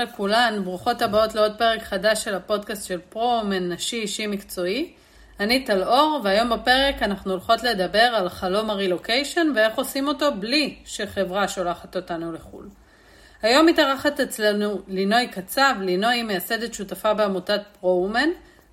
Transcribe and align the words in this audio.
לכולן, 0.00 0.60
ברוכות 0.64 1.02
הבאות 1.02 1.34
לעוד 1.34 1.58
פרק 1.58 1.82
חדש 1.82 2.24
של 2.24 2.34
הפודקאסט 2.34 2.86
של 2.86 3.00
פרו-אומן 3.08 3.72
נשי 3.72 3.96
אישי 3.96 4.26
מקצועי. 4.26 4.92
אני 5.40 5.64
טל 5.64 5.84
אור, 5.84 6.20
והיום 6.24 6.50
בפרק 6.50 7.02
אנחנו 7.02 7.30
הולכות 7.32 7.62
לדבר 7.62 7.98
על 7.98 8.28
חלום 8.28 8.70
הרילוקיישן 8.70 9.52
ואיך 9.54 9.74
עושים 9.78 10.08
אותו 10.08 10.34
בלי 10.38 10.76
שחברה 10.84 11.48
שולחת 11.48 11.96
אותנו 11.96 12.32
לחו"ל. 12.32 12.68
היום 13.42 13.66
מתארחת 13.66 14.20
אצלנו 14.20 14.80
לינוי 14.88 15.28
קצב, 15.28 15.74
לינוי 15.80 16.14
היא 16.14 16.24
מייסדת 16.24 16.74
שותפה 16.74 17.14
בעמותת 17.14 17.60
פרו-אומן, 17.80 18.28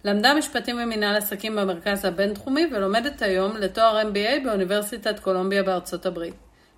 למדה 0.05 0.33
משפטים 0.33 0.79
ומנהל 0.83 1.15
עסקים 1.15 1.55
במרכז 1.55 2.05
הבינתחומי 2.05 2.67
ולומדת 2.71 3.21
היום 3.21 3.57
לתואר 3.57 4.01
MBA 4.01 4.43
באוניברסיטת 4.43 5.19
קולומביה 5.19 5.63
בארצות 5.63 6.05
הברית. 6.05 6.33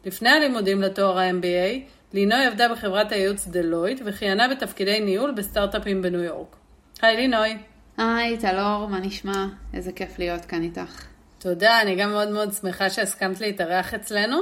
לפני 0.05 0.29
הלימודים 0.29 0.81
לתואר 0.81 1.19
ה-MBA, 1.19 1.98
לינוי 2.13 2.45
עבדה 2.45 2.67
בחברת 2.69 3.11
הייעוץ 3.11 3.47
דלויט 3.47 4.01
וכיהנה 4.05 4.47
בתפקידי 4.47 4.99
ניהול 4.99 5.31
בסטארט-אפים 5.31 6.01
בניו 6.01 6.23
יורק. 6.23 6.55
היי 7.01 7.15
לינוי. 7.15 7.57
היי, 7.97 8.37
טלור, 8.37 8.87
מה 8.89 8.99
נשמע? 8.99 9.45
איזה 9.73 9.91
כיף 9.91 10.19
להיות 10.19 10.45
כאן 10.45 10.61
איתך. 10.61 11.05
תודה, 11.39 11.81
אני 11.81 11.95
גם 11.95 12.09
מאוד 12.11 12.29
מאוד 12.29 12.53
שמחה 12.53 12.89
שהסכמת 12.89 13.41
להתארח 13.41 13.93
אצלנו. 13.93 14.37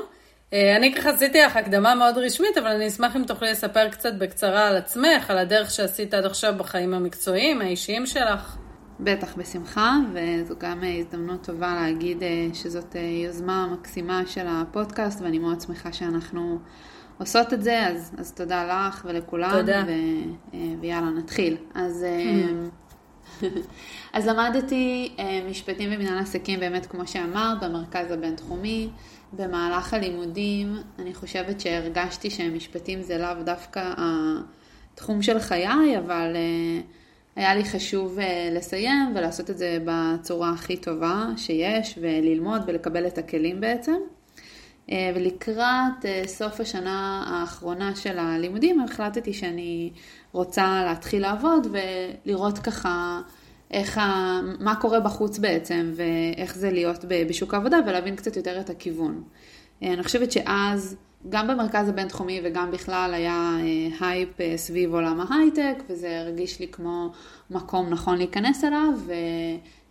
אה, 0.53 0.75
אני 0.75 0.95
ככה 0.95 1.09
עשיתי 1.09 1.41
לך 1.41 1.55
הקדמה 1.55 1.95
מאוד 1.95 2.17
רשמית, 2.17 2.57
אבל 2.57 2.67
אני 2.67 2.87
אשמח 2.87 3.15
אם 3.15 3.23
תוכלי 3.23 3.51
לספר 3.51 3.89
קצת 3.89 4.13
בקצרה 4.13 4.67
על 4.67 4.77
עצמך, 4.77 5.29
על 5.29 5.37
הדרך 5.37 5.71
שעשית 5.71 6.13
עד 6.13 6.25
עכשיו 6.25 6.53
בחיים 6.57 6.93
המקצועיים, 6.93 7.61
האישיים 7.61 8.05
שלך. 8.05 8.57
בטח, 8.99 9.35
בשמחה, 9.35 9.95
וזו 10.13 10.55
גם 10.59 10.83
הזדמנות 10.99 11.43
טובה 11.43 11.75
להגיד 11.75 12.23
אה, 12.23 12.47
שזאת 12.53 12.95
אה, 12.95 13.01
יוזמה 13.01 13.67
מקסימה 13.73 14.21
של 14.27 14.45
הפודקאסט, 14.47 15.21
ואני 15.21 15.39
מאוד 15.39 15.61
שמחה 15.61 15.93
שאנחנו 15.93 16.59
עושות 17.19 17.53
את 17.53 17.63
זה, 17.63 17.87
אז, 17.87 18.11
אז 18.17 18.33
תודה 18.33 18.87
לך 18.87 19.05
ולכולם. 19.09 19.51
תודה. 19.51 19.83
ו, 19.87 19.91
ויאללה, 20.81 21.09
נתחיל. 21.09 21.57
אז... 21.73 22.05
אז 24.13 24.27
למדתי 24.27 25.15
משפטים 25.49 25.89
ומנהל 25.93 26.17
עסקים 26.17 26.59
באמת 26.59 26.85
כמו 26.85 27.07
שאמרת 27.07 27.63
במרכז 27.63 28.11
הבינתחומי. 28.11 28.89
במהלך 29.33 29.93
הלימודים 29.93 30.77
אני 30.99 31.13
חושבת 31.13 31.59
שהרגשתי 31.59 32.29
שמשפטים 32.29 33.01
זה 33.01 33.17
לאו 33.17 33.43
דווקא 33.43 33.93
התחום 33.97 35.21
של 35.21 35.39
חיי, 35.39 35.97
אבל 35.97 36.35
היה 37.35 37.55
לי 37.55 37.65
חשוב 37.65 38.17
לסיים 38.51 39.13
ולעשות 39.15 39.49
את 39.49 39.57
זה 39.57 39.77
בצורה 39.85 40.49
הכי 40.49 40.77
טובה 40.77 41.25
שיש 41.37 41.99
וללמוד 42.01 42.61
ולקבל 42.67 43.07
את 43.07 43.17
הכלים 43.17 43.61
בעצם. 43.61 43.97
ולקראת 45.15 46.05
סוף 46.25 46.59
השנה 46.59 47.25
האחרונה 47.27 47.95
של 47.95 48.19
הלימודים 48.19 48.81
החלטתי 48.81 49.33
שאני 49.33 49.91
רוצה 50.31 50.83
להתחיל 50.85 51.21
לעבוד 51.21 51.67
ולראות 51.71 52.57
ככה 52.57 53.21
איך 53.71 53.97
ה... 53.97 54.39
מה 54.59 54.75
קורה 54.75 54.99
בחוץ 54.99 55.37
בעצם 55.37 55.93
ואיך 55.95 56.55
זה 56.55 56.71
להיות 56.71 57.05
בשוק 57.29 57.53
העבודה 57.53 57.77
ולהבין 57.87 58.15
קצת 58.15 58.35
יותר 58.37 58.59
את 58.59 58.69
הכיוון. 58.69 59.23
אני 59.81 60.03
חושבת 60.03 60.31
שאז 60.31 60.95
גם 61.29 61.47
במרכז 61.47 61.89
הבינתחומי 61.89 62.41
וגם 62.43 62.71
בכלל 62.71 63.13
היה 63.13 63.57
הייפ 63.99 64.29
סביב 64.55 64.93
עולם 64.93 65.21
ההייטק 65.21 65.83
וזה 65.89 66.19
הרגיש 66.19 66.59
לי 66.59 66.67
כמו 66.67 67.11
מקום 67.49 67.89
נכון 67.89 68.17
להיכנס 68.17 68.63
אליו 68.63 68.89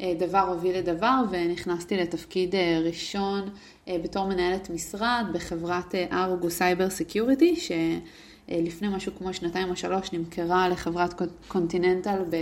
ודבר 0.00 0.38
הוביל 0.38 0.78
לדבר 0.78 1.20
ונכנסתי 1.30 1.96
לתפקיד 1.96 2.54
ראשון 2.84 3.48
בתור 3.88 4.26
מנהלת 4.26 4.70
משרד 4.70 5.24
בחברת 5.32 5.94
Argus 6.12 6.50
Cyber 6.50 6.90
Security 6.90 7.56
שלפני 7.56 8.88
משהו 8.88 9.12
כמו 9.18 9.34
שנתיים 9.34 9.70
או 9.70 9.76
שלוש 9.76 10.12
נמכרה 10.12 10.68
לחברת 10.68 11.22
Continental 11.48 12.18
ב... 12.30 12.36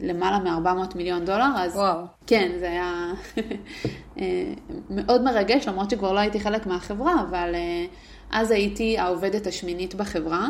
למעלה 0.00 0.38
מ-400 0.38 0.96
מיליון 0.96 1.24
דולר, 1.24 1.48
אז 1.56 1.76
וואו. 1.76 2.04
כן, 2.26 2.52
זה 2.58 2.66
היה 2.70 3.12
מאוד 4.96 5.22
מרגש, 5.22 5.68
למרות 5.68 5.90
שכבר 5.90 6.12
לא 6.12 6.18
הייתי 6.18 6.40
חלק 6.40 6.66
מהחברה, 6.66 7.22
אבל 7.28 7.54
אז 8.30 8.50
הייתי 8.50 8.98
העובדת 8.98 9.46
השמינית 9.46 9.94
בחברה, 9.94 10.48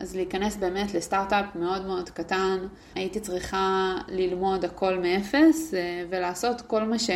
אז 0.00 0.16
להיכנס 0.16 0.56
באמת 0.56 0.94
לסטארט-אפ 0.94 1.44
מאוד 1.54 1.86
מאוד 1.86 2.10
קטן, 2.10 2.58
הייתי 2.94 3.20
צריכה 3.20 3.94
ללמוד 4.08 4.64
הכל 4.64 4.98
מאפס 4.98 5.74
ולעשות 6.10 6.60
כל 6.60 6.82
מה, 6.84 6.98
ש... 6.98 7.10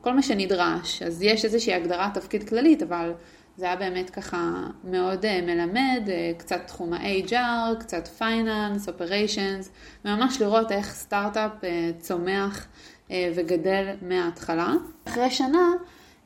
כל 0.00 0.12
מה 0.12 0.22
שנדרש. 0.22 1.02
אז 1.02 1.22
יש 1.22 1.44
איזושהי 1.44 1.74
הגדרת 1.74 2.14
תפקיד 2.14 2.48
כללית, 2.48 2.82
אבל 2.82 3.12
זה 3.56 3.66
היה 3.66 3.76
באמת 3.76 4.10
ככה 4.10 4.52
מאוד 4.84 5.40
מלמד, 5.42 6.08
קצת 6.38 6.60
תחום 6.66 6.92
ה- 6.92 7.27
HR, 7.27 7.80
קצת 7.80 8.08
finance, 8.08 8.88
operations, 8.88 9.70
וממש 10.04 10.40
לראות 10.40 10.72
איך 10.72 10.94
סטארט-אפ 10.94 11.52
צומח 11.98 12.66
וגדל 13.10 13.86
מההתחלה. 14.02 14.72
אחרי 15.08 15.30
שנה 15.30 15.68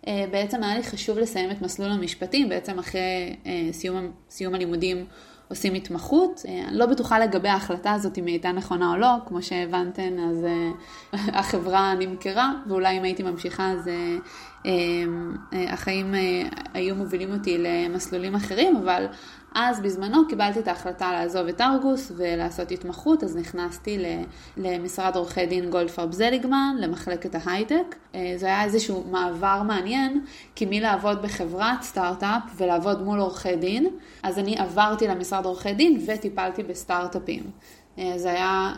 בעצם 0.07 0.63
היה 0.63 0.77
לי 0.77 0.83
חשוב 0.83 1.19
לסיים 1.19 1.51
את 1.51 1.63
מסלול 1.63 1.91
המשפטים, 1.91 2.49
בעצם 2.49 2.79
אחרי 2.79 3.37
סיום, 3.73 4.13
סיום 4.31 4.55
הלימודים 4.55 5.07
עושים 5.49 5.75
התמחות. 5.75 6.43
אני 6.69 6.79
לא 6.79 6.87
בטוחה 6.87 7.19
לגבי 7.19 7.49
ההחלטה 7.49 7.93
הזאת 7.93 8.19
אם 8.19 8.27
היא 8.27 8.33
הייתה 8.33 8.53
נכונה 8.53 8.91
או 8.91 8.97
לא, 8.97 9.09
כמו 9.27 9.43
שהבנתן 9.43 10.19
אז 10.19 10.47
החברה 11.41 11.95
נמכרה, 11.95 12.53
ואולי 12.69 12.99
אם 12.99 13.03
הייתי 13.03 13.23
ממשיכה 13.23 13.71
אז 13.71 13.91
החיים 15.53 16.15
היו 16.75 16.95
מובילים 16.95 17.33
אותי 17.33 17.59
למסלולים 17.59 18.35
אחרים, 18.35 18.77
אבל 18.77 19.07
אז 19.55 19.81
בזמנו 19.81 20.29
קיבלתי 20.29 20.59
את 20.59 20.69
ההחלטה 20.69 21.13
לעזוב 21.13 21.47
את 21.49 21.61
ארגוס 21.61 22.13
ולעשות 22.17 22.71
התמחות, 22.71 23.25
אז 23.25 23.37
נכנסתי 23.37 24.05
למשרד 24.57 25.17
עורכי 25.17 25.47
דין 25.47 25.71
גולדפרב 25.71 26.13
זליגמן, 26.13 26.77
למחלקת 26.79 27.35
ההייטק. 27.45 27.97
זה 28.13 28.47
היה 28.47 28.65
איזשהו 28.65 29.05
מעבר 29.11 29.63
מעניין, 29.63 30.25
כי 30.55 30.67
מלעבוד 30.71 31.23
בחברת 31.23 31.83
סטארט-אפ 31.83 32.43
ולעבוד 32.57 33.03
מול 33.03 33.19
עורכי 33.19 33.57
דין, 33.57 33.87
אז 34.23 34.39
אני 34.39 34.59
עברתי 34.59 35.09
למשרד 35.09 35.45
עורכי 35.45 35.73
דין 35.73 36.05
וטיפלתי 36.07 36.63
בסטארט-אפים. 36.63 37.43
זה 38.17 38.31
היה 38.31 38.73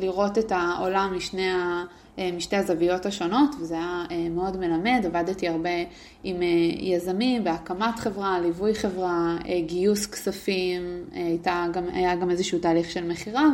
לראות 0.00 0.38
את 0.38 0.52
העולם 0.54 1.12
משני 1.16 1.50
ה... 1.50 1.84
משתי 2.18 2.56
הזוויות 2.56 3.06
השונות, 3.06 3.54
וזה 3.60 3.74
היה 3.74 4.30
מאוד 4.30 4.56
מלמד, 4.56 5.02
עבדתי 5.06 5.48
הרבה 5.48 5.70
עם 6.24 6.36
יזמים 6.80 7.44
בהקמת 7.44 7.98
חברה, 7.98 8.40
ליווי 8.40 8.74
חברה, 8.74 9.36
גיוס 9.66 10.06
כספים, 10.06 10.82
גם, 11.72 11.84
היה 11.92 12.14
גם 12.14 12.30
איזשהו 12.30 12.58
תהליך 12.58 12.90
של 12.90 13.04
מכירה, 13.08 13.44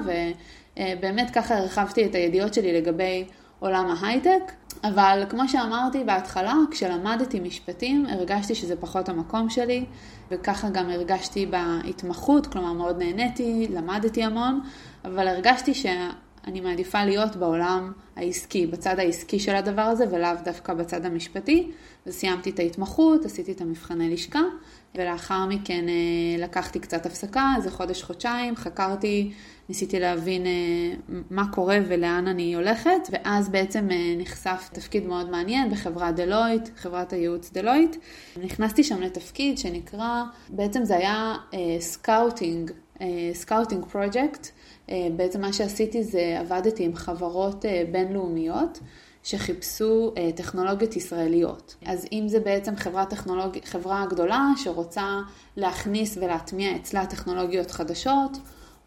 ובאמת 0.77 1.31
ככה 1.31 1.59
הרחבתי 1.59 2.05
את 2.05 2.15
הידיעות 2.15 2.55
שלי 2.55 2.73
לגבי 2.73 3.25
עולם 3.59 3.87
ההייטק. 3.91 4.53
אבל 4.85 5.25
כמו 5.29 5.49
שאמרתי 5.49 6.05
בהתחלה, 6.05 6.55
כשלמדתי 6.71 7.41
משפטים, 7.41 8.07
הרגשתי 8.07 8.55
שזה 8.55 8.77
פחות 8.77 9.09
המקום 9.09 9.51
שלי, 9.51 9.85
וככה 10.31 10.69
גם 10.71 10.91
הרגשתי 10.91 11.47
בהתמחות, 11.47 12.47
כלומר 12.47 12.73
מאוד 12.73 12.99
נהניתי, 12.99 13.67
למדתי 13.71 14.23
המון, 14.23 14.61
אבל 15.05 15.29
הרגשתי 15.29 15.75
שה... 15.75 16.11
אני 16.49 16.61
מעדיפה 16.61 17.05
להיות 17.05 17.37
בעולם 17.37 17.93
העסקי, 18.17 18.67
בצד 18.67 18.99
העסקי 18.99 19.39
של 19.39 19.57
הדבר 19.57 19.83
הזה, 19.83 20.05
ולאו 20.11 20.31
דווקא 20.45 20.75
בצד 20.75 21.07
המשפטי. 21.07 21.71
וסיימתי 22.07 22.51
את 22.51 22.59
ההתמחות, 22.59 23.25
עשיתי 23.25 23.53
את 23.53 23.61
המבחני 23.61 24.11
לשכה, 24.11 24.43
ולאחר 24.95 25.47
מכן 25.47 25.85
לקחתי 26.39 26.79
קצת 26.79 27.07
הפסקה, 27.07 27.53
איזה 27.57 27.71
חודש-חודשיים, 27.71 28.57
חקרתי, 28.57 29.33
ניסיתי 29.69 30.01
להבין 30.01 30.43
מה 31.31 31.53
קורה 31.53 31.79
ולאן 31.89 32.27
אני 32.27 32.55
הולכת, 32.55 33.09
ואז 33.11 33.49
בעצם 33.49 33.89
נחשף 34.19 34.69
תפקיד 34.73 35.07
מאוד 35.07 35.31
מעניין 35.31 35.71
בחברת 35.71 36.17
דלויט, 36.17 36.69
חברת 36.77 37.13
הייעוץ 37.13 37.51
דלויט. 37.53 37.97
נכנסתי 38.43 38.85
שם 38.85 39.01
לתפקיד 39.03 39.59
שנקרא, 39.59 40.23
בעצם 40.49 40.85
זה 40.85 40.97
היה 40.97 41.35
scouting, 41.81 42.71
scouting 43.33 43.85
project. 43.85 44.49
בעצם 45.17 45.41
מה 45.41 45.53
שעשיתי 45.53 46.05
זה 46.05 46.37
עבדתי 46.41 46.85
עם 46.85 46.95
חברות 46.95 47.65
בינלאומיות 47.93 48.79
שחיפשו 49.23 50.13
טכנולוגיות 50.35 50.97
ישראליות. 50.97 51.75
אז 51.87 52.07
אם 52.13 52.25
זה 52.29 52.41
בעצם 52.41 52.77
חברה, 52.77 53.07
טכנולוג... 53.07 53.59
חברה 53.65 54.07
גדולה 54.11 54.51
שרוצה 54.57 55.21
להכניס 55.57 56.17
ולהטמיע 56.17 56.77
אצלה 56.77 57.07
טכנולוגיות 57.07 57.71
חדשות, 57.71 58.39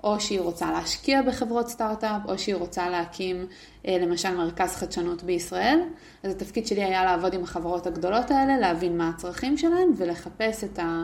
או 0.03 0.19
שהיא 0.19 0.39
רוצה 0.39 0.71
להשקיע 0.71 1.21
בחברות 1.21 1.69
סטארט-אפ, 1.69 2.21
או 2.27 2.38
שהיא 2.38 2.56
רוצה 2.56 2.89
להקים 2.89 3.48
למשל 3.86 4.36
מרכז 4.36 4.75
חדשנות 4.75 5.24
בישראל. 5.24 5.80
אז 6.24 6.31
התפקיד 6.31 6.68
שלי 6.68 6.83
היה 6.83 7.06
לעבוד 7.06 7.33
עם 7.33 7.44
החברות 7.44 7.88
הגדולות 7.88 8.31
האלה, 8.31 8.57
להבין 8.57 8.98
מה 8.98 9.09
הצרכים 9.09 9.57
שלהן 9.57 9.89
ולחפש 9.98 10.63
את, 10.63 10.80
ה, 10.80 11.03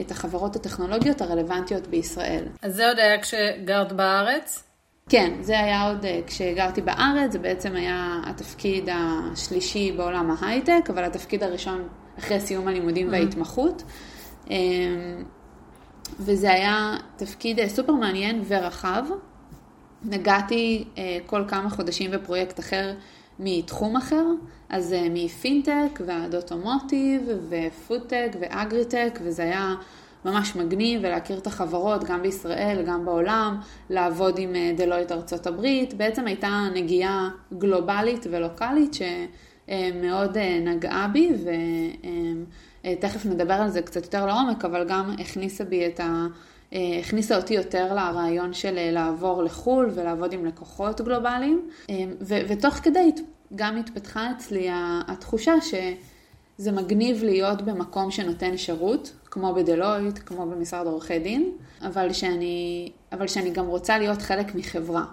את 0.00 0.10
החברות 0.10 0.56
הטכנולוגיות 0.56 1.20
הרלוונטיות 1.20 1.86
בישראל. 1.86 2.44
אז 2.62 2.74
זה 2.74 2.88
עוד 2.88 2.98
היה 2.98 3.22
כשגרת 3.22 3.92
בארץ? 3.92 4.64
כן, 5.08 5.32
זה 5.40 5.60
היה 5.60 5.88
עוד 5.88 6.06
כשגרתי 6.26 6.80
בארץ, 6.80 7.32
זה 7.32 7.38
בעצם 7.38 7.76
היה 7.76 8.20
התפקיד 8.26 8.88
השלישי 8.92 9.92
בעולם 9.92 10.30
ההייטק, 10.30 10.90
אבל 10.90 11.04
התפקיד 11.04 11.42
הראשון 11.42 11.88
אחרי 12.18 12.40
סיום 12.40 12.68
הלימודים 12.68 13.12
וההתמחות. 13.12 13.82
וזה 16.20 16.52
היה 16.52 16.96
תפקיד 17.16 17.66
סופר 17.66 17.92
מעניין 17.92 18.42
ורחב. 18.48 19.04
נגעתי 20.04 20.84
כל 21.26 21.44
כמה 21.48 21.70
חודשים 21.70 22.10
בפרויקט 22.10 22.60
אחר 22.60 22.94
מתחום 23.38 23.96
אחר, 23.96 24.24
אז 24.68 24.94
מפינטק 25.10 26.00
ועד 26.06 26.34
אוטומוטיב 26.34 27.22
ופודטק 27.48 28.28
ואגריטק, 28.40 29.18
וזה 29.22 29.42
היה 29.42 29.74
ממש 30.24 30.56
מגניב 30.56 31.00
ולהכיר 31.04 31.38
את 31.38 31.46
החברות 31.46 32.04
גם 32.04 32.22
בישראל, 32.22 32.82
גם 32.86 33.04
בעולם, 33.04 33.60
לעבוד 33.90 34.38
עם 34.38 34.52
דלויט 34.76 35.12
ארצות 35.12 35.46
הברית. 35.46 35.94
בעצם 35.94 36.26
הייתה 36.26 36.68
נגיעה 36.74 37.30
גלובלית 37.58 38.26
ולוקאלית 38.30 38.94
שמאוד 38.94 40.38
נגעה 40.38 41.08
בי, 41.08 41.30
ותכף 42.86 43.26
נדבר 43.26 43.54
על 43.54 43.70
זה 43.70 43.82
קצת 43.82 44.04
יותר 44.04 44.26
לעומק, 44.26 44.64
אבל 44.64 44.84
גם 44.88 45.14
הכניסה 45.18 45.64
בי 45.64 45.86
את 45.86 46.00
ה... 46.00 46.26
הכניסה 47.00 47.36
אותי 47.36 47.54
יותר 47.54 47.94
לרעיון 47.94 48.52
של 48.52 48.90
לעבור 48.90 49.42
לחו"ל 49.42 49.90
ולעבוד 49.94 50.32
עם 50.32 50.46
לקוחות 50.46 51.00
גלובליים, 51.00 51.68
ו- 52.20 52.40
ותוך 52.48 52.74
כדי 52.74 53.12
גם 53.54 53.76
התפתחה 53.76 54.30
אצלי 54.36 54.68
התחושה 55.08 55.54
שזה 55.60 56.72
מגניב 56.72 57.24
להיות 57.24 57.62
במקום 57.62 58.10
שנותן 58.10 58.56
שירות, 58.56 59.12
כמו 59.30 59.54
בדלויט, 59.54 60.18
כמו 60.26 60.46
במשרד 60.46 60.86
עורכי 60.86 61.18
דין, 61.18 61.52
אבל 61.82 62.12
שאני, 62.12 62.92
אבל 63.12 63.26
שאני 63.26 63.50
גם 63.50 63.66
רוצה 63.66 63.98
להיות 63.98 64.22
חלק 64.22 64.54
מחברה. 64.54 65.04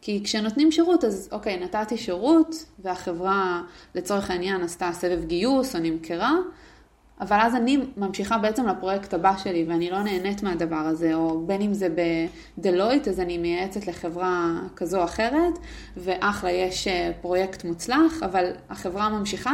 כי 0.00 0.20
כשנותנים 0.24 0.72
שירות, 0.72 1.04
אז 1.04 1.28
אוקיי, 1.32 1.60
נתתי 1.60 1.96
שירות, 1.96 2.64
והחברה 2.78 3.62
לצורך 3.94 4.30
העניין 4.30 4.60
עשתה 4.60 4.90
סבב 4.92 5.24
גיוס 5.24 5.76
או 5.76 5.80
נמכרה, 5.80 6.34
אבל 7.20 7.38
אז 7.40 7.54
אני 7.54 7.78
ממשיכה 7.96 8.38
בעצם 8.38 8.66
לפרויקט 8.66 9.14
הבא 9.14 9.36
שלי 9.36 9.64
ואני 9.68 9.90
לא 9.90 10.02
נהנית 10.02 10.42
מהדבר 10.42 10.76
הזה, 10.76 11.14
או 11.14 11.40
בין 11.46 11.60
אם 11.60 11.74
זה 11.74 11.88
בדלויט, 12.58 13.08
אז 13.08 13.20
אני 13.20 13.38
מייעצת 13.38 13.86
לחברה 13.86 14.60
כזו 14.76 14.98
או 14.98 15.04
אחרת, 15.04 15.58
ואחלה, 15.96 16.50
יש 16.50 16.88
פרויקט 17.20 17.64
מוצלח, 17.64 18.22
אבל 18.22 18.50
החברה 18.70 19.08
ממשיכה 19.08 19.52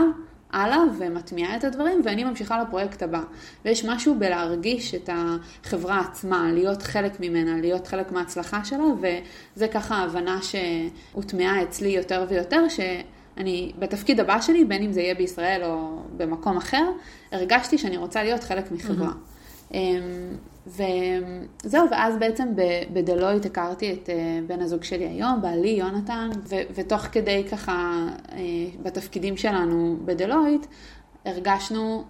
הלאה 0.55 0.79
ומטמיעה 0.99 1.57
את 1.57 1.65
הדברים, 1.65 2.01
ואני 2.05 2.25
ממשיכה 2.25 2.63
לפרויקט 2.63 3.03
הבא. 3.03 3.21
ויש 3.65 3.85
משהו 3.85 4.15
בלהרגיש 4.19 4.95
את 4.95 5.11
החברה 5.13 6.01
עצמה, 6.01 6.53
להיות 6.53 6.83
חלק 6.83 7.21
ממנה, 7.21 7.61
להיות 7.61 7.87
חלק 7.87 8.13
מההצלחה 8.13 8.65
שלה, 8.65 8.85
וזה 9.01 9.69
ככה 9.69 9.97
ההבנה 9.97 10.39
שהוטמעה 10.43 11.63
אצלי 11.63 11.89
יותר 11.89 12.27
ויותר, 12.29 12.69
ש... 12.69 12.81
אני, 13.37 13.73
בתפקיד 13.79 14.21
הבא 14.21 14.41
שלי, 14.41 14.65
בין 14.65 14.83
אם 14.83 14.93
זה 14.93 15.01
יהיה 15.01 15.15
בישראל 15.15 15.65
או 15.65 15.99
במקום 16.17 16.57
אחר, 16.57 16.91
הרגשתי 17.33 17.79
שאני 17.79 17.97
רוצה 17.97 18.23
להיות 18.23 18.45
חלק 18.45 18.73
מחברה. 18.73 19.11
Mm-hmm. 19.11 19.75
וזהו, 20.67 21.91
ואז 21.91 22.19
בעצם 22.19 22.49
בדלויט 22.93 23.47
הכרתי 23.47 23.93
את 23.93 24.11
אה, 24.11 24.39
בן 24.47 24.61
הזוג 24.61 24.85
שלי 24.85 25.07
היום, 25.07 25.43
בעלי 25.43 25.69
יונתן, 25.69 26.31
ו- 26.49 26.63
ותוך 26.75 27.01
כדי 27.01 27.45
ככה, 27.51 28.07
אה, 28.33 28.39
בתפקידים 28.83 29.37
שלנו 29.37 29.97
בדלויט, 30.05 30.67
הרגשנו, 31.25 32.05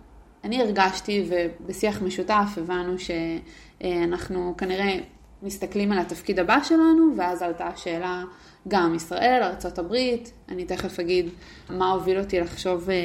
אני 0.44 0.62
הרגשתי, 0.62 1.28
ובשיח 1.28 2.02
משותף 2.02 2.48
הבנו 2.56 2.94
שאנחנו 2.98 4.54
כנראה 4.58 4.98
מסתכלים 5.42 5.92
על 5.92 5.98
התפקיד 5.98 6.38
הבא 6.38 6.62
שלנו, 6.62 7.16
ואז 7.16 7.42
עלתה 7.42 7.66
השאלה, 7.66 8.22
גם 8.69 8.94
ישראל, 8.94 9.43
ארה"ב, 9.43 9.94
אני 10.49 10.64
תכף 10.64 11.00
אגיד 11.00 11.28
מה 11.70 11.90
הוביל 11.90 12.19
אותי 12.19 12.40
לחשוב 12.40 12.90
אה, 12.90 12.96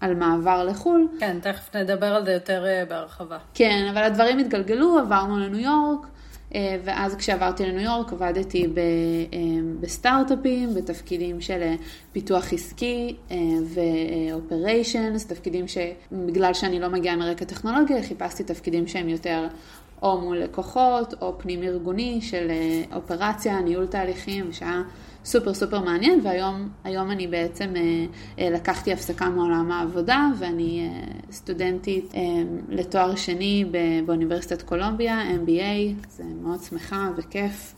על 0.00 0.14
מעבר 0.14 0.64
לחו"ל. 0.64 1.08
כן, 1.20 1.40
תכף 1.42 1.76
נדבר 1.76 2.06
על 2.06 2.24
זה 2.24 2.32
יותר 2.32 2.66
אה, 2.66 2.84
בהרחבה. 2.88 3.38
כן, 3.54 3.86
אבל 3.92 4.02
הדברים 4.02 4.38
התגלגלו, 4.38 4.98
עברנו 4.98 5.38
לניו 5.38 5.60
יורק, 5.60 6.06
אה, 6.54 6.76
ואז 6.84 7.14
כשעברתי 7.16 7.66
לניו 7.66 7.80
יורק 7.80 8.12
עבדתי 8.12 8.66
בסטארט-אפים, 9.80 10.74
בתפקידים 10.74 11.40
של 11.40 11.74
פיתוח 12.12 12.52
עסקי 12.52 13.16
ו-operations, 13.64 15.28
תפקידים 15.28 15.64
שבגלל 15.68 16.54
שאני 16.54 16.80
לא 16.80 16.88
מגיעה 16.88 17.16
מרקע 17.16 17.44
טכנולוגיה, 17.44 18.02
חיפשתי 18.02 18.44
תפקידים 18.44 18.86
שהם 18.86 19.08
יותר 19.08 19.46
או 20.02 20.20
מול 20.20 20.38
לקוחות, 20.38 21.14
או 21.22 21.38
פנים 21.38 21.62
ארגוני 21.62 22.20
של 22.22 22.50
אופרציה, 22.94 23.60
ניהול 23.60 23.86
תהליכים, 23.86 24.52
שהיה 24.52 24.82
סופר 25.24 25.54
סופר 25.54 25.80
מעניין, 25.80 26.20
והיום 26.22 27.10
אני 27.10 27.26
בעצם 27.26 27.72
לקחתי 28.38 28.92
הפסקה 28.92 29.28
מעולם 29.28 29.72
העבודה, 29.72 30.26
ואני 30.38 30.90
סטודנטית 31.32 32.12
לתואר 32.68 33.16
שני 33.16 33.64
באוניברסיטת 34.06 34.62
קולומביה, 34.62 35.22
MBA, 35.22 36.06
זה 36.08 36.24
מאוד 36.42 36.60
שמחה 36.60 37.10
וכיף. 37.16 37.74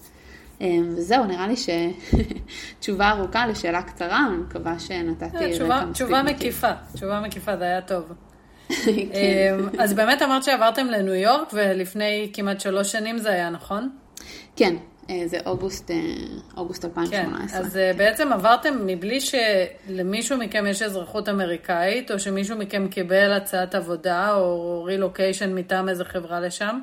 וזהו, 0.63 1.25
נראה 1.25 1.49
לי 1.49 1.55
שתשובה 1.57 3.11
ארוכה 3.11 3.47
לשאלה 3.47 3.83
קצרה, 3.83 4.27
אני 4.29 4.37
מקווה 4.37 4.79
שנתתי 4.79 5.37
רקע 5.37 5.85
מספיק. 5.85 5.93
תשובה 5.93 6.23
מקיפה, 6.23 6.73
תשובה 6.95 7.21
מקיפה, 7.21 7.57
זה 7.57 7.65
היה 7.65 7.81
טוב. 7.81 8.05
אז 9.79 9.95
באמת 9.95 10.23
אמרת 10.23 10.45
שעברתם 10.45 10.87
לניו 10.87 11.15
יורק, 11.15 11.49
ולפני 11.53 12.31
כמעט 12.33 12.61
שלוש 12.61 12.93
שנים 12.93 13.19
זה 13.19 13.31
היה, 13.31 13.51
נכון? 13.51 13.91
כן, 14.57 14.77
זה 15.27 15.39
אוגוסט, 15.47 15.91
אוגוסט 16.57 16.85
2018. 16.85 17.61
כן, 17.61 17.65
אז 17.67 17.79
בעצם 17.97 18.33
עברתם 18.33 18.87
מבלי 18.87 19.19
שלמישהו 19.21 20.39
מכם 20.39 20.67
יש 20.67 20.83
אזרחות 20.83 21.29
אמריקאית, 21.29 22.11
או 22.11 22.19
שמישהו 22.19 22.59
מכם 22.59 22.89
קיבל 22.89 23.33
הצעת 23.33 23.75
עבודה, 23.75 24.35
או 24.35 24.83
רילוקיישן 24.85 25.55
מטעם 25.55 25.89
איזה 25.89 26.05
חברה 26.05 26.41
לשם. 26.41 26.81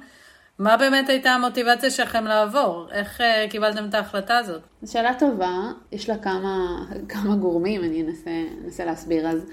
מה 0.60 0.78
באמת 0.78 1.10
הייתה 1.10 1.30
המוטיבציה 1.30 1.90
שלכם 1.90 2.26
לעבור? 2.26 2.88
איך 2.92 3.22
קיבלתם 3.50 3.86
את 3.90 3.94
ההחלטה 3.94 4.38
הזאת? 4.38 4.62
זו 4.82 4.92
שאלה 4.92 5.14
טובה, 5.20 5.54
יש 5.92 6.10
לה 6.10 6.18
כמה, 6.18 6.58
כמה 7.10 7.36
גורמים, 7.36 7.84
אני 7.84 8.02
אנסה, 8.02 8.32
אנסה 8.66 8.86
להסביר. 8.86 9.28
אז 9.28 9.46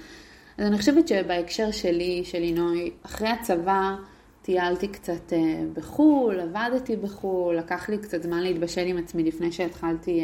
אז 0.61 0.67
אני 0.67 0.77
חושבת 0.77 1.07
שבהקשר 1.07 1.71
שלי, 1.71 2.21
של 2.25 2.39
לינוי, 2.39 2.91
אחרי 3.05 3.27
הצבא 3.27 3.95
טיילתי 4.41 4.87
קצת 4.87 5.33
בחו"ל, 5.73 6.39
עבדתי 6.39 6.95
בחו"ל, 6.95 7.55
לקח 7.55 7.89
לי 7.89 7.97
קצת 7.97 8.23
זמן 8.23 8.39
להתבשל 8.43 8.85
עם 8.85 8.97
עצמי 8.97 9.23
לפני 9.23 9.51
שהתחלתי 9.51 10.21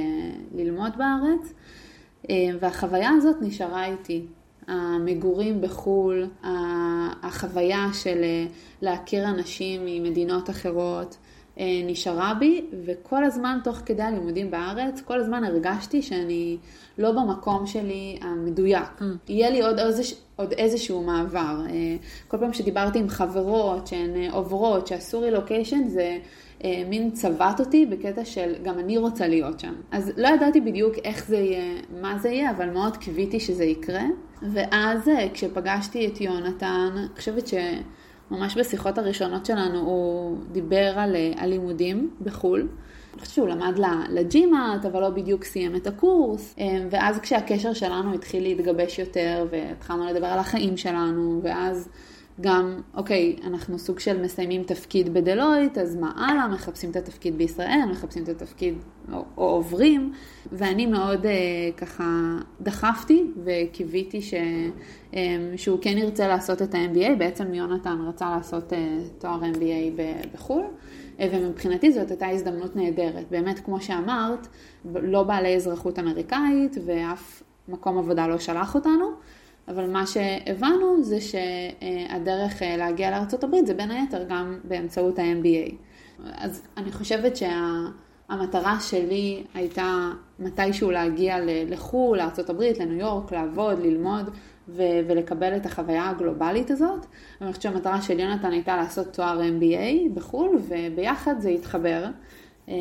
ללמוד 0.56 0.91
בארץ, 0.98 1.53
והחוויה 2.60 3.10
הזאת 3.10 3.36
נשארה 3.41 3.86
איתי. 3.86 4.25
המגורים 4.67 5.62
בחו"ל, 5.62 6.27
החוויה 7.24 7.88
של 7.94 8.24
להכיר 8.82 9.29
אנשים 9.29 9.82
ממדינות 9.86 10.50
אחרות, 10.50 11.17
נשארה 11.86 12.34
בי, 12.40 12.66
וכל 12.86 13.24
הזמן 13.24 13.60
תוך 13.64 13.82
כדי 13.86 14.04
הלימודים 14.04 14.52
בארץ, 14.52 15.02
כל 15.02 15.20
הזמן 15.20 15.44
הרגשתי 15.44 16.02
שאני 16.02 16.58
לא 16.98 17.12
במקום 17.12 17.66
שלי 17.66 18.20
המדויק. 18.22 18.88
Mm. 19.00 19.04
יהיה 19.28 19.50
לי 19.50 19.62
עוד, 19.62 19.80
איזוש, 19.80 20.14
עוד 20.36 20.52
איזשהו 20.52 21.04
מעבר. 21.04 21.62
כל 22.28 22.38
פעם 22.38 22.54
שדיברתי 22.54 23.00
עם 23.00 23.10
חברות 23.10 23.88
שהן 23.88 24.32
עוברות, 24.32 24.88
שעשו 24.88 25.20
רילוקיישן, 25.20 25.88
זה 25.88 26.18
מין 26.90 27.12
צבט 27.12 27.60
אותי 27.60 27.86
בקטע 27.86 28.26
של 28.26 28.54
גם 28.64 28.80
אני 28.80 28.98
רוצה 28.98 29.28
להיות 29.28 29.60
שם. 29.60 29.74
אז 29.92 30.12
לא 30.18 30.28
ידעתי 30.28 30.62
בדיוק 30.62 30.96
איך 31.04 31.28
זה 31.28 31.38
יהיה, 31.38 31.82
מה 32.02 32.18
זה 32.20 32.30
יהיה, 32.30 32.52
אבל 32.52 32.70
מאוד 32.70 32.98
קיוויתי 32.98 33.40
שזה 33.40 33.64
יקרה. 33.64 34.04
ואז 34.42 35.12
כשפגשתי 35.34 36.08
את 36.08 36.22
יונתן, 36.22 36.90
אני 36.96 37.08
חושבת 37.16 37.48
ש... 37.48 37.54
ממש 38.31 38.57
בשיחות 38.57 38.98
הראשונות 38.98 39.46
שלנו 39.46 39.79
הוא 39.79 40.38
דיבר 40.51 40.93
על, 40.98 41.15
על 41.36 41.50
לימודים 41.50 42.12
בחו"ל. 42.22 42.67
אני 43.13 43.22
חושבת 43.22 43.36
שהוא 43.36 43.48
למד 43.48 43.79
לג'ימאט, 44.10 44.86
אבל 44.86 45.01
לא 45.01 45.10
בדיוק 45.10 45.43
סיים 45.43 45.75
את 45.75 45.88
הקורס. 45.88 46.55
ואז 46.89 47.19
כשהקשר 47.19 47.74
שלנו 47.74 48.13
התחיל 48.13 48.43
להתגבש 48.43 49.00
יותר, 49.00 49.46
והתחלנו 49.50 50.05
לדבר 50.05 50.27
על 50.27 50.39
החיים 50.39 50.77
שלנו, 50.77 51.39
ואז 51.43 51.89
גם, 52.41 52.82
אוקיי, 52.94 53.36
אנחנו 53.44 53.79
סוג 53.79 54.00
של 54.00 54.22
מסיימים 54.22 54.63
תפקיד 54.63 55.13
בדלויט, 55.13 55.77
אז 55.77 55.96
מה 55.96 56.12
הלאה? 56.15 56.48
מחפשים 56.48 56.91
את 56.91 56.96
התפקיד 56.96 57.38
בישראל, 57.38 57.79
מחפשים 57.91 58.24
את 58.24 58.29
התפקיד, 58.29 58.74
או, 59.13 59.25
או 59.38 59.44
עוברים. 59.44 60.13
ואני 60.51 60.86
מאוד 60.86 61.25
אה, 61.25 61.32
ככה 61.77 62.38
דחפתי 62.62 63.24
וקיוויתי 63.44 64.22
ש, 64.22 64.34
אה, 65.13 65.20
שהוא 65.56 65.79
כן 65.82 65.98
ירצה 65.98 66.27
לעשות 66.27 66.62
את 66.62 66.75
ה-MBA. 66.75 67.15
בעצם 67.17 67.53
יונתן 67.53 67.98
רצה 68.08 68.29
לעשות 68.36 68.74
אה, 68.74 68.98
תואר 69.17 69.41
MBA 69.41 70.01
בחו"ל. 70.34 70.63
ומבחינתי 71.32 71.91
זאת 71.91 72.12
הייתה 72.12 72.27
הזדמנות 72.27 72.75
נהדרת. 72.75 73.25
באמת, 73.32 73.60
כמו 73.60 73.82
שאמרת, 73.82 74.48
לא 74.86 75.24
בעלי 75.24 75.56
אזרחות 75.56 76.00
אמריקאית 76.00 76.77
ואף 76.86 77.44
מקום 77.67 77.98
עבודה 77.98 78.27
לא 78.27 78.39
שלח 78.39 78.75
אותנו, 78.75 79.12
אבל 79.68 79.90
מה 79.90 80.06
שהבנו 80.08 81.04
זה 81.04 81.18
שהדרך 81.22 82.62
להגיע 82.78 83.12
לארה"ב 83.12 83.66
זה 83.66 83.74
בין 83.74 83.92
היתר 83.92 84.24
גם 84.30 84.58
באמצעות 84.64 85.20
ה-MBA. 85.20 85.74
אז 86.38 86.62
אני 86.78 86.92
חושבת 86.92 87.34
שהמטרה 87.36 88.80
שלי 88.80 89.44
הייתה 89.54 90.10
מתישהו 90.40 90.92
להגיע 90.92 91.38
לחו"ל, 91.46 92.18
לארה"ב, 92.18 92.62
לניו 92.80 93.00
יורק, 93.00 93.32
לעבוד, 93.32 93.80
ללמוד, 93.80 94.30
ו- 94.70 95.00
ולקבל 95.08 95.56
את 95.56 95.66
החוויה 95.66 96.10
הגלובלית 96.10 96.72
הזאת. 96.72 97.06
אני 97.42 97.50
חושבת 97.54 97.62
שהמטרה 97.62 98.02
של 98.02 98.20
יונתן 98.20 98.52
הייתה 98.52 98.76
לעשות 98.78 99.08
תואר 99.14 99.42
MBA 99.42 100.10
בחו"ל, 100.14 100.58
וביחד 100.68 101.36
זה 101.40 101.50
התחבר. 101.50 102.06
אמ, 102.68 102.74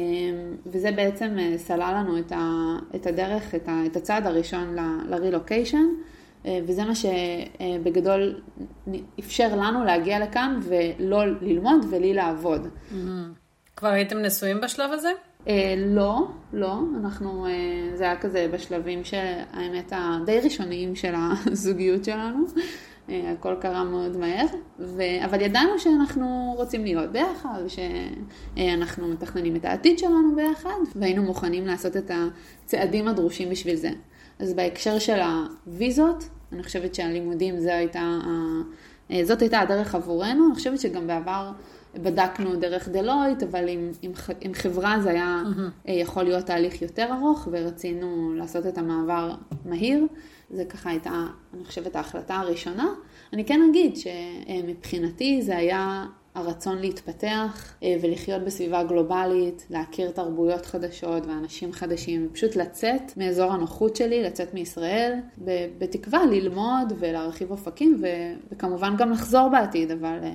וזה 0.66 0.92
בעצם 0.92 1.36
אה, 1.38 1.58
סלל 1.58 1.94
לנו 1.96 2.18
את, 2.18 2.32
ה- 2.32 2.76
את 2.94 3.06
הדרך, 3.06 3.54
את, 3.54 3.68
ה- 3.68 3.82
את 3.86 3.96
הצעד 3.96 4.26
הראשון 4.26 4.74
ל-relocation, 4.74 5.74
אה, 5.74 6.15
וזה 6.66 6.84
מה 6.84 6.92
שבגדול 6.94 8.40
אפשר 9.20 9.56
לנו 9.56 9.84
להגיע 9.84 10.20
לכאן 10.20 10.60
ולא 10.62 11.24
ללמוד 11.40 11.86
ולי 11.90 12.14
לעבוד. 12.14 12.66
Mm-hmm. 12.66 12.94
כבר 13.76 13.88
הייתם 13.88 14.18
נשואים 14.18 14.60
בשלב 14.60 14.92
הזה? 14.92 15.10
אה, 15.48 15.74
לא, 15.76 16.28
לא, 16.52 16.78
אנחנו, 17.00 17.46
אה, 17.46 17.52
זה 17.96 18.04
היה 18.04 18.16
כזה 18.16 18.48
בשלבים 18.52 19.04
שהאמת 19.04 19.92
הדי 19.96 20.40
ראשוניים 20.40 20.96
של 20.96 21.14
הזוגיות 21.46 22.04
שלנו, 22.04 22.44
אה, 23.08 23.32
הכל 23.32 23.54
קרה 23.60 23.84
מאוד 23.84 24.16
מהר, 24.16 24.46
ו... 24.78 25.02
אבל 25.24 25.40
ידענו 25.40 25.78
שאנחנו 25.78 26.54
רוצים 26.56 26.84
להיות 26.84 27.12
ביחד, 27.12 27.62
ושאנחנו 27.66 29.08
מתכננים 29.08 29.56
את 29.56 29.64
העתיד 29.64 29.98
שלנו 29.98 30.36
ביחד, 30.36 30.78
והיינו 30.96 31.22
מוכנים 31.22 31.66
לעשות 31.66 31.96
את 31.96 32.10
הצעדים 32.64 33.08
הדרושים 33.08 33.50
בשביל 33.50 33.76
זה. 33.76 33.90
אז 34.38 34.54
בהקשר 34.54 34.98
של 34.98 35.20
הוויזות, 35.20 36.28
אני 36.52 36.62
חושבת 36.62 36.94
שהלימודים 36.94 37.60
זו 37.60 37.70
הייתה, 37.70 38.18
זאת 39.22 39.42
הייתה 39.42 39.60
הדרך 39.60 39.94
עבורנו, 39.94 40.46
אני 40.46 40.54
חושבת 40.54 40.80
שגם 40.80 41.06
בעבר 41.06 41.50
בדקנו 41.94 42.56
דרך 42.56 42.88
דלויט, 42.88 43.42
אבל 43.42 43.68
עם, 43.68 43.90
עם, 44.02 44.12
עם 44.40 44.54
חברה 44.54 44.96
זה 45.02 45.10
היה 45.10 45.42
mm-hmm. 45.44 45.90
יכול 45.90 46.22
להיות 46.22 46.46
תהליך 46.46 46.82
יותר 46.82 47.08
ארוך, 47.12 47.48
ורצינו 47.50 48.34
לעשות 48.36 48.66
את 48.66 48.78
המעבר 48.78 49.34
מהיר. 49.64 50.06
זה 50.50 50.64
ככה 50.64 50.90
הייתה, 50.90 51.26
אני 51.54 51.64
חושבת, 51.64 51.96
ההחלטה 51.96 52.34
הראשונה. 52.34 52.88
אני 53.32 53.44
כן 53.44 53.60
אגיד 53.70 53.96
שמבחינתי 53.96 55.42
זה 55.42 55.56
היה 55.56 56.06
הרצון 56.36 56.78
להתפתח 56.78 57.74
אה, 57.82 57.96
ולחיות 58.02 58.42
בסביבה 58.42 58.82
גלובלית, 58.82 59.66
להכיר 59.70 60.10
תרבויות 60.10 60.66
חדשות 60.66 61.26
ואנשים 61.26 61.72
חדשים, 61.72 62.28
פשוט 62.32 62.56
לצאת 62.56 63.16
מאזור 63.16 63.52
הנוחות 63.52 63.96
שלי, 63.96 64.22
לצאת 64.22 64.54
מישראל, 64.54 65.18
בתקווה 65.78 66.26
ללמוד 66.26 66.92
ולהרחיב 66.98 67.50
אופקים 67.50 68.02
וכמובן 68.52 68.94
גם 68.98 69.10
לחזור 69.10 69.48
בעתיד, 69.48 69.90
אבל 69.90 70.18
אה, 70.22 70.30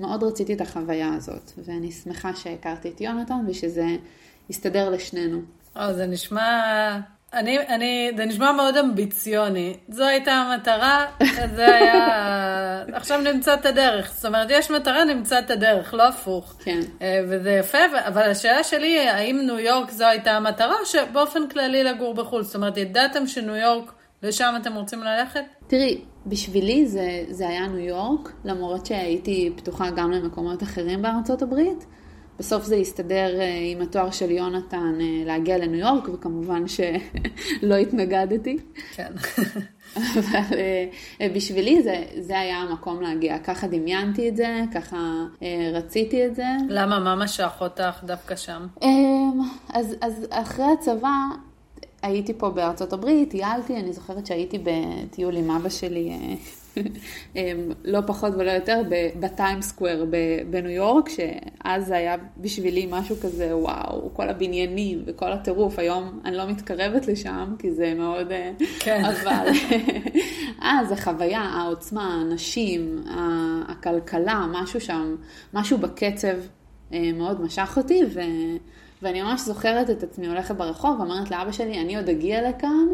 מאוד 0.00 0.22
רציתי 0.22 0.54
את 0.54 0.60
החוויה 0.60 1.14
הזאת, 1.14 1.52
ואני 1.64 1.92
שמחה 1.92 2.36
שהכרתי 2.36 2.88
את 2.88 3.00
יונתן 3.00 3.44
ושזה 3.46 3.86
יסתדר 4.50 4.90
לשנינו. 4.90 5.40
או, 5.76 5.94
זה 5.94 6.06
נשמע... 6.06 7.00
אני, 7.32 7.58
אני, 7.58 8.10
זה 8.16 8.24
נשמע 8.24 8.52
מאוד 8.52 8.76
אמביציוני. 8.76 9.76
זו 9.88 10.04
הייתה 10.04 10.32
המטרה, 10.32 11.06
זה 11.56 11.66
היה... 11.66 12.84
עכשיו 12.92 13.20
נמצא 13.20 13.54
את 13.54 13.66
הדרך. 13.66 14.12
זאת 14.14 14.24
אומרת, 14.24 14.48
יש 14.50 14.70
מטרה, 14.70 15.04
נמצא 15.04 15.38
את 15.38 15.50
הדרך, 15.50 15.94
לא 15.94 16.08
הפוך. 16.08 16.54
כן. 16.58 16.80
אה, 17.02 17.20
וזה 17.28 17.50
יפה, 17.50 17.78
אבל 18.06 18.22
השאלה 18.22 18.64
שלי, 18.64 19.08
האם 19.08 19.40
ניו 19.46 19.58
יורק 19.58 19.90
זו 19.90 20.04
הייתה 20.04 20.30
המטרה, 20.30 20.74
או 20.80 20.86
שבאופן 20.86 21.48
כללי 21.48 21.84
לגור 21.84 22.14
בחו"ל? 22.14 22.42
זאת 22.42 22.54
אומרת, 22.54 22.76
ידעתם 22.76 23.26
שניו 23.26 23.56
יורק, 23.56 23.92
לשם 24.22 24.54
אתם 24.62 24.74
רוצים 24.74 25.02
ללכת? 25.02 25.44
תראי, 25.66 26.00
בשבילי 26.26 26.86
זה, 26.86 27.24
זה 27.30 27.48
היה 27.48 27.66
ניו 27.66 27.78
יורק, 27.78 28.32
למרות 28.44 28.86
שהייתי 28.86 29.52
פתוחה 29.56 29.90
גם 29.90 30.10
למקומות 30.10 30.62
אחרים 30.62 31.02
בארצות 31.02 31.42
הברית. 31.42 31.84
בסוף 32.38 32.64
זה 32.64 32.76
הסתדר 32.76 33.40
אה, 33.40 33.58
עם 33.72 33.82
התואר 33.82 34.10
של 34.10 34.30
יונתן 34.30 34.98
אה, 35.00 35.22
להגיע 35.26 35.58
לניו 35.58 35.78
יורק, 35.78 36.08
וכמובן 36.12 36.64
שלא 36.68 37.74
התנגדתי. 37.74 38.58
כן. 38.94 39.12
אבל 39.96 40.58
אה, 41.20 41.28
בשבילי 41.34 41.82
זה, 41.82 42.04
זה 42.18 42.38
היה 42.38 42.56
המקום 42.56 43.02
להגיע. 43.02 43.38
ככה 43.38 43.66
דמיינתי 43.66 44.28
את 44.28 44.36
זה, 44.36 44.62
ככה 44.74 45.24
רציתי 45.72 46.26
את 46.26 46.34
זה. 46.34 46.46
למה? 46.68 46.98
מה 46.98 47.16
משך 47.16 47.52
אותך 47.60 48.04
דווקא 48.04 48.36
שם? 48.36 48.66
אמ, 48.82 49.40
אז, 49.68 49.94
אז 50.00 50.26
אחרי 50.30 50.66
הצבא 50.78 51.10
הייתי 52.02 52.34
פה 52.34 52.50
בארצות 52.50 52.92
הברית, 52.92 53.30
טיילתי, 53.30 53.76
אני 53.76 53.92
זוכרת 53.92 54.26
שהייתי 54.26 54.58
בטיול 54.58 55.36
עם 55.36 55.50
אבא 55.50 55.68
שלי, 55.68 56.36
לא 57.84 58.00
פחות 58.06 58.32
ולא 58.38 58.50
יותר, 58.50 58.82
בטיים 59.20 59.62
סקוואר 59.62 60.04
בניו 60.50 60.70
יורק, 60.70 61.08
שאז 61.08 61.86
זה 61.86 61.96
היה 61.96 62.16
בשבילי 62.38 62.88
משהו 62.90 63.16
כזה, 63.22 63.56
וואו, 63.56 64.10
כל 64.14 64.28
הבניינים 64.28 65.02
וכל 65.06 65.32
הטירוף, 65.32 65.78
היום 65.78 66.20
אני 66.24 66.36
לא 66.36 66.46
מתקרבת 66.46 67.06
לשם, 67.06 67.54
כי 67.58 67.70
זה 67.70 67.94
מאוד... 67.94 68.32
אה, 68.32 68.50
כן. 68.80 69.04
אבל 69.04 69.48
אז 70.60 70.92
החוויה, 70.92 71.40
העוצמה, 71.40 72.14
האנשים, 72.14 73.04
הכלכלה, 73.68 74.46
משהו 74.52 74.80
שם, 74.80 75.16
משהו 75.54 75.78
בקצב 75.78 76.36
אה, 76.92 77.10
מאוד 77.14 77.40
משך 77.40 77.74
אותי, 77.76 78.02
ו... 78.14 78.20
ואני 79.02 79.22
ממש 79.22 79.40
זוכרת 79.40 79.90
את 79.90 80.02
עצמי 80.02 80.26
הולכת 80.26 80.54
ברחוב 80.54 81.00
ואומרת 81.00 81.30
לאבא 81.30 81.52
שלי, 81.52 81.80
אני 81.80 81.96
עוד 81.96 82.08
אגיע 82.08 82.48
לכאן, 82.48 82.86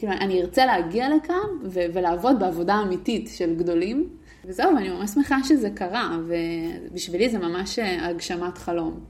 כאילו 0.00 0.12
אני 0.12 0.42
ארצה 0.42 0.66
להגיע 0.66 1.08
לכאן 1.08 1.48
ו- 1.64 1.84
ולעבוד 1.92 2.38
בעבודה 2.40 2.80
אמיתית 2.82 3.30
של 3.36 3.54
גדולים. 3.54 4.08
וזהו, 4.44 4.74
ואני 4.74 4.88
ממש 4.88 5.10
שמחה 5.10 5.36
שזה 5.44 5.70
קרה, 5.70 6.16
ובשבילי 6.26 7.28
זה 7.28 7.38
ממש 7.38 7.78
אה, 7.78 8.06
הגשמת 8.06 8.58
חלום 8.58 9.00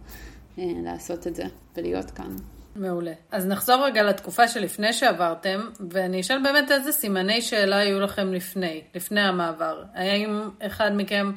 אה, 0.58 0.64
לעשות 0.84 1.26
את 1.26 1.34
זה 1.34 1.44
ולהיות 1.76 2.10
כאן. 2.10 2.36
מעולה. 2.76 3.12
אז 3.30 3.46
נחזור 3.46 3.84
רגע 3.84 4.02
לתקופה 4.02 4.48
שלפני 4.48 4.92
שעברתם, 4.92 5.60
ואני 5.90 6.20
אשאל 6.20 6.42
באמת 6.42 6.70
איזה 6.70 6.92
סימני 6.92 7.42
שאלה 7.42 7.76
היו 7.76 8.00
לכם 8.00 8.32
לפני, 8.32 8.82
לפני 8.94 9.20
המעבר. 9.20 9.82
האם 9.94 10.48
אחד 10.62 10.90
מכם 10.94 11.32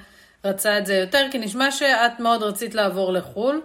רצה 0.46 0.78
את 0.78 0.86
זה 0.86 0.94
יותר? 0.96 1.28
כי 1.32 1.38
נשמע 1.38 1.72
שאת 1.72 2.20
מאוד 2.20 2.44
רצית 2.44 2.76
לעבור 2.76 3.14
לחו"ל. 3.14 3.62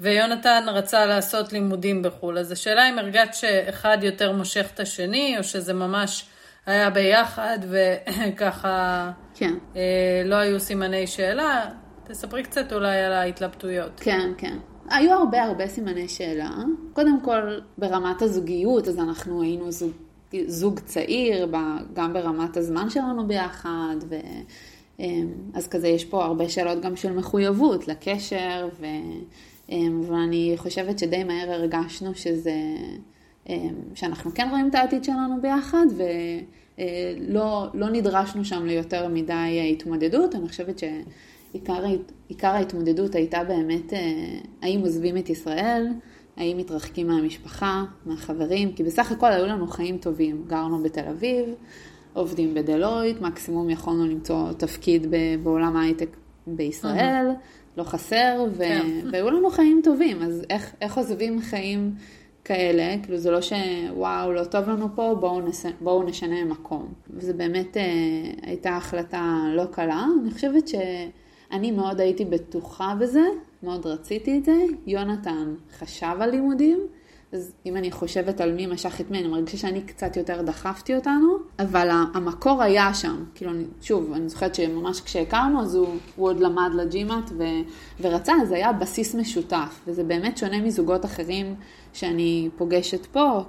ויונתן 0.00 0.64
רצה 0.68 1.06
לעשות 1.06 1.52
לימודים 1.52 2.02
בחו"ל. 2.02 2.38
אז 2.38 2.52
השאלה 2.52 2.90
אם 2.90 2.98
הרגשת 2.98 3.34
שאחד 3.34 3.98
יותר 4.02 4.32
מושך 4.32 4.70
את 4.74 4.80
השני, 4.80 5.38
או 5.38 5.44
שזה 5.44 5.74
ממש 5.74 6.26
היה 6.66 6.90
ביחד 6.90 7.58
וככה 7.70 9.10
כן. 9.34 9.54
אה, 9.76 10.22
לא 10.24 10.34
היו 10.34 10.60
סימני 10.60 11.06
שאלה. 11.06 11.70
תספרי 12.04 12.42
קצת 12.42 12.72
אולי 12.72 12.98
על 12.98 13.12
ההתלבטויות. 13.12 14.00
כן, 14.00 14.32
כן. 14.38 14.58
היו 14.90 15.12
הרבה 15.12 15.42
הרבה 15.42 15.68
סימני 15.68 16.08
שאלה. 16.08 16.50
קודם 16.92 17.20
כל, 17.20 17.58
ברמת 17.78 18.22
הזוגיות, 18.22 18.88
אז 18.88 18.98
אנחנו 18.98 19.42
היינו 19.42 19.72
זוג, 19.72 19.92
זוג 20.46 20.80
צעיר, 20.80 21.48
גם 21.92 22.12
ברמת 22.12 22.56
הזמן 22.56 22.90
שלנו 22.90 23.26
ביחד, 23.26 23.96
ו... 24.08 24.14
אה, 25.00 25.06
אז 25.54 25.68
כזה 25.68 25.88
יש 25.88 26.04
פה 26.04 26.24
הרבה 26.24 26.48
שאלות 26.48 26.82
גם 26.82 26.96
של 26.96 27.12
מחויבות 27.12 27.88
לקשר, 27.88 28.68
ו... 28.80 28.86
אמ, 29.70 30.00
ואני 30.06 30.54
חושבת 30.56 30.98
שדי 30.98 31.24
מהר 31.24 31.52
הרגשנו 31.52 32.14
שזה, 32.14 32.54
אמ, 33.48 33.74
שאנחנו 33.94 34.30
כן 34.34 34.48
רואים 34.50 34.68
את 34.68 34.74
העתיד 34.74 35.04
שלנו 35.04 35.40
ביחד, 35.42 35.86
ולא 36.78 37.66
לא 37.74 37.90
נדרשנו 37.90 38.44
שם 38.44 38.66
ליותר 38.66 39.08
מדי 39.08 39.70
התמודדות. 39.72 40.34
אני 40.34 40.48
חושבת 40.48 40.78
שעיקר 40.78 42.48
ההתמודדות 42.48 43.14
הייתה 43.14 43.44
באמת, 43.44 43.92
אה, 43.92 44.38
האם 44.62 44.80
עוזבים 44.80 45.16
את 45.16 45.30
ישראל, 45.30 45.86
האם 46.36 46.56
מתרחקים 46.56 47.06
מהמשפחה, 47.06 47.84
מהחברים, 48.06 48.72
כי 48.72 48.82
בסך 48.82 49.12
הכל 49.12 49.32
היו 49.32 49.46
לנו 49.46 49.66
חיים 49.66 49.98
טובים. 49.98 50.44
גרנו 50.46 50.82
בתל 50.82 51.08
אביב, 51.10 51.48
עובדים 52.12 52.54
בדלויט, 52.54 53.20
מקסימום 53.20 53.70
יכולנו 53.70 54.06
למצוא 54.06 54.52
תפקיד 54.52 55.06
בעולם 55.42 55.76
ההייטק 55.76 56.16
בישראל. 56.46 57.26
Mm-hmm. 57.30 57.59
לא 57.80 57.84
חסר, 57.84 58.44
ו... 58.50 58.58
כן. 58.58 59.08
והיו 59.12 59.30
לנו 59.30 59.50
חיים 59.50 59.80
טובים, 59.84 60.22
אז 60.22 60.42
איך, 60.50 60.74
איך 60.80 60.96
עוזבים 60.96 61.40
חיים 61.40 61.94
כאלה? 62.44 62.94
כאילו 63.02 63.18
זה 63.18 63.30
לא 63.30 63.38
שוואו, 63.40 64.32
לא 64.32 64.44
טוב 64.44 64.68
לנו 64.68 64.88
פה, 64.94 65.16
בואו, 65.20 65.40
נס... 65.40 65.66
בואו 65.80 66.02
נשנה 66.02 66.44
מקום. 66.44 66.92
וזו 67.10 67.34
באמת 67.36 67.76
אה, 67.76 67.82
הייתה 68.42 68.76
החלטה 68.76 69.38
לא 69.56 69.64
קלה. 69.64 70.06
אני 70.22 70.30
חושבת 70.30 70.68
שאני 70.68 71.70
מאוד 71.70 72.00
הייתי 72.00 72.24
בטוחה 72.24 72.94
בזה, 73.00 73.24
מאוד 73.62 73.86
רציתי 73.86 74.38
את 74.38 74.44
זה. 74.44 74.56
יונתן 74.86 75.54
חשב 75.78 76.16
על 76.20 76.30
לימודים. 76.30 76.78
אז 77.32 77.52
אם 77.66 77.76
אני 77.76 77.90
חושבת 77.90 78.40
על 78.40 78.52
מי 78.52 78.66
משך 78.66 79.00
את 79.00 79.10
מי, 79.10 79.18
אני 79.18 79.28
מרגישה 79.28 79.56
שאני 79.56 79.80
קצת 79.82 80.16
יותר 80.16 80.42
דחפתי 80.42 80.96
אותנו, 80.96 81.36
אבל 81.58 81.88
המקור 82.14 82.62
היה 82.62 82.94
שם. 82.94 83.24
כאילו, 83.34 83.52
שוב, 83.82 84.12
אני 84.12 84.28
זוכרת 84.28 84.54
שממש 84.54 85.00
כשהכרנו, 85.00 85.62
אז 85.62 85.74
הוא, 85.74 85.88
הוא 86.16 86.28
עוד 86.28 86.40
למד 86.40 86.70
לג'ימאט 86.74 87.30
ורצה, 88.00 88.32
אז 88.42 88.52
היה 88.52 88.72
בסיס 88.72 89.14
משותף, 89.14 89.80
וזה 89.86 90.04
באמת 90.04 90.38
שונה 90.38 90.60
מזוגות 90.60 91.04
אחרים 91.04 91.54
שאני 91.92 92.48
פוגשת 92.56 93.06
פה 93.06 93.40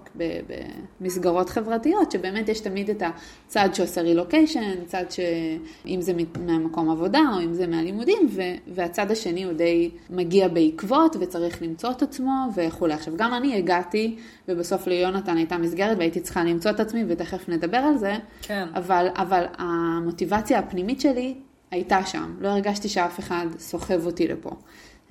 במסגרות 1.01 1.49
חברתיות, 1.49 2.11
שבאמת 2.11 2.49
יש 2.49 2.59
תמיד 2.59 2.89
את 2.89 3.03
הצד 3.47 3.69
שעושה 3.73 4.01
רילוקיישן, 4.01 4.85
צד 4.85 5.05
שאם 5.09 6.01
זה 6.01 6.13
מהמקום 6.39 6.89
עבודה 6.89 7.21
או 7.33 7.41
אם 7.41 7.53
זה 7.53 7.67
מהלימודים, 7.67 8.29
והצד 8.67 9.11
השני 9.11 9.43
הוא 9.43 9.53
די 9.53 9.89
מגיע 10.09 10.47
בעקבות 10.47 11.15
וצריך 11.19 11.61
למצוא 11.61 11.91
את 11.91 12.01
עצמו 12.01 12.47
וכולי. 12.55 12.93
עכשיו, 12.93 13.13
גם 13.17 13.33
אני 13.33 13.55
הגעתי, 13.57 14.15
ובסוף 14.47 14.87
ליונתן 14.87 15.37
הייתה 15.37 15.57
מסגרת 15.57 15.97
והייתי 15.97 16.19
צריכה 16.19 16.43
למצוא 16.43 16.71
את 16.71 16.79
עצמי, 16.79 17.03
ותכף 17.07 17.49
נדבר 17.49 17.77
על 17.77 17.97
זה. 17.97 18.15
כן. 18.41 18.67
אבל, 18.75 19.07
אבל 19.15 19.45
המוטיבציה 19.57 20.59
הפנימית 20.59 21.01
שלי 21.01 21.35
הייתה 21.71 22.05
שם. 22.05 22.35
לא 22.39 22.47
הרגשתי 22.47 22.89
שאף 22.89 23.19
אחד 23.19 23.45
סוחב 23.57 24.05
אותי 24.05 24.27
לפה. 24.27 24.51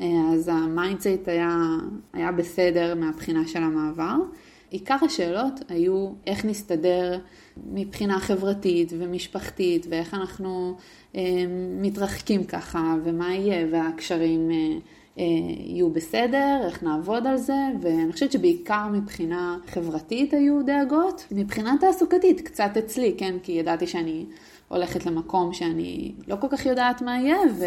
אה, 0.01 0.07
אז 0.33 0.49
ה 0.49 0.59
mindset 0.59 1.29
היה, 1.29 1.59
היה 2.13 2.33
בסדר 2.33 2.95
מהבחינה 2.95 3.47
של 3.47 3.63
המעבר. 3.63 4.17
עיקר 4.71 4.97
השאלות 5.03 5.61
היו 5.69 6.09
איך 6.27 6.45
נסתדר 6.45 7.19
מבחינה 7.73 8.21
חברתית 8.21 8.93
ומשפחתית, 8.99 9.87
ואיך 9.91 10.15
אנחנו 10.15 10.77
אה, 11.17 11.45
מתרחקים 11.81 12.45
ככה, 12.45 12.95
ומה 13.05 13.35
יהיה, 13.35 13.67
והקשרים 13.71 14.51
אה, 14.51 14.57
אה, 15.19 15.25
יהיו 15.59 15.91
בסדר, 15.91 16.61
איך 16.67 16.83
נעבוד 16.83 17.27
על 17.27 17.37
זה, 17.37 17.59
ואני 17.81 18.13
חושבת 18.13 18.33
שבעיקר 18.33 18.87
מבחינה 18.93 19.59
חברתית 19.67 20.35
היו 20.35 20.63
דאגות. 20.63 21.27
מבחינה 21.31 21.75
תעסוקתית, 21.81 22.41
קצת 22.41 22.71
אצלי, 22.79 23.15
כן, 23.19 23.35
כי 23.43 23.53
ידעתי 23.53 23.87
שאני 23.87 24.25
הולכת 24.71 25.07
למקום 25.07 25.53
שאני 25.53 26.13
לא 26.29 26.37
כל 26.41 26.47
כך 26.51 26.67
יודעת 26.67 27.03
מה 27.03 27.19
יהיה, 27.19 27.39
ו... 27.59 27.65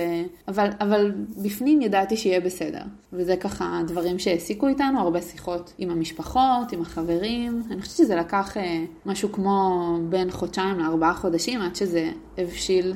אבל, 0.47 0.69
אבל 0.79 1.11
בפנים 1.43 1.81
ידעתי 1.81 2.17
שיהיה 2.17 2.39
בסדר. 2.39 2.81
וזה 3.13 3.35
ככה 3.35 3.81
דברים 3.87 4.19
שהעסיקו 4.19 4.67
איתנו, 4.67 4.99
הרבה 4.99 5.21
שיחות 5.21 5.73
עם 5.77 5.89
המשפחות, 5.89 6.71
עם 6.71 6.81
החברים. 6.81 7.63
אני 7.71 7.81
חושבת 7.81 7.97
שזה 7.97 8.15
לקח 8.15 8.57
אה, 8.57 8.85
משהו 9.05 9.31
כמו 9.31 9.89
בין 10.09 10.31
חודשיים 10.31 10.79
לארבעה 10.79 11.13
חודשים 11.13 11.61
עד 11.61 11.75
שזה 11.75 12.11
הבשיל 12.37 12.93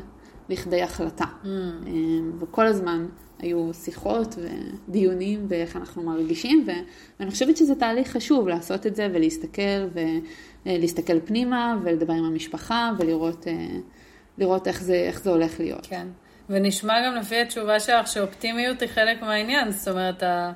לכדי 0.49 0.81
החלטה. 0.81 1.25
Mm. 1.25 1.47
אה, 1.47 1.91
וכל 2.39 2.65
הזמן 2.65 3.05
היו 3.39 3.73
שיחות 3.73 4.35
ודיונים 4.87 5.49
באיך 5.49 5.75
אנחנו 5.75 6.03
מרגישים, 6.03 6.63
ו... 6.67 6.71
ואני 7.19 7.31
חושבת 7.31 7.57
שזה 7.57 7.75
תהליך 7.75 8.11
חשוב 8.11 8.47
לעשות 8.47 8.87
את 8.87 8.95
זה 8.95 9.07
ולהסתכל 9.13 9.87
ולהסתכל 10.65 11.19
פנימה 11.19 11.77
ולדבר 11.83 12.13
עם 12.13 12.23
המשפחה 12.23 12.91
ולראות 12.99 13.47
לראות 14.37 14.67
איך 14.67 14.81
זה, 14.81 14.93
איך 14.93 15.21
זה 15.21 15.29
הולך 15.29 15.59
להיות. 15.59 15.87
כן, 15.89 16.07
ונשמע 16.49 16.93
גם 17.05 17.15
לפי 17.15 17.41
התשובה 17.41 17.79
שלך 17.79 18.07
שאופטימיות 18.07 18.81
היא 18.81 18.89
חלק 18.89 19.21
מהעניין, 19.21 19.71
זאת 19.71 19.87
אומרת, 19.87 20.23
ה... 20.23 20.51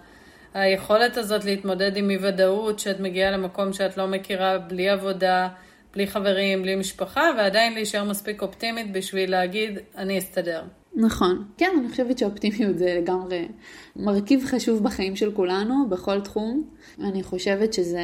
היכולת 0.53 1.17
הזאת 1.17 1.45
להתמודד 1.45 1.97
עם 1.97 2.09
אי 2.09 2.17
ודאות, 2.21 2.79
שאת 2.79 2.99
מגיעה 2.99 3.31
למקום 3.31 3.73
שאת 3.73 3.97
לא 3.97 4.07
מכירה, 4.07 4.57
בלי 4.57 4.89
עבודה, 4.89 5.47
בלי 5.93 6.07
חברים, 6.07 6.61
בלי 6.61 6.75
משפחה, 6.75 7.21
ועדיין 7.37 7.73
להישאר 7.73 8.03
מספיק 8.03 8.41
אופטימית 8.41 8.91
בשביל 8.91 9.31
להגיד, 9.31 9.79
אני 9.97 10.17
אסתדר. 10.17 10.63
נכון. 10.95 11.45
כן, 11.57 11.71
אני 11.79 11.89
חושבת 11.89 12.17
שאופטימיות 12.17 12.77
זה 12.77 12.95
לגמרי 13.01 13.47
מרכיב 13.95 14.45
חשוב 14.45 14.83
בחיים 14.83 15.15
של 15.15 15.31
כולנו, 15.31 15.89
בכל 15.89 16.21
תחום. 16.21 16.63
אני 17.03 17.23
חושבת 17.23 17.73
שזה 17.73 18.01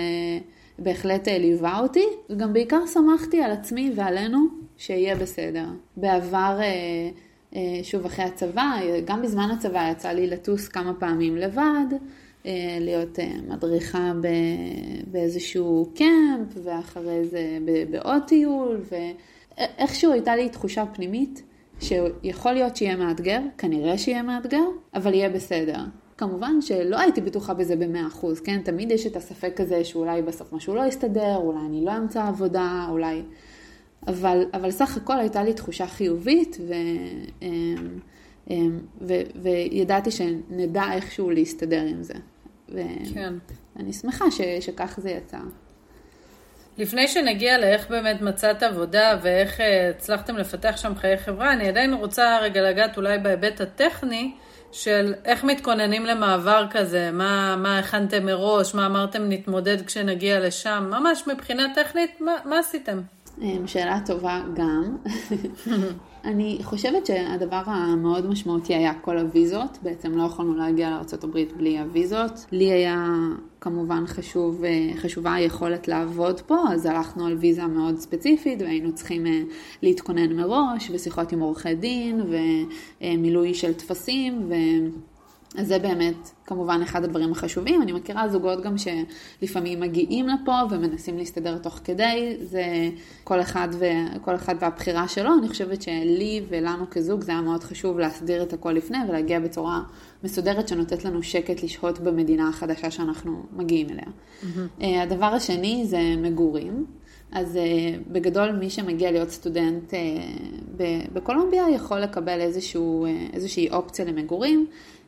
בהחלט 0.80 1.28
ליווה 1.28 1.80
אותי, 1.80 2.06
וגם 2.30 2.54
בעיקר 2.54 2.86
שמחתי 2.94 3.42
על 3.42 3.52
עצמי 3.52 3.92
ועלינו, 3.96 4.40
שיהיה 4.78 5.16
בסדר. 5.16 5.66
בעבר, 5.98 6.58
אה, 6.60 6.66
אה, 7.56 7.80
שוב 7.84 8.06
אחרי 8.06 8.26
הצבא, 8.26 8.80
גם 9.06 9.22
בזמן 9.22 9.50
הצבא 9.58 9.90
יצא 9.92 10.10
לי 10.10 10.28
לטוס 10.28 10.68
כמה 10.68 10.94
פעמים 10.94 11.38
לבד, 11.38 11.86
אה, 12.46 12.78
להיות 12.80 13.20
מדריכה 13.48 14.14
באיזשהו 15.08 15.90
קמפ, 15.96 16.64
ואחרי 16.64 17.26
זה 17.26 17.58
בעוד 17.90 18.22
טיול, 18.28 18.82
ואיכשהו 19.58 20.12
הייתה 20.12 20.36
לי 20.36 20.50
תחושה 20.50 20.86
פנימית 20.86 21.44
שיכול 21.80 22.52
להיות 22.52 22.76
שיהיה 22.76 22.96
מאתגר, 22.96 23.40
כנראה 23.58 23.98
שיהיה 23.98 24.24
מאתגר, 24.24 24.66
אבל 24.94 25.14
יהיה 25.14 25.30
בסדר. 25.30 25.80
כמובן 26.18 26.62
שלא 26.62 27.00
הייתי 27.00 27.22
בטוחה 27.22 27.54
בזה 27.54 27.76
במאה 27.76 28.08
אחוז, 28.08 28.40
כן? 28.40 28.62
תמיד 28.62 28.92
יש 28.92 29.08
את 29.08 29.16
הספק 29.16 29.62
הזה 29.62 29.84
שאולי 29.84 30.22
בסוף 30.22 30.54
משהו 30.54 30.76
לא 30.76 30.86
יסתדר, 30.86 31.36
אולי 31.36 31.60
אני 31.66 31.86
לא 31.86 31.98
אמצא 31.98 32.28
עבודה, 32.28 32.88
אולי... 32.90 33.22
אבל, 34.08 34.46
אבל 34.54 34.72
סך 34.72 34.98
הכל 34.98 35.20
הייתה 35.20 35.44
לי 35.44 35.54
תחושה 35.54 35.88
חיובית, 35.88 36.58
ו, 36.68 36.74
אמ, 37.42 38.00
אמ, 38.50 38.80
ו, 39.02 39.14
וידעתי 39.36 40.12
שנדע 40.12 40.84
איכשהו 40.94 41.30
להסתדר 41.30 41.82
עם 41.82 42.04
זה. 42.04 42.14
כן. 43.14 43.34
ואני 43.76 43.94
שמחה 43.94 44.32
ש, 44.32 44.42
שכך 44.60 45.00
זה 45.02 45.10
יצא. 45.10 45.38
לפני 46.78 47.08
שנגיע 47.08 47.58
לאיך 47.58 47.90
באמת 47.90 48.22
מצאת 48.22 48.64
עבודה 48.64 49.20
ואיך 49.22 49.62
אה, 49.62 49.90
הצלחתם 49.90 50.38
לפתח 50.38 50.78
שם 50.78 50.96
חיי 50.96 51.18
חברה, 51.18 51.54
אני 51.54 51.70
עדיין 51.70 51.94
רוצה 51.94 52.40
רגע 52.42 52.62
לגעת 52.62 52.98
אולי 52.98 53.18
בהיבט 53.18 53.62
הטכני 53.62 54.34
של 54.72 55.14
איך 55.26 55.44
מתכוננים 55.44 56.06
למעבר 56.06 56.66
כזה, 56.70 57.12
מה, 57.12 57.56
מה 57.56 57.80
הכנתם 57.80 58.26
מראש, 58.26 58.76
מה 58.76 58.86
אמרתם 58.86 59.30
נתמודד 59.30 59.86
כשנגיע 59.86 60.40
לשם, 60.40 60.88
ממש 60.90 61.24
מבחינה 61.28 61.68
טכנית, 61.76 62.22
מה, 62.22 62.36
מה 62.46 62.60
עשיתם? 62.60 63.02
אמ, 63.42 63.68
שאלה 63.68 64.00
טובה 64.06 64.42
גם. 64.54 64.96
אני 66.26 66.60
חושבת 66.64 67.06
שהדבר 67.06 67.62
המאוד 67.66 68.28
משמעותי 68.30 68.76
היה 68.76 68.94
כל 68.94 69.18
הוויזות, 69.18 69.78
בעצם 69.84 70.18
לא 70.18 70.24
יכולנו 70.24 70.56
להגיע 70.56 70.90
לארה"ב 70.90 71.40
בלי 71.58 71.80
הוויזות. 71.80 72.46
לי 72.52 72.72
היה 72.72 73.06
כמובן 73.62 74.08
חשוב, 74.08 74.64
אה, 74.64 74.92
חשובה 74.96 75.34
היכולת 75.34 75.88
לעבוד 75.88 76.42
פה, 76.42 76.58
אז 76.70 76.86
הלכנו 76.86 77.26
על 77.26 77.38
ויזה 77.40 77.68
מאוד 77.68 77.98
ספציפית 77.98 78.62
והיינו 78.62 78.96
צריכים 78.96 79.28
אה, 79.28 79.42
להתכונן 79.82 80.34
מראש, 80.34 80.92
ושיחות 80.94 81.32
עם 81.32 81.40
עורכי 81.40 81.76
דין, 81.76 82.22
ומילוי 83.02 83.54
של 83.54 83.74
טפסים, 83.74 84.50
ו... 84.50 84.54
אז 85.58 85.68
זה 85.68 85.80
באמת 85.80 86.30
כמובן 86.46 86.80
אחד 86.84 87.04
הדברים 87.04 87.32
החשובים. 87.32 87.82
אני 87.82 87.92
מכירה 87.92 88.30
זוגות 88.30 88.64
גם 88.64 88.76
שלפעמים 88.78 89.80
מגיעים 89.80 90.28
לפה 90.28 90.62
ומנסים 90.72 91.18
להסתדר 91.18 91.58
תוך 91.58 91.80
כדי, 91.84 92.38
זה 92.42 92.64
כל 93.24 93.42
אחד, 93.42 93.68
ו... 93.72 93.86
כל 94.22 94.36
אחד 94.36 94.56
והבחירה 94.60 95.08
שלו. 95.08 95.30
אני 95.40 95.50
חושבת 95.50 95.82
שלי 95.82 96.42
ולנו 96.50 96.86
כזוג 96.92 97.22
זה 97.22 97.32
היה 97.32 97.42
מאוד 97.42 97.64
חשוב 97.64 98.00
להסדיר 98.00 98.44
את 98.44 98.54
הכל 98.54 98.72
לפני 98.72 98.98
ולהגיע 99.10 99.40
בצורה 99.40 99.82
מסודרת 100.24 100.68
שנותנת 100.68 101.06
לנו 101.06 101.24
שקט 101.24 101.64
לשהות 101.64 102.00
במדינה 102.00 102.50
החדשה 102.50 102.92
שאנחנו 102.92 103.44
מגיעים 103.54 103.88
אליה. 103.90 104.04
Mm-hmm. 104.04 104.86
הדבר 105.04 105.26
השני 105.26 105.84
זה 105.86 106.00
מגורים. 106.18 106.86
אז 107.32 107.56
uh, 107.56 108.00
בגדול 108.12 108.52
מי 108.52 108.70
שמגיע 108.70 109.12
להיות 109.12 109.30
סטודנט 109.30 109.94
uh, 109.94 110.78
בקולומביה 111.14 111.70
יכול 111.70 112.00
לקבל 112.00 112.42
איזשהו, 112.42 113.06
uh, 113.06 113.34
איזושהי 113.34 113.70
אופציה 113.70 114.06
למגורים. 114.06 114.68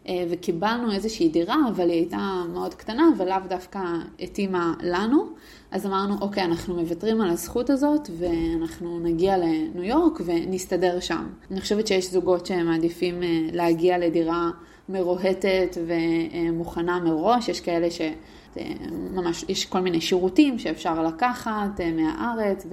אה, 0.10 0.24
וקיבלנו 0.30 0.91
איזושהי 0.91 1.30
דירה, 1.30 1.58
אבל 1.69 1.89
היא 1.89 2.00
הייתה 2.00 2.43
מאוד 2.54 2.74
קטנה 2.74 3.10
ולאו 3.17 3.38
דווקא 3.50 3.80
התאימה 4.19 4.74
לנו. 4.82 5.26
אז 5.72 5.86
אמרנו, 5.86 6.15
אוקיי, 6.22 6.43
אנחנו 6.43 6.76
מוותרים 6.76 7.22
על 7.22 7.30
הזכות 7.30 7.69
הזאת 7.69 8.10
ואנחנו 8.17 9.00
נגיע 9.00 9.38
לניו 9.38 9.84
יורק 9.84 10.22
ונסתדר 10.26 11.00
שם. 11.00 11.28
אני 11.52 11.62
חושבת 11.62 11.88
שיש 11.88 12.12
זוגות 12.12 12.45
שמעדיפים 12.45 13.24
אה, 13.24 13.28
להגיע 13.52 13.98
לדירה 13.98 14.50
מרוהטת 14.89 15.78
ומוכנה 15.88 17.00
מראש, 17.00 17.50
יש 17.50 17.62
כאלה 17.62 17.91
ש... 17.91 18.02
ממש, 18.91 19.45
יש 19.50 19.65
כל 19.65 19.80
מיני 19.80 20.02
שירותים 20.02 20.60
שאפשר 20.60 21.04
לקחת 21.04 21.80
אה, 21.80 21.91
מהארץ 21.91 22.67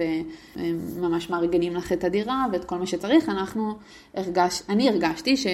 וממש 0.55 1.29
מארגנים 1.29 1.75
לך 1.75 1.91
את 1.91 2.03
הדירה 2.03 2.45
ואת 2.51 2.65
כל 2.65 2.77
מה 2.77 2.85
שצריך. 2.85 3.29
אנחנו 3.29 3.73
הרגש, 4.13 4.61
אני 4.69 4.89
הרגשתי 4.89 5.37
ש... 5.37 5.47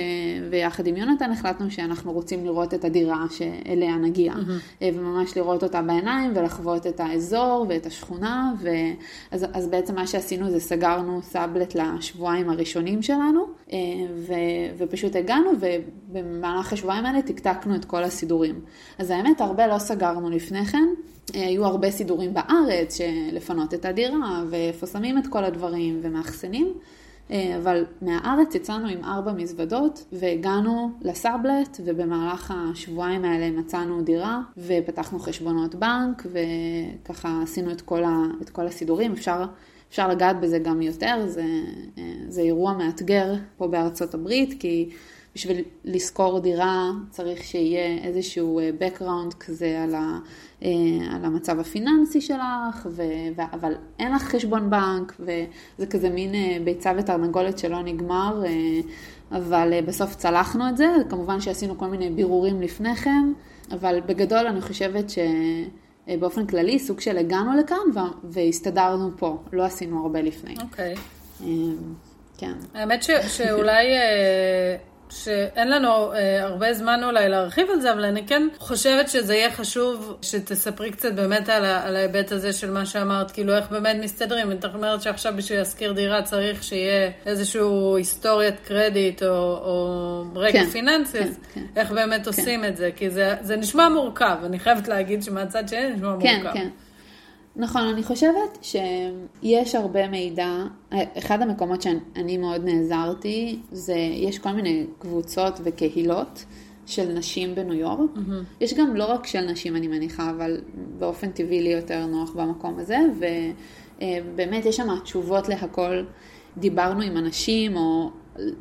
ויחד 0.49 0.87
עם 0.87 0.97
יונתן 0.97 1.31
החלטנו 1.31 1.71
שאנחנו 1.71 2.11
רוצים 2.11 2.45
לראות 2.45 2.73
את 2.73 2.85
הדירה 2.85 3.25
שאליה 3.29 3.95
נגיע 3.95 4.33
mm-hmm. 4.33 4.83
וממש 4.93 5.37
לראות 5.37 5.63
אותה 5.63 5.81
בעיניים 5.81 6.31
ולחוות 6.35 6.87
את 6.87 6.99
האזור 6.99 7.65
ואת 7.69 7.85
השכונה. 7.85 8.53
ואז, 8.59 9.45
אז 9.53 9.67
בעצם 9.67 9.95
מה 9.95 10.07
שעשינו 10.07 10.49
זה 10.49 10.59
סגרנו 10.59 11.21
סאבלט 11.21 11.75
לשבועיים 11.75 12.49
הראשונים 12.49 13.01
שלנו 13.01 13.45
אה, 13.73 13.77
ו... 14.27 14.33
ופשוט 14.77 15.15
הגענו 15.15 15.51
ובמהלך 15.59 16.73
השבועיים 16.73 17.05
האלה 17.05 17.21
תקתקנו 17.21 17.75
את 17.75 17.85
כל 17.85 18.03
הסידורים. 18.03 18.59
אז 18.99 19.09
האמת 19.09 19.41
הרבה 19.41 19.67
לא 19.67 19.77
סגרנו. 19.77 20.22
שהכרנו 20.23 20.29
לפני 20.29 20.65
כן. 20.65 20.87
אה, 21.35 21.47
היו 21.47 21.65
הרבה 21.65 21.91
סידורים 21.91 22.33
בארץ, 22.33 22.97
לפנות 23.31 23.73
את 23.73 23.85
הדירה, 23.85 24.43
ואיפה 24.49 24.87
שמים 24.87 25.17
את 25.17 25.27
כל 25.27 25.43
הדברים, 25.43 25.99
ומאחסנים. 26.03 26.73
אה, 27.31 27.57
אבל 27.57 27.85
מהארץ 28.01 28.55
יצאנו 28.55 28.87
עם 28.87 29.03
ארבע 29.03 29.31
מזוודות 29.33 30.05
והגענו 30.11 30.91
לסאבלט 31.01 31.77
ובמהלך 31.85 32.53
השבועיים 32.55 33.25
האלה 33.25 33.51
מצאנו 33.51 34.01
דירה 34.01 34.41
ופתחנו 34.57 35.19
חשבונות 35.19 35.75
בנק 35.75 36.27
וככה 36.31 37.39
עשינו 37.43 37.71
את 37.71 37.81
כל, 37.81 38.03
ה, 38.03 38.23
את 38.41 38.49
כל 38.49 38.67
הסידורים. 38.67 39.11
אפשר, 39.11 39.45
אפשר 39.89 40.07
לגעת 40.07 40.39
בזה 40.39 40.59
גם 40.59 40.81
יותר, 40.81 41.23
זה, 41.27 41.45
אה, 41.97 42.03
זה 42.27 42.41
אירוע 42.41 42.73
מאתגר 42.73 43.33
פה 43.57 43.67
בארצות 43.67 44.13
הברית 44.13 44.61
כי 44.61 44.89
בשביל 45.35 45.63
לשכור 45.83 46.39
דירה 46.39 46.91
צריך 47.09 47.43
שיהיה 47.43 48.03
איזשהו 48.03 48.59
אה, 48.59 48.69
background 48.79 49.35
כזה 49.39 49.83
על, 49.83 49.95
ה, 49.95 50.19
אה, 50.63 50.69
על 51.15 51.25
המצב 51.25 51.59
הפיננסי 51.59 52.21
שלך, 52.21 52.85
ו, 52.85 53.01
ו, 53.35 53.41
אבל 53.53 53.73
אין 53.99 54.15
לך 54.15 54.23
חשבון 54.23 54.69
בנק, 54.69 55.15
וזה 55.19 55.85
כזה 55.89 56.09
מין 56.09 56.35
אה, 56.35 56.57
ביצה 56.63 56.91
ותרנגולת 56.97 57.57
שלא 57.57 57.83
נגמר, 57.83 58.43
אבל 59.31 59.73
בסוף 59.85 60.15
צלחנו 60.15 60.69
את 60.69 60.77
זה, 60.77 60.87
כמובן 61.09 61.41
שעשינו 61.41 61.77
כל 61.77 61.87
מיני 61.87 62.09
בירורים 62.09 62.61
לפני 62.61 62.95
כן, 62.95 63.33
אבל 63.71 63.99
בגדול 64.05 64.47
אני 64.47 64.61
חושבת 64.61 65.09
ש... 65.09 65.19
אה, 66.07 66.17
באופן 66.19 66.45
כללי, 66.45 66.79
סוג 66.79 66.99
של 66.99 67.17
הגענו 67.17 67.57
לכאן 67.57 68.03
והסתדרנו 68.23 69.11
פה, 69.17 69.37
לא 69.53 69.63
עשינו 69.63 70.01
הרבה 70.01 70.21
לפני. 70.21 70.55
אוקיי. 70.61 70.95
Okay. 70.95 71.43
כן. 72.37 72.53
האמת 72.73 73.03
ש, 73.03 73.11
שאולי 73.27 73.85
שאין 75.13 75.69
לנו 75.69 76.13
אה, 76.13 76.43
הרבה 76.43 76.73
זמן 76.73 77.03
אולי 77.03 77.29
להרחיב 77.29 77.67
על 77.73 77.81
זה, 77.81 77.93
אבל 77.93 78.05
אני 78.05 78.27
כן 78.27 78.47
חושבת 78.59 79.09
שזה 79.09 79.35
יהיה 79.35 79.51
חשוב 79.51 80.17
שתספרי 80.21 80.91
קצת 80.91 81.13
באמת 81.13 81.49
על, 81.49 81.65
על 81.65 81.95
ההיבט 81.95 82.31
הזה 82.31 82.53
של 82.53 82.71
מה 82.71 82.85
שאמרת, 82.85 83.31
כאילו 83.31 83.55
איך 83.55 83.69
באמת 83.69 83.97
מסתדרים. 84.03 84.51
את 84.51 84.65
אומרת 84.65 85.01
שעכשיו 85.01 85.33
בשביל 85.37 85.59
להשכיר 85.59 85.93
דירה 85.93 86.21
צריך 86.21 86.63
שיהיה 86.63 87.11
איזשהו 87.25 87.97
היסטוריית 87.97 88.55
קרדיט 88.59 89.23
או, 89.23 89.57
או 89.57 90.23
רקע 90.35 90.51
כן, 90.51 90.65
פיננסי, 90.65 91.19
כן, 91.19 91.29
כן. 91.53 91.65
איך 91.75 91.91
באמת 91.91 92.21
כן. 92.21 92.27
עושים 92.27 92.65
את 92.65 92.77
זה? 92.77 92.89
כי 92.95 93.09
זה, 93.09 93.35
זה 93.41 93.55
נשמע 93.55 93.89
מורכב, 93.89 94.37
אני 94.45 94.59
חייבת 94.59 94.87
להגיד 94.87 95.23
שמהצד 95.23 95.67
שלי 95.67 95.89
נשמע 95.89 96.15
כן, 96.21 96.35
מורכב. 96.35 96.53
כן, 96.53 96.59
כן. 96.59 96.69
נכון, 97.55 97.81
אני 97.81 98.03
חושבת 98.03 98.57
שיש 98.61 99.75
הרבה 99.75 100.07
מידע. 100.07 100.63
אחד 101.17 101.41
המקומות 101.41 101.81
שאני 101.81 102.37
מאוד 102.37 102.65
נעזרתי, 102.65 103.59
זה 103.71 103.95
יש 104.13 104.39
כל 104.39 104.51
מיני 104.51 104.85
קבוצות 104.99 105.59
וקהילות 105.63 106.45
של 106.85 107.13
נשים 107.13 107.55
בניו 107.55 107.73
יורק. 107.73 108.09
Mm-hmm. 108.15 108.61
יש 108.61 108.73
גם 108.73 108.95
לא 108.95 109.05
רק 109.05 109.27
של 109.27 109.41
נשים, 109.41 109.75
אני 109.75 109.87
מניחה, 109.87 110.29
אבל 110.29 110.61
באופן 110.99 111.31
טבעי 111.31 111.61
לי 111.61 111.69
יותר 111.69 112.05
נוח 112.05 112.31
במקום 112.31 112.79
הזה, 112.79 112.97
ובאמת 113.97 114.65
יש 114.65 114.77
שם 114.77 114.99
תשובות 115.03 115.49
להכל. 115.49 116.03
דיברנו 116.57 117.01
עם 117.01 117.17
אנשים, 117.17 117.77
או 117.77 118.09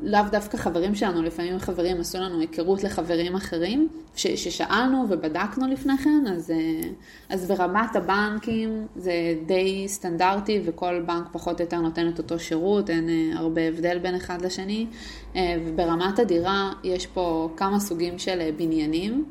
לאו 0.01 0.21
דווקא 0.31 0.57
חברים 0.57 0.95
שלנו, 0.95 1.23
לפעמים 1.23 1.59
חברים 1.59 1.99
עשו 1.99 2.17
לנו 2.17 2.39
היכרות 2.39 2.83
לחברים 2.83 3.35
אחרים, 3.35 3.87
ש, 4.15 4.27
ששאלנו 4.27 5.05
ובדקנו 5.09 5.67
לפני 5.67 5.97
כן, 5.97 6.23
אז, 6.27 6.51
אה, 6.51 6.89
אז 7.29 7.47
ברמת 7.47 7.95
הבנקים 7.95 8.87
זה 8.95 9.13
די 9.45 9.87
סטנדרטי 9.87 10.61
וכל 10.65 11.01
בנק 11.05 11.27
פחות 11.31 11.59
או 11.59 11.65
יותר 11.65 11.79
נותן 11.79 12.09
את 12.09 12.17
אותו 12.17 12.39
שירות, 12.39 12.89
אין 12.89 13.09
אה, 13.09 13.39
הרבה 13.39 13.61
הבדל 13.61 13.99
בין 13.99 14.15
אחד 14.15 14.41
לשני. 14.41 14.87
אה, 15.35 15.55
וברמת 15.65 16.19
הדירה 16.19 16.73
יש 16.83 17.07
פה 17.07 17.49
כמה 17.57 17.79
סוגים 17.79 18.19
של 18.19 18.49
בניינים. 18.57 19.25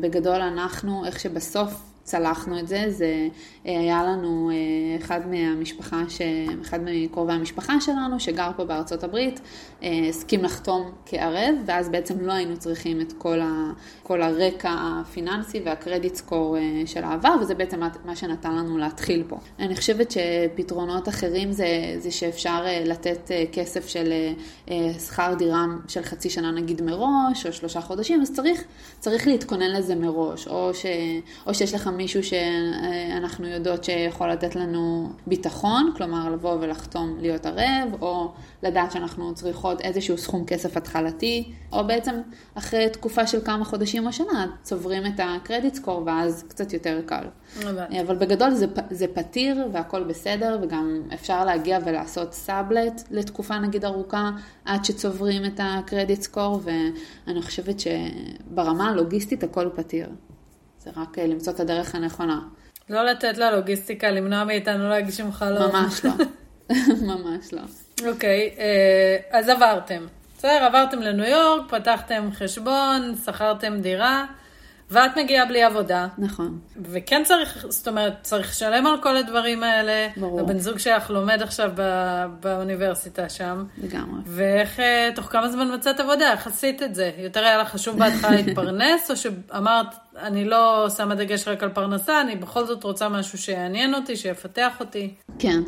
בגדול 0.00 0.40
אנחנו, 0.40 1.04
איך 1.04 1.20
שבסוף 1.20 1.91
צלחנו 2.04 2.58
את 2.58 2.68
זה, 2.68 2.84
זה 2.88 3.28
אה, 3.66 3.80
היה 3.80 4.04
לנו 4.04 4.50
אה, 4.50 4.96
אחד 4.96 5.20
מהמשפחה, 5.30 6.02
ש... 6.08 6.20
אחד 6.62 6.78
מקרובי 6.84 7.32
המשפחה 7.32 7.80
שלנו 7.80 8.20
שגר 8.20 8.50
פה 8.56 8.64
בארצות 8.64 9.04
הברית, 9.04 9.40
אה, 9.82 9.88
הסכים 10.08 10.44
לחתום 10.44 10.90
כערב, 11.06 11.54
ואז 11.66 11.88
בעצם 11.88 12.20
לא 12.20 12.32
היינו 12.32 12.56
צריכים 12.56 13.00
את 13.00 13.12
כל, 13.12 13.40
ה... 13.40 13.72
כל 14.02 14.22
הרקע 14.22 14.74
הפיננסי 14.80 15.60
והקרדיט 15.64 16.14
סקור 16.14 16.56
של 16.86 17.04
העבר, 17.04 17.34
וזה 17.40 17.54
בעצם 17.54 17.80
מה 18.04 18.16
שנתן 18.16 18.56
לנו 18.56 18.78
להתחיל 18.78 19.24
פה. 19.28 19.36
אני 19.58 19.76
חושבת 19.76 20.10
שפתרונות 20.10 21.08
אחרים 21.08 21.52
זה, 21.52 21.66
זה 21.98 22.10
שאפשר 22.10 22.64
לתת 22.84 23.30
כסף 23.52 23.88
של 23.88 24.12
שכר 25.06 25.34
דירה 25.38 25.64
של 25.88 26.02
חצי 26.02 26.30
שנה 26.30 26.50
נגיד 26.50 26.82
מראש, 26.82 27.46
או 27.46 27.52
שלושה 27.52 27.80
חודשים, 27.80 28.22
אז 28.22 28.32
צריך, 28.32 28.64
צריך 28.98 29.26
להתכונן 29.26 29.70
לזה 29.70 29.94
מראש, 29.94 30.48
או, 30.48 30.74
ש... 30.74 30.86
או 31.46 31.54
שיש 31.54 31.74
לך 31.74 31.90
מישהו 31.96 32.20
שאנחנו 32.22 33.46
יודעות 33.46 33.84
שיכול 33.84 34.30
לתת 34.30 34.56
לנו 34.56 35.10
ביטחון, 35.26 35.92
כלומר 35.96 36.30
לבוא 36.30 36.56
ולחתום 36.60 37.16
להיות 37.20 37.46
ערב, 37.46 38.02
או 38.02 38.32
לדעת 38.62 38.92
שאנחנו 38.92 39.34
צריכות 39.34 39.80
איזשהו 39.80 40.18
סכום 40.18 40.44
כסף 40.44 40.76
התחלתי, 40.76 41.52
או 41.72 41.86
בעצם 41.86 42.14
אחרי 42.54 42.88
תקופה 42.90 43.26
של 43.26 43.40
כמה 43.44 43.64
חודשים 43.64 44.06
או 44.06 44.12
שנה 44.12 44.46
צוברים 44.62 45.06
את 45.06 45.20
הקרדיט 45.22 45.74
סקור 45.74 46.02
ואז 46.06 46.44
קצת 46.48 46.72
יותר 46.72 47.00
קל. 47.06 47.24
אבל 48.00 48.16
בגדול 48.16 48.50
זה, 48.50 48.66
זה 48.90 49.06
פתיר 49.14 49.68
והכל 49.72 50.02
בסדר, 50.02 50.58
וגם 50.62 51.02
אפשר 51.14 51.44
להגיע 51.44 51.78
ולעשות 51.84 52.32
סאבלט 52.32 53.02
לתקופה 53.10 53.58
נגיד 53.58 53.84
ארוכה 53.84 54.30
עד 54.64 54.84
שצוברים 54.84 55.44
את 55.44 55.60
הקרדיט 55.62 56.22
סקור, 56.22 56.60
ואני 56.64 57.42
חושבת 57.42 57.76
שברמה 57.80 58.90
הלוגיסטית 58.90 59.44
הכל 59.44 59.68
פתיר. 59.74 60.08
זה 60.84 60.90
רק 60.96 61.18
אה, 61.18 61.26
למצוא 61.26 61.52
את 61.52 61.60
הדרך 61.60 61.94
הנכונה. 61.94 62.40
לא 62.90 63.04
לתת 63.04 63.38
ללוגיסטיקה 63.38 64.10
למנוע 64.10 64.44
מאיתנו 64.44 64.88
להגיש 64.88 65.20
עם 65.20 65.32
חלום. 65.32 65.76
ממש 65.76 66.04
לא. 66.04 66.12
ממש 67.14 67.52
לא. 67.52 67.62
אוקיי, 68.08 68.54
אה, 68.58 69.38
אז 69.38 69.48
עברתם. 69.48 70.06
בסדר, 70.38 70.64
עברתם 70.64 70.98
לניו 70.98 71.26
יורק, 71.26 71.70
פתחתם 71.70 72.28
חשבון, 72.32 73.14
שכרתם 73.24 73.80
דירה. 73.80 74.24
ואת 74.92 75.18
מגיעה 75.18 75.46
בלי 75.46 75.62
עבודה. 75.62 76.08
נכון. 76.18 76.58
וכן 76.82 77.22
צריך, 77.24 77.66
זאת 77.68 77.88
אומרת, 77.88 78.14
צריך 78.22 78.50
לשלם 78.50 78.86
על 78.86 79.02
כל 79.02 79.16
הדברים 79.16 79.62
האלה. 79.62 80.08
ברור. 80.16 80.40
הבן 80.40 80.58
זוג 80.58 80.78
שלך 80.78 81.10
לומד 81.10 81.42
עכשיו 81.42 81.70
בא, 81.74 82.26
באוניברסיטה 82.40 83.28
שם. 83.28 83.64
לגמרי. 83.78 84.20
ואיך, 84.26 84.80
אה, 84.80 85.10
תוך 85.14 85.26
כמה 85.26 85.48
זמן 85.48 85.74
מצאת 85.74 86.00
עבודה? 86.00 86.32
איך 86.32 86.46
עשית 86.46 86.82
את 86.82 86.94
זה? 86.94 87.10
יותר 87.18 87.44
היה 87.44 87.58
לך 87.58 87.68
חשוב 87.68 87.98
בהתחלה 87.98 88.30
להתפרנס, 88.30 89.10
או 89.10 89.16
שאמרת, 89.16 89.86
אני 90.16 90.44
לא 90.44 90.86
שמה 90.96 91.14
דגש 91.14 91.48
רק 91.48 91.62
על 91.62 91.68
פרנסה, 91.68 92.20
אני 92.20 92.36
בכל 92.36 92.66
זאת 92.66 92.84
רוצה 92.84 93.08
משהו 93.08 93.38
שיעניין 93.38 93.94
אותי, 93.94 94.16
שיפתח 94.16 94.80
אותי? 94.80 95.14
כן. 95.38 95.60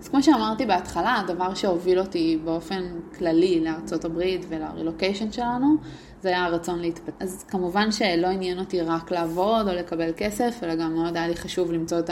אז 0.00 0.08
כמו 0.08 0.22
שאמרתי 0.22 0.66
בהתחלה, 0.66 1.14
הדבר 1.14 1.54
שהוביל 1.54 1.98
אותי 1.98 2.38
באופן 2.44 2.82
כללי 3.18 3.60
לארצות 3.60 4.04
הברית 4.04 4.46
ולרילוקיישן 4.48 5.32
שלנו, 5.32 5.76
זה 6.22 6.28
היה 6.28 6.44
הרצון 6.44 6.78
להתפתח. 6.78 7.12
אז 7.20 7.44
כמובן 7.48 7.92
שלא 7.92 8.26
עניין 8.26 8.58
אותי 8.58 8.80
רק 8.80 9.10
לעבוד 9.10 9.68
או 9.68 9.74
לקבל 9.74 10.10
כסף, 10.16 10.60
אלא 10.62 10.74
גם 10.74 10.94
מאוד 10.94 11.16
היה 11.16 11.28
לי 11.28 11.36
חשוב 11.36 11.72
למצוא 11.72 11.98
את 11.98 12.10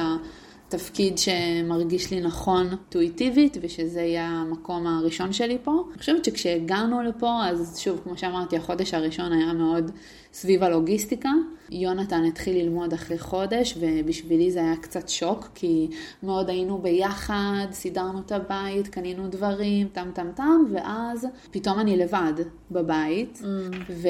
התפקיד 0.74 1.18
שמרגיש 1.18 2.10
לי 2.10 2.20
נכון 2.20 2.66
אינטואיטיבית, 2.68 3.56
ושזה 3.60 4.00
יהיה 4.00 4.28
המקום 4.28 4.86
הראשון 4.86 5.32
שלי 5.32 5.58
פה. 5.62 5.84
אני 5.90 5.98
חושבת 5.98 6.24
שכשהגענו 6.24 7.02
לפה, 7.02 7.46
אז 7.46 7.78
שוב, 7.78 8.00
כמו 8.04 8.18
שאמרתי, 8.18 8.56
החודש 8.56 8.94
הראשון 8.94 9.32
היה 9.32 9.52
מאוד 9.52 9.90
סביב 10.32 10.62
הלוגיסטיקה. 10.62 11.30
יונתן 11.70 12.24
התחיל 12.24 12.56
ללמוד 12.56 12.92
אחרי 12.92 13.18
חודש, 13.18 13.78
ובשבילי 13.80 14.50
זה 14.50 14.60
היה 14.60 14.76
קצת 14.76 15.08
שוק, 15.08 15.48
כי 15.54 15.88
מאוד 16.22 16.50
היינו 16.50 16.78
ביחד, 16.78 17.66
סידרנו 17.72 18.20
את 18.20 18.32
הבית, 18.32 18.88
קנינו 18.88 19.28
דברים, 19.28 19.88
טם 19.92 20.10
טם 20.14 20.28
טם, 20.34 20.64
ואז 20.72 21.26
פתאום 21.50 21.80
אני 21.80 21.96
לבד 21.96 22.32
בבית, 22.70 23.42
mm. 23.42 23.76
ו... 23.90 24.08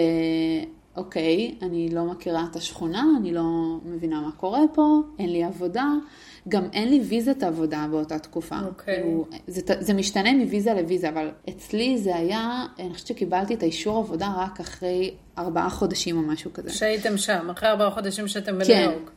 אוקיי, 0.97 1.55
אני 1.63 1.89
לא 1.89 2.05
מכירה 2.05 2.47
את 2.51 2.57
השכונה, 2.57 3.05
אני 3.17 3.33
לא 3.33 3.77
מבינה 3.85 4.21
מה 4.21 4.31
קורה 4.33 4.61
פה, 4.75 5.01
אין 5.19 5.33
לי 5.33 5.45
עבודה. 5.45 5.87
גם 6.49 6.65
אין 6.73 6.89
לי 6.89 7.01
ויזת 7.01 7.43
עבודה 7.43 7.87
באותה 7.91 8.19
תקופה. 8.19 8.59
אוקיי. 8.67 8.95
Okay. 8.95 9.01
כאילו, 9.01 9.27
זה, 9.47 9.61
זה 9.81 9.95
משתנה 9.95 10.33
מוויזה 10.33 10.75
לוויזה, 10.75 11.09
אבל 11.09 11.31
אצלי 11.49 11.99
זה 11.99 12.17
היה, 12.17 12.67
אני 12.79 12.93
חושבת 12.93 13.07
שקיבלתי 13.07 13.55
את 13.55 13.63
האישור 13.63 13.99
עבודה 13.99 14.33
רק 14.39 14.61
אחרי 14.61 15.15
ארבעה 15.39 15.71
חודשים 15.71 16.17
או 16.17 16.23
משהו 16.23 16.53
כזה. 16.53 16.71
שהייתם 16.71 17.17
שם, 17.17 17.51
אחרי 17.51 17.69
ארבעה 17.69 17.91
חודשים 17.91 18.29
שאתם 18.29 18.59
בניו 18.59 18.77
יורק. 18.77 19.11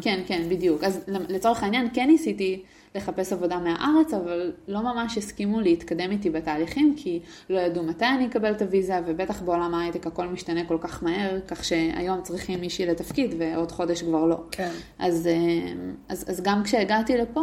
כן, 0.00 0.20
כן, 0.26 0.42
בדיוק. 0.48 0.84
אז 0.84 1.00
לצורך 1.08 1.62
העניין 1.62 1.88
כן 1.94 2.06
ניסיתי 2.06 2.62
לחפש 2.94 3.32
עבודה 3.32 3.58
מהארץ, 3.58 4.14
אבל 4.14 4.52
לא 4.68 4.82
ממש 4.82 5.18
הסכימו 5.18 5.60
להתקדם 5.60 6.10
איתי 6.10 6.30
בתהליכים, 6.30 6.94
כי 6.96 7.20
לא 7.50 7.58
ידעו 7.58 7.84
מתי 7.84 8.04
אני 8.04 8.26
אקבל 8.26 8.52
את 8.52 8.62
הוויזה, 8.62 9.00
ובטח 9.06 9.42
בעולם 9.42 9.74
ההייטק 9.74 10.06
הכל 10.06 10.26
משתנה 10.26 10.64
כל 10.64 10.78
כך 10.80 11.02
מהר, 11.02 11.40
כך 11.48 11.64
שהיום 11.64 12.22
צריכים 12.22 12.60
מישהי 12.60 12.86
לתפקיד, 12.86 13.34
ועוד 13.38 13.72
חודש 13.72 14.02
כבר 14.02 14.26
לא. 14.26 14.40
כן. 14.50 14.70
אז, 14.98 15.26
אה, 15.26 15.72
אז, 16.08 16.24
אז 16.28 16.40
גם 16.40 16.62
כשהגעתי 16.62 17.16
לפה, 17.16 17.40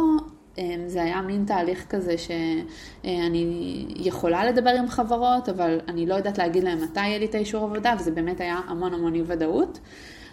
אה, 0.58 0.76
זה 0.86 1.02
היה 1.02 1.22
מין 1.22 1.44
תהליך 1.44 1.86
כזה 1.88 2.14
שאני 2.18 3.86
יכולה 3.96 4.44
לדבר 4.44 4.70
עם 4.70 4.88
חברות, 4.88 5.48
אבל 5.48 5.80
אני 5.88 6.06
לא 6.06 6.14
יודעת 6.14 6.38
להגיד 6.38 6.64
להם 6.64 6.82
מתי 6.82 7.00
יהיה 7.00 7.18
לי 7.18 7.24
את 7.24 7.34
האישור 7.34 7.64
עבודה, 7.64 7.94
וזה 7.98 8.10
באמת 8.10 8.40
היה 8.40 8.60
המון 8.66 8.94
המון 8.94 9.14
אי 9.14 9.22
ודאות. 9.26 9.78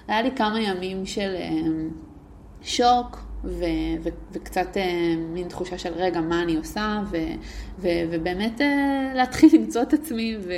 היה 0.07 0.21
לי 0.21 0.31
כמה 0.35 0.61
ימים 0.61 1.05
של 1.05 1.35
אה, 1.35 1.49
שוק, 2.61 3.26
ו- 3.43 3.63
ו- 4.03 4.09
וקצת 4.31 4.77
אה, 4.77 5.15
מין 5.17 5.47
תחושה 5.47 5.77
של 5.77 5.93
רגע, 5.93 6.21
מה 6.21 6.43
אני 6.43 6.55
עושה, 6.55 7.01
ו- 7.11 7.17
ו- 7.79 8.03
ובאמת 8.11 8.61
אה, 8.61 9.11
להתחיל 9.15 9.49
למצוא 9.59 9.81
את 9.81 9.93
עצמי, 9.93 10.37
ו- 10.41 10.51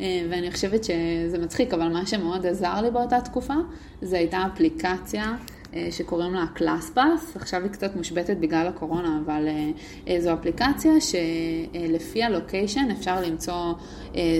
אה, 0.00 0.22
ואני 0.30 0.50
חושבת 0.50 0.84
שזה 0.84 1.38
מצחיק, 1.42 1.74
אבל 1.74 1.88
מה 1.88 2.06
שמאוד 2.06 2.46
עזר 2.46 2.80
לי 2.82 2.90
באותה 2.90 3.20
תקופה, 3.20 3.54
זה 4.02 4.18
הייתה 4.18 4.46
אפליקציה. 4.54 5.36
אה, 5.74 5.88
שקוראים 5.90 6.34
לה 6.34 6.44
קלאספס, 6.54 7.36
עכשיו 7.36 7.62
היא 7.62 7.70
קצת 7.70 7.96
מושבתת 7.96 8.36
בגלל 8.36 8.66
הקורונה, 8.66 9.20
אבל 9.24 9.48
אה, 9.48 9.70
אה, 10.08 10.20
זו 10.20 10.32
אפליקציה 10.32 10.92
שלפי 11.00 12.22
הלוקיישן 12.22 12.88
אפשר 12.90 13.20
למצוא 13.20 13.72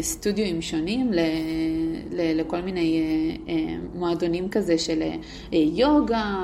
סטודיואים 0.00 0.62
שונים 0.62 1.10
לכל 2.12 2.60
מיני 2.60 3.02
מועדונים 3.94 4.48
כזה 4.48 4.78
של 4.78 5.02
יוגה, 5.52 6.36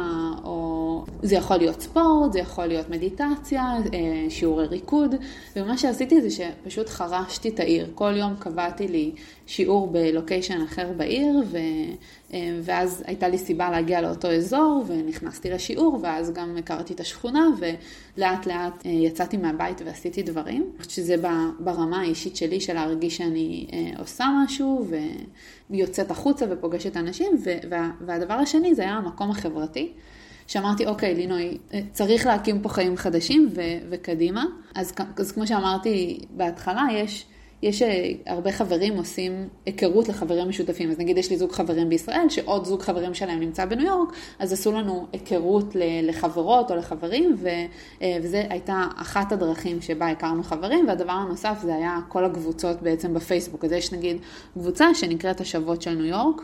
או 0.45 1.05
זה 1.23 1.37
יכול 1.37 1.57
להיות 1.57 1.81
ספורט, 1.81 2.33
זה 2.33 2.39
יכול 2.39 2.67
להיות 2.67 2.91
מדיטציה, 2.91 3.75
שיעורי 4.29 4.67
ריקוד, 4.67 5.15
ומה 5.57 5.79
שעשיתי 5.79 6.21
זה 6.23 6.31
שפשוט 6.31 6.89
חרשתי 6.89 7.49
את 7.49 7.61
העיר. 7.61 7.91
כל 7.95 8.13
יום 8.17 8.35
קבעתי 8.39 8.89
לי 8.89 9.13
שיעור 9.47 9.87
בלוקיישן 9.87 10.61
אחר 10.61 10.93
בעיר, 10.97 11.43
ו, 11.51 11.59
אה, 12.35 12.59
ואז 12.63 13.03
הייתה 13.07 13.29
לי 13.29 13.39
סיבה 13.39 13.71
להגיע 13.71 14.01
לאותו 14.01 14.33
אזור, 14.33 14.85
ונכנסתי 14.87 15.51
לשיעור, 15.51 15.99
ואז 16.03 16.33
גם 16.33 16.57
הכרתי 16.57 16.95
את 16.95 17.01
השכונה, 17.01 17.47
ולאט 17.59 18.47
לאט 18.47 18.85
יצאתי 18.85 19.37
מהבית 19.37 19.83
ועשיתי 19.85 20.23
דברים. 20.23 20.63
אני 20.63 20.79
חושבת 20.79 20.91
שזה 20.91 21.15
ברמה 21.59 22.01
האישית 22.01 22.37
שלי, 22.37 22.61
של 22.61 22.75
להרגיש 22.75 23.17
שאני 23.17 23.67
עושה 23.99 24.25
משהו, 24.45 24.87
ויוצאת 25.71 26.11
החוצה 26.11 26.47
ופוגשת 26.51 26.97
אנשים, 26.97 27.33
וה, 27.71 27.91
והדבר 28.01 28.35
השני 28.35 28.75
זה 28.75 28.83
היה 28.83 28.95
המקום 28.95 29.31
החברתי. 29.31 29.93
שאמרתי, 30.47 30.87
אוקיי, 30.87 31.15
לינוי, 31.15 31.59
צריך 31.93 32.27
להקים 32.27 32.63
פה 32.63 32.69
חיים 32.69 32.97
חדשים 32.97 33.49
ו- 33.55 33.61
וקדימה. 33.91 34.45
אז, 34.75 34.93
אז 35.17 35.33
כמו 35.33 35.47
שאמרתי 35.47 36.19
בהתחלה, 36.31 36.87
יש, 36.93 37.27
יש 37.63 37.83
אה, 37.83 38.13
הרבה 38.27 38.53
חברים 38.53 38.97
עושים 38.97 39.49
היכרות 39.67 40.09
לחברים 40.09 40.49
משותפים. 40.49 40.91
אז 40.91 40.99
נגיד 40.99 41.19
יש 41.19 41.31
לי 41.31 41.37
זוג 41.37 41.53
חברים 41.53 41.89
בישראל, 41.89 42.29
שעוד 42.29 42.65
זוג 42.65 42.83
חברים 42.83 43.15
שלהם 43.15 43.41
נמצא 43.41 43.65
בניו 43.65 43.87
יורק, 43.87 44.13
אז 44.39 44.53
עשו 44.53 44.73
לנו 44.73 45.07
היכרות 45.13 45.77
לחברות 46.03 46.71
או 46.71 46.77
לחברים, 46.77 47.35
ו, 47.39 47.49
אה, 48.03 48.19
וזו 48.23 48.37
הייתה 48.51 48.85
אחת 48.97 49.33
הדרכים 49.33 49.81
שבה 49.81 50.09
הכרנו 50.09 50.43
חברים, 50.43 50.89
והדבר 50.89 51.13
הנוסף 51.13 51.59
זה 51.63 51.75
היה 51.75 51.99
כל 52.09 52.25
הקבוצות 52.25 52.83
בעצם 52.83 53.15
בפייסבוק. 53.15 53.65
אז 53.65 53.73
יש 53.73 53.93
נגיד 53.93 54.17
קבוצה 54.55 54.95
שנקראת 54.95 55.41
השוות 55.41 55.83
של 55.83 55.95
ניו 55.95 56.05
יורק. 56.05 56.43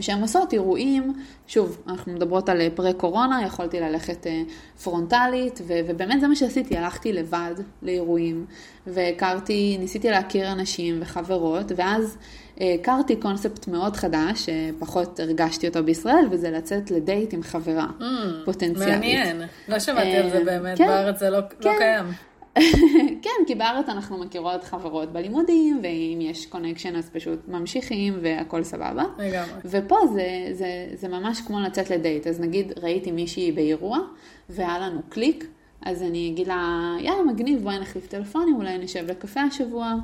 שהן 0.00 0.20
עושות 0.22 0.52
אירועים, 0.52 1.12
שוב, 1.46 1.82
אנחנו 1.86 2.12
מדברות 2.12 2.48
על 2.48 2.60
פרה 2.74 2.92
קורונה, 2.92 3.42
יכולתי 3.46 3.80
ללכת 3.80 4.26
אה, 4.26 4.42
פרונטלית, 4.82 5.60
ו- 5.66 5.80
ובאמת 5.86 6.20
זה 6.20 6.28
מה 6.28 6.36
שעשיתי, 6.36 6.76
הלכתי 6.76 7.12
לבד 7.12 7.54
לאירועים, 7.82 8.46
והכרתי, 8.86 9.76
ניסיתי 9.80 10.10
להכיר 10.10 10.52
אנשים 10.52 10.98
וחברות, 11.00 11.72
ואז 11.76 12.18
אה, 12.60 12.74
הכרתי 12.80 13.16
קונספט 13.16 13.68
מאוד 13.68 13.96
חדש, 13.96 14.46
שפחות 14.46 15.20
הרגשתי 15.20 15.68
אותו 15.68 15.84
בישראל, 15.84 16.24
וזה 16.30 16.50
לצאת 16.50 16.90
לדייט 16.90 17.34
עם 17.34 17.42
חברה 17.42 17.86
mm, 17.98 18.04
פוטנציאלית. 18.44 18.94
מעניין, 18.94 19.42
לא 19.68 19.78
שמעתי 19.78 20.16
על 20.16 20.30
זה 20.30 20.38
אה, 20.38 20.44
באמת, 20.44 20.78
כן, 20.78 20.86
בארץ 20.86 21.18
זה 21.18 21.30
לא, 21.30 21.38
לא 21.38 21.44
כן. 21.60 21.68
לא 21.68 21.78
קיים. 21.78 22.29
כן, 23.24 23.44
כי 23.46 23.54
בארץ 23.54 23.88
אנחנו 23.88 24.18
מכירות 24.18 24.64
חברות 24.64 25.12
בלימודים, 25.12 25.80
ואם 25.82 26.18
יש 26.20 26.46
connection 26.46 26.96
אז 26.96 27.10
פשוט 27.10 27.48
ממשיכים 27.48 28.18
והכל 28.22 28.62
סבבה. 28.62 29.04
לגמרי. 29.18 29.60
ופה 29.64 29.96
זה, 30.12 30.48
זה, 30.52 30.86
זה 30.94 31.08
ממש 31.08 31.40
כמו 31.40 31.60
לצאת 31.60 31.90
לדייט. 31.90 32.26
אז 32.26 32.40
נגיד 32.40 32.72
ראיתי 32.82 33.10
מישהי 33.10 33.52
באירוע, 33.52 33.98
והיה 34.48 34.78
לנו 34.78 35.00
קליק, 35.08 35.46
אז 35.82 36.02
אני 36.02 36.30
אגיד 36.32 36.46
לה, 36.46 36.92
יאללה, 37.00 37.22
מגניב, 37.22 37.62
בואי 37.62 37.78
נחליף 37.78 38.06
טלפונים, 38.06 38.56
אולי 38.56 38.78
נשב 38.78 39.10
לקפה 39.10 39.40
השבוע. 39.40 39.94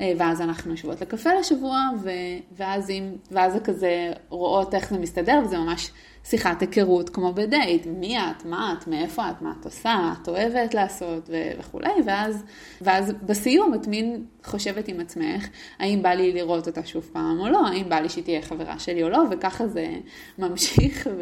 אה, 0.00 0.12
ואז 0.18 0.40
אנחנו 0.40 0.70
יושבות 0.70 1.00
לקפה 1.00 1.30
לשבוע, 1.40 1.78
ו, 2.02 2.10
ואז, 2.56 2.90
אם, 2.90 3.12
ואז 3.30 3.52
זה 3.52 3.60
כזה 3.60 4.12
רואות 4.28 4.74
איך 4.74 4.90
זה 4.90 4.98
מסתדר, 4.98 5.40
וזה 5.44 5.58
ממש 5.58 5.90
שיחת 6.24 6.60
היכרות 6.60 7.08
כמו 7.10 7.32
בדייט, 7.32 7.86
מי 7.86 8.18
את, 8.18 8.44
מה 8.44 8.74
את, 8.78 8.86
מאיפה 8.86 9.30
את, 9.30 9.42
מה 9.42 9.52
את 9.60 9.64
עושה, 9.64 10.12
את 10.22 10.28
אוהבת 10.28 10.74
לעשות 10.74 11.30
ו- 11.32 11.58
וכולי, 11.58 11.92
ואז, 12.06 12.44
ואז 12.80 13.12
בסיום 13.22 13.74
את 13.74 13.86
מין 13.86 14.24
חושבת 14.44 14.88
עם 14.88 15.00
עצמך, 15.00 15.48
האם 15.78 16.02
בא 16.02 16.08
לי 16.08 16.32
לראות 16.32 16.66
אותה 16.66 16.84
שוב 16.84 17.10
פעם 17.12 17.40
או 17.40 17.48
לא, 17.48 17.66
האם 17.66 17.88
בא 17.88 17.96
לי 17.96 18.08
שהיא 18.08 18.24
תהיה 18.24 18.42
חברה 18.42 18.78
שלי 18.78 19.02
או 19.02 19.08
לא, 19.08 19.22
וככה 19.30 19.66
זה 19.66 19.86
ממשיך, 20.38 21.06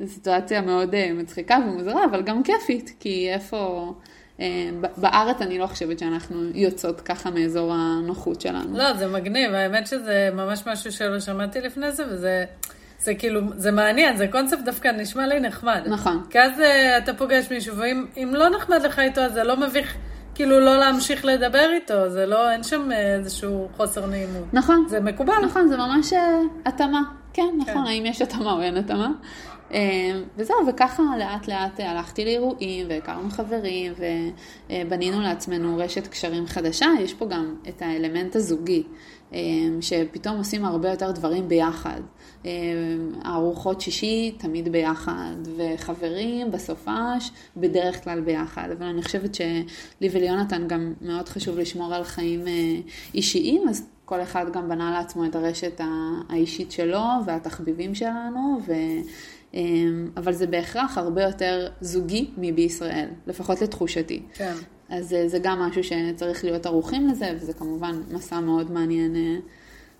וזו 0.00 0.12
סיטואציה 0.12 0.60
מאוד 0.60 0.94
אה, 0.94 1.12
מצחיקה 1.12 1.58
ומוזרה, 1.66 2.04
אבל 2.04 2.22
גם 2.22 2.42
כיפית, 2.42 2.94
כי 3.00 3.30
איפה... 3.30 3.92
אה, 4.40 4.70
בארץ 4.96 5.40
אני 5.40 5.58
לא 5.58 5.66
חושבת 5.66 5.98
שאנחנו 5.98 6.36
יוצאות 6.54 7.00
ככה 7.00 7.30
מאזור 7.30 7.72
הנוחות 7.74 8.40
שלנו. 8.40 8.78
לא, 8.78 8.94
זה 8.94 9.06
מגניב, 9.06 9.52
האמת 9.52 9.86
שזה 9.86 10.30
ממש 10.32 10.66
משהו 10.66 10.92
שלא 10.92 11.20
שמעתי 11.20 11.60
לפני 11.60 11.92
זה, 11.92 12.04
וזה... 12.10 12.44
זה 13.04 13.14
כאילו, 13.14 13.40
זה 13.56 13.70
מעניין, 13.70 14.16
זה 14.16 14.28
קונספט 14.28 14.64
דווקא 14.64 14.88
נשמע 14.88 15.26
לי 15.26 15.40
נחמד. 15.40 15.82
נכון. 15.86 16.22
כי 16.30 16.40
אז 16.40 16.58
uh, 16.58 16.62
אתה 16.98 17.14
פוגש 17.14 17.50
מישהו, 17.50 17.76
ואם 17.76 18.34
לא 18.34 18.48
נחמד 18.48 18.82
לך 18.82 18.98
איתו, 18.98 19.20
אז 19.20 19.32
זה 19.32 19.44
לא 19.44 19.56
מביך, 19.56 19.94
כאילו, 20.34 20.60
לא 20.60 20.78
להמשיך 20.78 21.24
לדבר 21.24 21.70
איתו, 21.72 22.10
זה 22.10 22.26
לא, 22.26 22.50
אין 22.50 22.62
שם 22.62 22.90
uh, 22.90 22.94
איזשהו 22.94 23.68
חוסר 23.76 24.06
נעימות. 24.06 24.44
נכון. 24.52 24.84
זה 24.88 25.00
מקובל. 25.00 25.34
נכון, 25.44 25.68
זה 25.68 25.76
ממש 25.76 26.12
uh, 26.12 26.16
התאמה. 26.66 27.02
כן, 27.32 27.48
נכון, 27.58 27.74
כן. 27.74 27.90
האם 27.90 28.06
יש 28.06 28.22
התאמה 28.22 28.52
או 28.52 28.62
אין 28.62 28.76
התאמה. 28.76 29.10
וזהו, 30.36 30.56
וככה 30.68 31.02
לאט 31.18 31.48
לאט 31.48 31.80
הלכתי 31.80 32.24
לאירועים 32.24 32.86
והכרנו 32.88 33.30
חברים 33.30 33.92
ובנינו 34.70 35.20
לעצמנו 35.20 35.76
רשת 35.78 36.06
קשרים 36.06 36.46
חדשה. 36.46 36.86
יש 37.00 37.14
פה 37.14 37.26
גם 37.26 37.54
את 37.68 37.82
האלמנט 37.82 38.36
הזוגי, 38.36 38.82
שפתאום 39.80 40.36
עושים 40.36 40.64
הרבה 40.64 40.90
יותר 40.90 41.10
דברים 41.10 41.48
ביחד. 41.48 42.00
ארוחות 43.26 43.80
שישי 43.80 44.34
תמיד 44.38 44.72
ביחד, 44.72 45.34
וחברים 45.56 46.50
בסופש 46.50 47.30
בדרך 47.56 48.04
כלל 48.04 48.20
ביחד. 48.20 48.68
אבל 48.78 48.86
אני 48.86 49.02
חושבת 49.02 49.34
שלי 49.34 50.08
וליונתן 50.12 50.68
גם 50.68 50.92
מאוד 51.00 51.28
חשוב 51.28 51.58
לשמור 51.58 51.94
על 51.94 52.04
חיים 52.04 52.44
אישיים, 53.14 53.68
אז 53.68 53.86
כל 54.04 54.22
אחד 54.22 54.46
גם 54.52 54.68
בנה 54.68 54.90
לעצמו 54.90 55.24
את 55.24 55.36
הרשת 55.36 55.80
האישית 56.28 56.72
שלו 56.72 57.02
והתחביבים 57.26 57.94
שלנו, 57.94 58.58
ו... 58.66 58.72
אמ, 59.54 60.10
אבל 60.16 60.32
זה 60.32 60.46
בהכרח 60.46 60.98
הרבה 60.98 61.22
יותר 61.22 61.68
זוגי 61.80 62.30
מבישראל, 62.36 63.08
לפחות 63.26 63.62
לתחושתי. 63.62 64.22
כן. 64.34 64.54
אז 64.88 65.16
זה 65.26 65.38
גם 65.42 65.58
משהו 65.58 65.82
שצריך 65.84 66.44
להיות 66.44 66.66
ערוכים 66.66 67.08
לזה, 67.08 67.30
וזה 67.36 67.52
כמובן 67.52 68.02
מסע 68.10 68.40
מאוד 68.40 68.70
מעניין. 68.70 69.16
אה, 69.16 69.36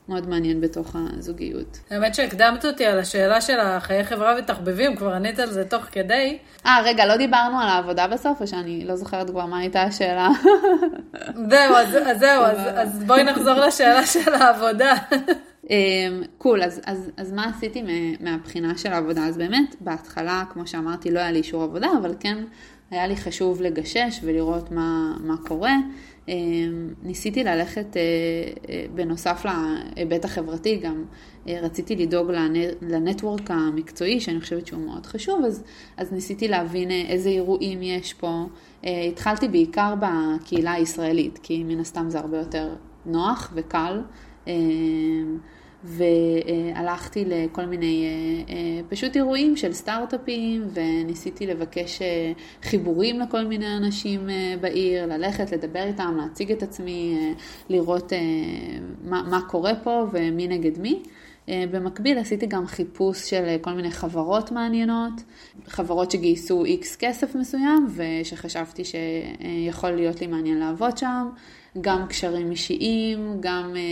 מאוד 0.09 0.29
מעניין 0.29 0.61
בתוך 0.61 0.97
הזוגיות. 0.97 1.79
האמת 1.90 2.14
שהקדמת 2.14 2.64
אותי 2.64 2.87
על 2.87 2.99
השאלה 2.99 3.40
של 3.40 3.61
החיי 3.61 4.05
חברה 4.05 4.35
ותחביבים, 4.38 4.97
כבר 4.97 5.12
ענית 5.12 5.38
על 5.38 5.51
זה 5.51 5.64
תוך 5.64 5.85
כדי. 5.92 6.38
אה, 6.66 6.81
רגע, 6.85 7.07
לא 7.07 7.16
דיברנו 7.16 7.61
על 7.61 7.68
העבודה 7.68 8.07
בסוף, 8.07 8.40
או 8.40 8.47
שאני 8.47 8.85
לא 8.85 8.97
זוכרת 8.97 9.31
כבר 9.31 9.47
מה 9.47 9.59
הייתה 9.59 9.83
השאלה? 9.83 10.29
זהו, 11.51 11.75
אז, 11.75 11.97
אז 12.07 12.18
זהו, 12.18 12.42
אז, 12.42 12.59
אז 12.75 13.05
בואי 13.05 13.25
נחזור 13.25 13.55
לשאלה 13.55 14.07
של 14.14 14.35
העבודה. 14.35 14.94
קול, 16.38 16.62
cool, 16.62 16.66
אז, 16.66 16.81
אז, 16.87 17.11
אז 17.16 17.33
מה 17.33 17.51
עשיתי 17.57 17.83
מהבחינה 18.20 18.79
של 18.79 18.92
העבודה? 18.92 19.27
אז 19.27 19.37
באמת, 19.37 19.75
בהתחלה, 19.81 20.44
כמו 20.53 20.66
שאמרתי, 20.66 21.11
לא 21.11 21.20
היה 21.20 21.31
לי 21.31 21.38
אישור 21.38 21.62
עבודה, 21.62 21.88
אבל 22.01 22.14
כן 22.20 22.38
היה 22.90 23.07
לי 23.07 23.16
חשוב 23.16 23.62
לגשש 23.62 24.20
ולראות 24.23 24.70
מה, 24.70 25.16
מה 25.20 25.37
קורה. 25.47 25.77
אמ, 26.29 26.94
ניסיתי 27.03 27.44
ללכת, 27.44 27.97
אה, 27.97 28.03
אה, 28.68 28.85
בנוסף 28.94 29.44
להיבט 29.44 30.25
החברתי, 30.25 30.77
גם 30.77 31.05
אה, 31.49 31.61
רציתי 31.62 31.97
לדאוג 31.97 32.31
לנטוורק 32.83 33.51
המקצועי, 33.51 34.20
שאני 34.20 34.40
חושבת 34.40 34.66
שהוא 34.66 34.81
מאוד 34.81 35.07
חשוב, 35.07 35.44
אז, 35.44 35.62
אז 35.97 36.12
ניסיתי 36.12 36.49
להבין 36.49 36.90
איזה 36.90 37.29
אירועים 37.29 37.83
יש 37.83 38.14
פה. 38.14 38.44
התחלתי 38.83 39.49
בעיקר 39.49 39.94
בקהילה 40.01 40.73
הישראלית, 40.73 41.38
כי 41.42 41.64
מן 41.64 41.81
הסתם 41.81 42.11
זה 42.11 42.18
הרבה 42.18 42.38
יותר 42.38 42.75
נוח 43.07 43.53
וקל. 43.55 44.01
והלכתי 45.85 47.25
לכל 47.25 47.66
מיני 47.66 48.05
אה, 48.05 48.55
אה, 48.55 48.81
פשוט 48.88 49.16
אירועים 49.16 49.57
של 49.57 49.73
סטארט-אפים 49.73 50.68
וניסיתי 50.73 51.47
לבקש 51.47 52.03
אה, 52.03 52.33
חיבורים 52.62 53.20
לכל 53.20 53.44
מיני 53.44 53.77
אנשים 53.77 54.29
בעיר, 54.61 55.07
ללכת, 55.07 55.53
לדבר 55.53 55.83
איתם, 55.83 56.16
להציג 56.20 56.53
את 56.53 56.62
עצמי, 56.62 57.18
לראות 57.68 58.12
מה, 59.05 59.23
מה 59.23 59.40
קורה 59.49 59.73
פה 59.83 60.07
ומי 60.12 60.49
נגד 60.49 60.79
מי. 60.79 61.03
במקביל 61.49 62.18
עשיתי 62.18 62.47
גם 62.47 62.66
חיפוש 62.66 63.31
של 63.31 63.57
כל 63.61 63.73
מיני 63.73 63.90
חברות 63.90 64.53
מעניינות, 64.53 65.12
חברות 65.66 66.11
שגייסו 66.11 66.64
איקס 66.64 66.97
כסף 66.97 67.35
מסוים 67.35 67.87
ושחשבתי 67.94 68.83
שיכול 68.85 69.90
להיות 69.90 70.20
לי 70.20 70.27
מעניין 70.27 70.59
לעבוד 70.59 70.99
שם. 70.99 71.29
גם 71.81 72.07
קשרים 72.09 72.51
אישיים, 72.51 73.37
גם 73.41 73.77
אה, 73.77 73.83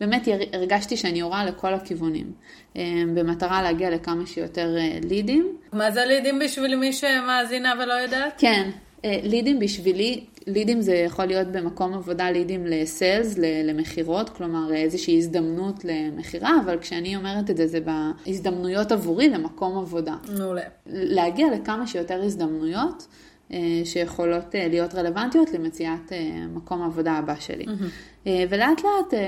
באמת 0.00 0.28
הרגשתי 0.52 0.96
שאני 0.96 1.18
יורה 1.18 1.44
לכל 1.44 1.74
הכיוונים, 1.74 2.32
אה, 2.76 3.02
במטרה 3.14 3.62
להגיע 3.62 3.90
לכמה 3.90 4.26
שיותר 4.26 4.76
אה, 4.78 4.98
לידים. 5.08 5.56
מה 5.72 5.90
זה 5.90 6.04
לידים 6.04 6.38
בשביל 6.38 6.76
מי 6.76 6.92
שמאזינה 6.92 7.72
ולא 7.82 7.92
יודעת? 7.92 8.32
כן, 8.38 8.70
לידים 9.04 9.58
בשבילי, 9.58 10.24
לידים 10.46 10.80
זה 10.80 10.94
יכול 10.94 11.24
להיות 11.24 11.48
במקום 11.48 11.94
עבודה 11.94 12.30
לידים 12.30 12.66
לסיילס, 12.66 13.38
למכירות, 13.64 14.30
כלומר 14.30 14.74
איזושהי 14.74 15.18
הזדמנות 15.18 15.84
למכירה, 15.84 16.50
אבל 16.64 16.78
כשאני 16.78 17.16
אומרת 17.16 17.50
את 17.50 17.56
זה, 17.56 17.66
זה 17.66 17.78
בהזדמנויות 17.80 18.92
עבורי 18.92 19.28
למקום 19.28 19.78
עבודה. 19.78 20.14
מעולה. 20.38 20.62
להגיע 20.86 21.46
לכמה 21.54 21.86
שיותר 21.86 22.22
הזדמנויות. 22.22 23.06
אה, 23.52 23.80
שיכולות 23.84 24.54
אה, 24.54 24.68
להיות 24.68 24.94
רלוונטיות 24.94 25.52
למציאת 25.52 26.12
אה, 26.12 26.46
מקום 26.54 26.82
העבודה 26.82 27.12
הבא 27.12 27.34
שלי. 27.40 27.64
Mm-hmm. 27.64 28.28
ולאט 28.48 28.80
לאט 28.84 29.20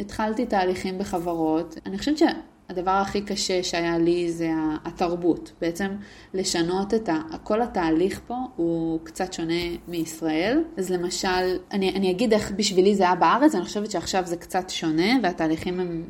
התחלתי 0.00 0.46
תהליכים 0.46 0.98
בחברות. 0.98 1.78
אני 1.86 1.98
חושבת 1.98 2.18
הדבר 2.68 2.90
הכי 2.90 3.20
קשה 3.20 3.62
שהיה 3.62 3.98
לי 3.98 4.32
זה 4.32 4.50
התרבות. 4.84 5.52
בעצם 5.60 5.86
לשנות 6.34 6.94
את 6.94 7.08
ה... 7.08 7.20
כל 7.42 7.62
התהליך 7.62 8.20
פה 8.26 8.34
הוא 8.56 9.00
קצת 9.04 9.32
שונה 9.32 9.62
מישראל. 9.88 10.64
אז 10.76 10.90
למשל, 10.90 11.58
אני, 11.72 11.90
אני 11.90 12.10
אגיד 12.10 12.32
איך 12.32 12.52
בשבילי 12.56 12.94
זה 12.94 13.02
היה 13.02 13.14
בארץ, 13.14 13.54
אני 13.54 13.64
חושבת 13.64 13.90
שעכשיו 13.90 14.22
זה 14.26 14.36
קצת 14.36 14.70
שונה 14.70 15.12
והתהליכים 15.22 15.80
הם 15.80 16.04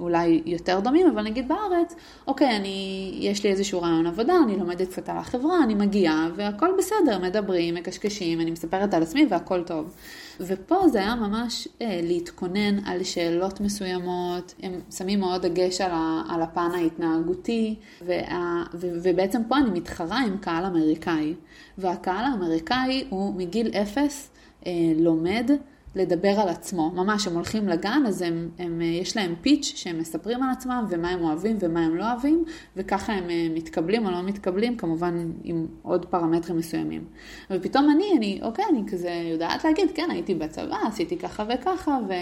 אולי 0.00 0.42
יותר 0.46 0.80
דומים, 0.80 1.06
אבל 1.06 1.22
נגיד 1.22 1.48
בארץ, 1.48 1.94
אוקיי, 2.26 2.56
אני, 2.56 3.10
יש 3.20 3.44
לי 3.44 3.50
איזשהו 3.50 3.82
רעיון 3.82 4.06
עבודה, 4.06 4.34
אני 4.44 4.56
לומדת 4.56 4.88
קצת 4.88 5.08
על 5.08 5.16
החברה, 5.16 5.62
אני 5.64 5.74
מגיעה 5.74 6.28
והכל 6.36 6.68
בסדר, 6.78 7.18
מדברים, 7.18 7.74
מקשקשים, 7.74 8.40
אני 8.40 8.50
מספרת 8.50 8.94
על 8.94 9.02
עצמי 9.02 9.26
והכל 9.30 9.62
טוב. 9.62 9.94
ופה 10.40 10.88
זה 10.88 10.98
היה 10.98 11.14
ממש 11.14 11.68
אה, 11.82 12.00
להתכונן 12.02 12.84
על 12.84 13.04
שאלות 13.04 13.60
מסוימות, 13.60 14.54
הם 14.62 14.80
שמים 14.96 15.20
מאוד 15.20 15.46
דגש 15.46 15.80
על, 15.80 15.90
ה, 15.90 16.22
על 16.28 16.42
הפן 16.42 16.70
ההתנהגותי, 16.74 17.74
וה, 18.06 18.64
ו, 18.74 18.88
ובעצם 19.02 19.42
פה 19.48 19.56
אני 19.56 19.70
מתחרה 19.70 20.18
עם 20.18 20.38
קהל 20.38 20.64
אמריקאי, 20.64 21.34
והקהל 21.78 22.24
האמריקאי 22.24 23.04
הוא 23.10 23.34
מגיל 23.34 23.68
אפס 23.68 24.30
אה, 24.66 24.72
לומד 24.96 25.50
לדבר 25.94 26.40
על 26.40 26.48
עצמו. 26.48 26.90
ממש, 26.90 27.26
הם 27.26 27.34
הולכים 27.34 27.68
לגן, 27.68 28.02
אז 28.06 28.22
הם, 28.22 28.48
הם, 28.58 28.80
יש 28.80 29.16
להם 29.16 29.34
פיץ' 29.40 29.72
שהם 29.76 29.98
מספרים 29.98 30.42
על 30.42 30.50
עצמם 30.50 30.84
ומה 30.88 31.10
הם 31.10 31.22
אוהבים 31.22 31.56
ומה 31.60 31.84
הם 31.84 31.96
לא 31.96 32.12
אוהבים, 32.12 32.44
וככה 32.76 33.12
הם 33.12 33.30
אה, 33.30 33.46
מתקבלים 33.54 34.06
או 34.06 34.10
לא 34.10 34.22
מתקבלים, 34.22 34.76
כמובן 34.76 35.32
עם 35.44 35.66
עוד 35.82 36.06
פרמטרים 36.06 36.58
מסוימים. 36.58 37.04
ופתאום 37.50 37.90
אני, 37.90 38.12
אני, 38.16 38.40
אוקיי, 38.42 38.64
אני 38.70 38.82
כזה 38.90 39.10
יודעת 39.32 39.64
להגיד, 39.64 39.90
כן, 39.94 40.08
הייתי 40.10 40.34
בצבא, 40.34 40.76
עשיתי 40.86 41.16
ככה 41.16 41.44
וככה, 41.48 41.98
ו, 42.08 42.12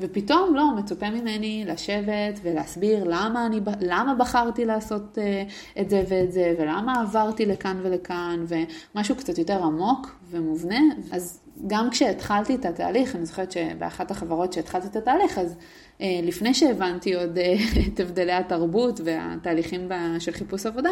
ופתאום 0.00 0.54
לא, 0.54 0.64
מצופה 0.76 1.10
ממני 1.10 1.64
לשבת 1.66 2.40
ולהסביר 2.42 3.04
למה, 3.04 3.46
אני, 3.46 3.60
למה 3.80 4.14
בחרתי 4.14 4.64
לעשות 4.64 5.18
אה, 5.18 5.42
את 5.80 5.90
זה 5.90 6.04
ואת 6.08 6.32
זה, 6.32 6.54
ולמה 6.58 7.00
עברתי 7.00 7.46
לכאן 7.46 7.80
ולכאן, 7.82 8.44
ומשהו 8.48 9.16
קצת 9.16 9.38
יותר 9.38 9.62
עמוק 9.62 10.16
ומובנה, 10.30 10.80
אז 11.12 11.40
גם 11.66 11.90
כשהתחלתי 11.90 12.54
את 12.54 12.64
התהליך, 12.64 13.16
אני 13.16 13.26
זוכרת 13.26 13.52
שבאחת 13.52 14.10
החברות 14.10 14.52
שהתחלתי 14.52 14.86
את 14.86 14.96
התהליך, 14.96 15.38
אז 15.38 15.56
אה, 16.00 16.20
לפני 16.22 16.54
שהבנתי 16.54 17.14
עוד 17.14 17.38
אה, 17.38 17.54
את 17.94 18.00
הבדלי 18.00 18.32
התרבות 18.32 19.00
והתהליכים 19.04 19.88
של 20.18 20.32
חיפוש 20.32 20.66
עבודה, 20.66 20.90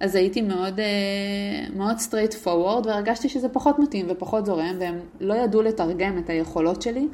אז 0.00 0.14
הייתי 0.14 0.42
מאוד, 0.42 0.80
אה, 0.80 1.66
מאוד 1.76 1.96
straight 1.96 2.46
forward 2.46 2.86
והרגשתי 2.86 3.28
שזה 3.28 3.48
פחות 3.48 3.78
מתאים 3.78 4.06
ופחות 4.08 4.46
זורם, 4.46 4.76
והם 4.80 5.00
לא 5.20 5.34
ידעו 5.34 5.62
לתרגם 5.62 6.18
את 6.18 6.30
היכולות 6.30 6.82
שלי 6.82 7.08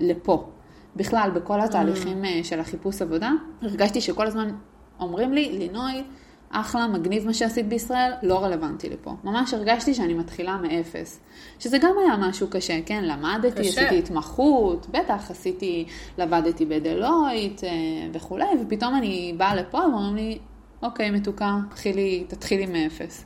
לפה. 0.00 0.46
בכלל, 0.96 1.30
בכל 1.34 1.60
התהליכים 1.60 2.24
mm. 2.24 2.44
של 2.44 2.60
החיפוש 2.60 3.02
עבודה, 3.02 3.30
הרגשתי 3.62 4.00
שכל 4.00 4.26
הזמן 4.26 4.50
אומרים 5.00 5.32
לי, 5.32 5.58
לינוי, 5.58 6.04
אחלה, 6.56 6.86
מגניב 6.86 7.26
מה 7.26 7.34
שעשית 7.34 7.68
בישראל, 7.68 8.12
לא 8.22 8.44
רלוונטי 8.44 8.88
לפה. 8.90 9.14
ממש 9.24 9.54
הרגשתי 9.54 9.94
שאני 9.94 10.14
מתחילה 10.14 10.56
מאפס. 10.56 11.20
שזה 11.58 11.78
גם 11.78 11.92
היה 12.04 12.16
משהו 12.16 12.48
קשה, 12.50 12.78
כן? 12.86 13.04
למדתי, 13.04 13.60
קשה. 13.60 13.80
עשיתי 13.80 13.98
התמחות, 13.98 14.86
בטח, 14.90 15.30
עשיתי, 15.30 15.86
לבדתי 16.18 16.66
בדלויט 16.66 17.64
אה, 17.64 17.70
וכולי, 18.12 18.44
ופתאום 18.62 18.94
אני 18.94 19.34
באה 19.36 19.54
לפה 19.54 19.78
ואומרים 19.78 20.16
לי, 20.16 20.38
אוקיי, 20.82 21.10
מתוקה, 21.10 21.58
תתחילי, 21.70 22.24
תתחילי 22.28 22.66
מאפס. 22.66 23.24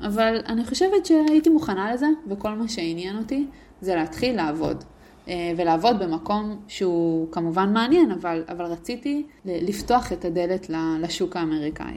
אבל 0.00 0.40
אני 0.46 0.64
חושבת 0.64 1.06
שהייתי 1.06 1.50
מוכנה 1.50 1.94
לזה, 1.94 2.06
וכל 2.28 2.50
מה 2.50 2.68
שעניין 2.68 3.18
אותי 3.18 3.46
זה 3.80 3.94
להתחיל 3.94 4.36
לעבוד. 4.36 4.84
אה, 5.28 5.52
ולעבוד 5.56 5.98
במקום 5.98 6.56
שהוא 6.68 7.32
כמובן 7.32 7.72
מעניין, 7.72 8.10
אבל, 8.10 8.44
אבל 8.48 8.64
רציתי 8.64 9.26
לפתוח 9.44 10.12
את 10.12 10.24
הדלת 10.24 10.70
לשוק 11.00 11.36
האמריקאי. 11.36 11.96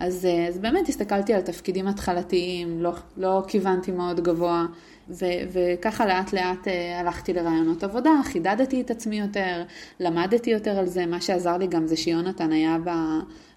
אז, 0.00 0.24
אה, 0.24 0.48
אז 0.48 0.58
באמת 0.58 0.88
הסתכלתי 0.88 1.34
על 1.34 1.40
תפקידים 1.40 1.86
התחלתיים, 1.86 2.82
לא, 2.82 2.92
לא 3.16 3.42
כיוונתי 3.48 3.90
מאוד 3.90 4.20
גבוה, 4.20 4.66
ו, 5.08 5.24
וככה 5.52 6.06
לאט 6.06 6.32
לאט 6.32 6.68
אה, 6.68 7.00
הלכתי 7.00 7.32
לרעיונות 7.32 7.84
עבודה, 7.84 8.10
חידדתי 8.24 8.80
את 8.80 8.90
עצמי 8.90 9.20
יותר, 9.20 9.62
למדתי 10.00 10.50
יותר 10.50 10.78
על 10.78 10.86
זה, 10.86 11.06
מה 11.06 11.20
שעזר 11.20 11.56
לי 11.56 11.66
גם 11.66 11.86
זה 11.86 11.96
שיונתן 11.96 12.52
היה 12.52 12.76
ב... 12.84 12.90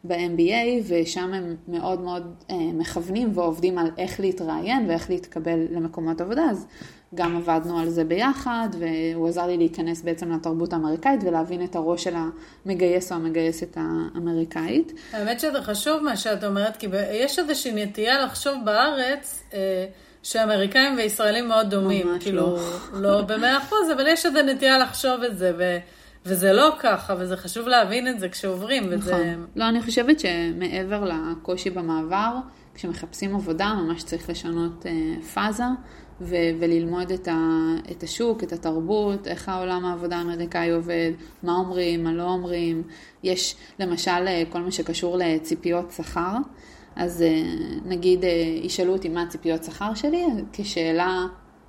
ב-MBA, 0.04 0.84
ושם 0.88 1.34
הם 1.34 1.56
מאוד 1.68 2.02
מאוד 2.02 2.36
אה, 2.52 2.56
מכוונים 2.74 3.32
ועובדים 3.34 3.78
על 3.78 3.88
איך 3.98 4.20
להתראיין 4.20 4.90
ואיך 4.90 5.10
להתקבל 5.10 5.66
למקומות 5.72 6.22
עבודה, 6.22 6.44
אז 6.50 6.68
גם 7.16 7.38
עבדנו 7.38 7.80
על 7.80 7.90
זה 7.90 8.04
ביחד, 8.04 8.70
והוא 8.80 9.28
עזר 9.28 9.48
לי 9.48 9.58
להיכנס 9.58 10.02
בעצם 10.02 10.32
לתרבות 10.32 10.74
האמריקאית 10.74 11.24
ולהבין 11.24 11.64
את 11.64 11.76
הראש 11.76 12.04
של 12.04 12.14
המגייס 12.66 13.12
או 13.12 13.18
המגייסת 13.18 13.78
האמריקאית. 13.78 14.94
האמת 15.14 15.40
שזה 15.40 15.62
חשוב 15.62 16.04
מה 16.04 16.18
שאת 16.18 16.44
אומרת, 16.44 16.78
כי 16.78 16.88
יש 17.12 17.40
איזושהי 17.40 17.86
נטייה 17.86 18.26
לחשוב 18.26 18.54
בארץ, 18.66 19.44
אה, 19.54 19.86
שאמריקאים 20.24 20.96
וישראלים 20.98 21.48
מאוד 21.48 21.70
דומים. 21.70 22.08
ממש 22.08 22.24
כאילו, 22.24 22.58
לא. 22.94 23.12
לא 23.20 23.22
במאה 23.22 23.58
אחוז, 23.58 23.92
אבל 23.96 24.08
יש 24.08 24.26
איזו 24.26 24.42
נטייה 24.42 24.78
לחשוב 24.78 25.24
את 25.24 25.38
זה, 25.38 25.52
ו... 25.58 25.78
וזה 26.26 26.54
לא 26.54 26.76
ככה, 26.80 27.16
וזה 27.18 27.38
חשוב 27.38 27.68
להבין 27.68 28.08
את 28.08 28.20
זה 28.20 28.30
כשעוברים. 28.30 28.84
וזה... 28.90 29.12
נכון. 29.12 29.46
לא, 29.56 29.70
אני 29.70 29.82
חושבת 29.82 30.20
שמעבר 30.20 31.04
לקושי 31.04 31.70
במעבר, 31.70 32.36
כשמחפשים 32.76 33.36
עבודה, 33.36 33.74
ממש 33.74 34.04
צריך 34.04 34.30
לשנות 34.30 34.86
אה, 34.86 35.22
פאזה. 35.34 35.64
ו- 36.22 36.36
וללמוד 36.60 37.12
את, 37.12 37.28
ה- 37.28 37.92
את 37.92 38.04
השוק, 38.04 38.44
את 38.44 38.54
התרבות, 38.54 39.28
איך 39.28 39.50
העולם 39.50 39.86
העבודה 39.86 40.18
האמריקאי 40.18 40.72
עובד, 40.72 41.12
מה 41.44 41.56
אומרים, 41.56 42.04
מה 42.04 42.14
לא 42.14 42.24
אומרים. 42.24 42.84
יש 43.24 43.56
למשל 43.80 44.28
אה, 44.28 44.44
כל 44.50 44.60
מה 44.60 44.72
שקשור 44.72 45.18
לציפיות 45.18 45.92
שכר. 45.92 46.38
אז 46.96 47.22
אה, 47.22 47.44
נגיד 47.86 48.24
ישאלו 48.64 48.94
אותי 48.94 49.10
מה 49.10 49.22
הציפיות 49.22 49.64
שכר 49.64 49.94
שלי, 49.94 50.26
כשאלה 50.54 51.26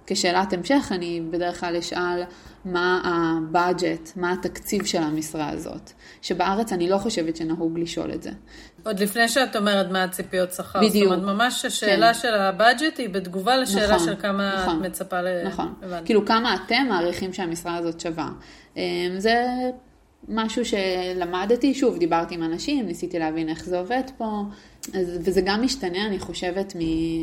כשאלת 0.07 0.53
המשך, 0.53 0.89
אני 0.91 1.21
בדרך 1.31 1.61
כלל 1.61 1.77
אשאל 1.77 2.23
מה 2.65 3.01
הבאג'ט, 3.05 4.17
מה 4.17 4.33
התקציב 4.33 4.85
של 4.85 5.03
המשרה 5.03 5.49
הזאת, 5.49 5.91
שבארץ 6.23 6.73
אני 6.73 6.89
לא 6.89 6.99
חושבת 6.99 7.37
שנהוג 7.37 7.79
לשאול 7.79 8.13
את 8.13 8.23
זה. 8.23 8.31
עוד 8.85 9.01
לפני 9.01 9.29
שאת 9.29 9.57
אומרת 9.57 9.91
מה 9.91 10.03
הציפיות 10.03 10.53
שכר. 10.53 10.79
בדיוק. 10.79 11.09
זאת 11.09 11.19
אומרת, 11.19 11.35
ממש 11.35 11.65
השאלה 11.65 12.15
כן. 12.15 12.21
של 12.21 12.35
הבאג'ט 12.35 12.99
היא 12.99 13.09
בתגובה 13.09 13.57
לשאלה 13.57 13.95
נכון, 13.95 14.07
של 14.07 14.17
כמה 14.17 14.63
נכון, 14.63 14.77
את 14.81 14.87
מצפה 14.87 15.21
ל... 15.21 15.47
נכון. 15.47 15.75
הבנתי. 15.83 16.05
כאילו, 16.05 16.27
כמה 16.27 16.55
אתם 16.55 16.87
מעריכים 16.89 17.33
שהמשרה 17.33 17.77
הזאת 17.77 18.01
שווה. 18.01 18.29
אמ, 18.77 18.83
זה 19.19 19.45
משהו 20.29 20.63
שלמדתי, 20.65 21.75
שוב, 21.75 21.99
דיברתי 21.99 22.35
עם 22.35 22.43
אנשים, 22.43 22.87
ניסיתי 22.87 23.19
להבין 23.19 23.49
איך 23.49 23.65
זה 23.65 23.79
עובד 23.79 24.03
פה, 24.17 24.43
אז, 24.95 25.19
וזה 25.21 25.41
גם 25.45 25.63
משתנה, 25.63 26.07
אני 26.07 26.19
חושבת, 26.19 26.73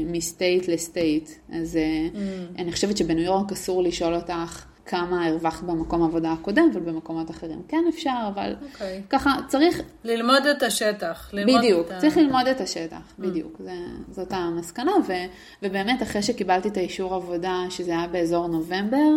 מסטייט 0.06 0.68
לסטייט. 0.68 1.30
אז 1.54 1.78
mm. 1.78 2.60
אני 2.60 2.72
חושבת 2.72 2.98
שבניו 2.98 3.24
יורק 3.24 3.52
אסור 3.52 3.84
לשאול 3.84 4.16
אותך 4.16 4.66
כמה 4.92 5.28
הרווחת 5.28 5.64
במקום 5.64 6.02
העבודה 6.02 6.32
הקודם, 6.32 6.70
ובמקומות 6.74 7.32
אחרים 7.32 7.62
כן 7.68 7.84
אפשר, 7.90 8.30
אבל 8.36 8.56
okay. 8.60 8.74
אוקיי. 8.74 9.02
ככה 9.10 9.36
צריך... 9.48 9.82
ללמוד 10.04 10.46
את 10.46 10.64
השטח. 10.64 11.30
ללמוד 11.34 11.62
בדיוק, 11.62 11.88
את 11.92 11.98
צריך 11.98 12.18
ה... 12.18 12.22
ללמוד 12.22 12.48
את 12.48 12.62
השטח, 12.62 12.98
mm. 12.98 13.22
בדיוק, 13.22 13.56
זה, 13.60 13.72
זאת 14.12 14.32
המסקנה, 14.32 14.92
ו, 15.08 15.14
ובאמת 15.64 16.04
אחרי 16.04 16.22
שקיבלתי 16.22 16.68
את 16.68 16.78
האישור 16.78 17.16
עבודה, 17.16 17.64
שזה 17.70 17.92
היה 17.92 18.08
באזור 18.08 18.48
נובמבר, 18.48 19.12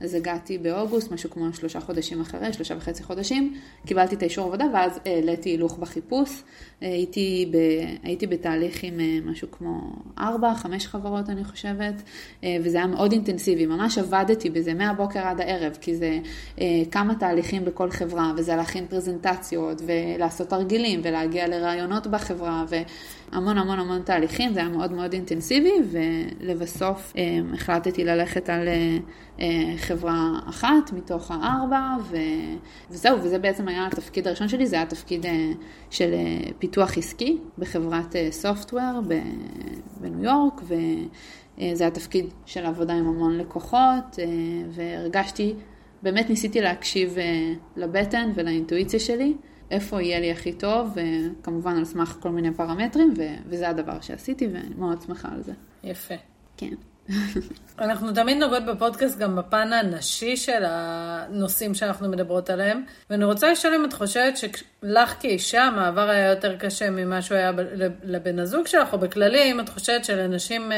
אז 0.00 0.14
הגעתי 0.14 0.58
באוגוסט, 0.58 1.12
משהו 1.12 1.30
כמו 1.30 1.52
שלושה 1.52 1.80
חודשים 1.80 2.20
אחרי, 2.20 2.52
שלושה 2.52 2.74
וחצי 2.76 3.02
חודשים, 3.02 3.54
קיבלתי 3.86 4.14
את 4.14 4.22
האישור 4.22 4.46
עבודה, 4.46 4.64
ואז 4.74 5.00
העליתי 5.06 5.48
הילוך 5.48 5.78
בחיפוש. 5.78 6.42
הייתי, 6.80 7.50
ב, 7.52 7.56
הייתי 8.02 8.26
בתהליך 8.26 8.82
עם 8.82 9.00
אה, 9.00 9.18
משהו 9.24 9.50
כמו 9.50 9.92
ארבע, 10.18 10.54
חמש 10.54 10.86
חברות 10.86 11.30
אני 11.30 11.44
חושבת, 11.44 12.02
אה, 12.44 12.56
וזה 12.64 12.78
היה 12.78 12.86
מאוד 12.86 13.12
אינטנסיבי, 13.12 13.66
ממש 13.66 13.98
עבדתי 13.98 14.50
בזה 14.50 14.74
מהבוקר 14.74 15.19
עד 15.22 15.40
הערב, 15.40 15.78
כי 15.80 15.96
זה 15.96 16.18
אה, 16.60 16.66
כמה 16.90 17.14
תהליכים 17.14 17.64
בכל 17.64 17.90
חברה, 17.90 18.32
וזה 18.36 18.56
להכין 18.56 18.86
פרזנטציות, 18.86 19.82
ולעשות 19.86 20.48
תרגילים, 20.48 21.00
ולהגיע 21.04 21.48
לרעיונות 21.48 22.06
בחברה, 22.06 22.64
והמון 22.68 23.58
המון 23.58 23.78
המון 23.78 24.02
תהליכים, 24.02 24.52
זה 24.52 24.60
היה 24.60 24.68
מאוד 24.68 24.92
מאוד 24.92 25.12
אינטנסיבי, 25.12 25.72
ולבסוף 25.90 27.12
החלטתי 27.54 28.04
ללכת 28.04 28.48
על 28.48 28.68
חברה 29.76 30.32
אחת 30.48 30.92
מתוך 30.92 31.30
הארבע, 31.30 31.96
ו... 32.10 32.16
וזהו, 32.90 33.18
וזה 33.22 33.38
בעצם 33.38 33.68
היה 33.68 33.86
התפקיד 33.86 34.26
הראשון 34.26 34.48
שלי, 34.48 34.66
זה 34.66 34.76
היה 34.76 34.86
תפקיד 34.86 35.26
של 35.90 36.14
פיתוח 36.58 36.98
עסקי 36.98 37.38
בחברת 37.58 38.16
סופטוור 38.30 38.82
אה, 39.10 39.20
בניו 40.00 40.24
יורק, 40.24 40.60
וזה 41.60 41.86
התפקיד 41.86 42.26
של 42.46 42.66
עבודה 42.66 42.94
עם 42.94 43.06
המון 43.06 43.38
לקוחות, 43.38 44.18
אה, 44.18 44.24
והרגשתי, 44.70 45.54
באמת 46.02 46.30
ניסיתי 46.30 46.60
להקשיב 46.60 47.18
אה, 47.18 47.52
לבטן 47.76 48.30
ולאינטואיציה 48.34 49.00
שלי, 49.00 49.34
איפה 49.70 50.02
יהיה 50.02 50.20
לי 50.20 50.30
הכי 50.30 50.52
טוב, 50.52 50.88
וכמובן 50.94 51.76
על 51.76 51.84
סמך 51.84 52.16
כל 52.20 52.30
מיני 52.30 52.54
פרמטרים, 52.54 53.14
וזה 53.46 53.68
הדבר 53.68 54.00
שעשיתי, 54.00 54.46
ואני 54.46 54.74
מאוד 54.78 55.02
שמחה 55.02 55.28
על 55.32 55.42
זה. 55.42 55.52
יפה. 55.84 56.14
כן. 56.56 56.74
אנחנו 57.78 58.12
תמיד 58.12 58.38
נוגעות 58.38 58.64
בפודקאסט 58.64 59.18
גם 59.18 59.36
בפן 59.36 59.72
הנשי 59.72 60.36
של 60.36 60.62
הנושאים 60.66 61.74
שאנחנו 61.74 62.08
מדברות 62.08 62.50
עליהם, 62.50 62.82
ואני 63.10 63.24
רוצה 63.24 63.52
לשאול 63.52 63.74
אם 63.74 63.84
את 63.84 63.92
חושבת 63.92 64.34
שלך 64.36 65.14
כאישה 65.20 65.62
המעבר 65.62 66.08
היה 66.08 66.30
יותר 66.30 66.56
קשה 66.56 66.90
ממה 66.90 67.22
שהוא 67.22 67.38
היה 67.38 67.52
לבן 68.04 68.38
הזוג 68.38 68.66
שלך, 68.66 68.92
או 68.92 68.98
בכללי, 68.98 69.52
אם 69.52 69.60
את 69.60 69.68
חושבת 69.68 70.04
שלנשים 70.04 70.72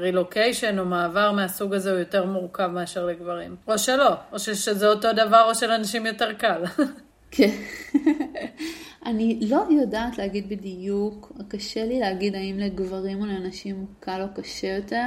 רילוקיישן 0.00 0.78
או 0.78 0.84
מעבר 0.84 1.32
מהסוג 1.32 1.74
הזה 1.74 1.90
הוא 1.90 1.98
יותר 1.98 2.24
מורכב 2.24 2.66
מאשר 2.66 3.06
לגברים, 3.06 3.56
או 3.68 3.78
שלא, 3.78 4.14
או 4.32 4.38
שזה 4.38 4.88
אותו 4.88 5.12
דבר 5.12 5.44
או 5.48 5.54
שלנשים 5.54 6.06
יותר 6.06 6.32
קל. 6.32 6.62
כן. 7.30 7.50
אני 9.06 9.40
לא 9.50 9.64
יודעת 9.70 10.18
להגיד 10.18 10.48
בדיוק, 10.48 11.32
קשה 11.48 11.84
לי 11.84 12.00
להגיד 12.00 12.34
האם 12.34 12.58
לגברים 12.58 13.20
או 13.20 13.26
לנשים 13.26 13.86
קל 14.00 14.22
או 14.22 14.42
קשה 14.42 14.66
יותר. 14.66 15.06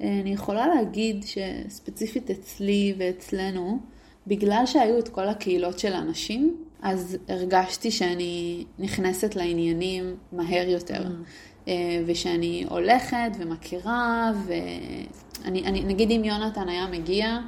אני 0.00 0.32
יכולה 0.32 0.66
להגיד 0.68 1.24
שספציפית 1.24 2.30
אצלי 2.30 2.94
ואצלנו, 2.98 3.78
בגלל 4.26 4.62
שהיו 4.66 4.98
את 4.98 5.08
כל 5.08 5.28
הקהילות 5.28 5.78
של 5.78 5.92
האנשים, 5.92 6.56
אז 6.82 7.18
הרגשתי 7.28 7.90
שאני 7.90 8.64
נכנסת 8.78 9.36
לעניינים 9.36 10.16
מהר 10.32 10.68
יותר. 10.68 11.02
Mm. 11.02 11.68
ושאני 12.06 12.64
הולכת 12.68 13.30
ומכירה, 13.38 14.32
ואני, 14.46 15.64
אני, 15.64 15.84
נגיד 15.84 16.10
אם 16.10 16.24
יונתן 16.24 16.68
היה 16.68 16.86
מגיע, 16.86 17.38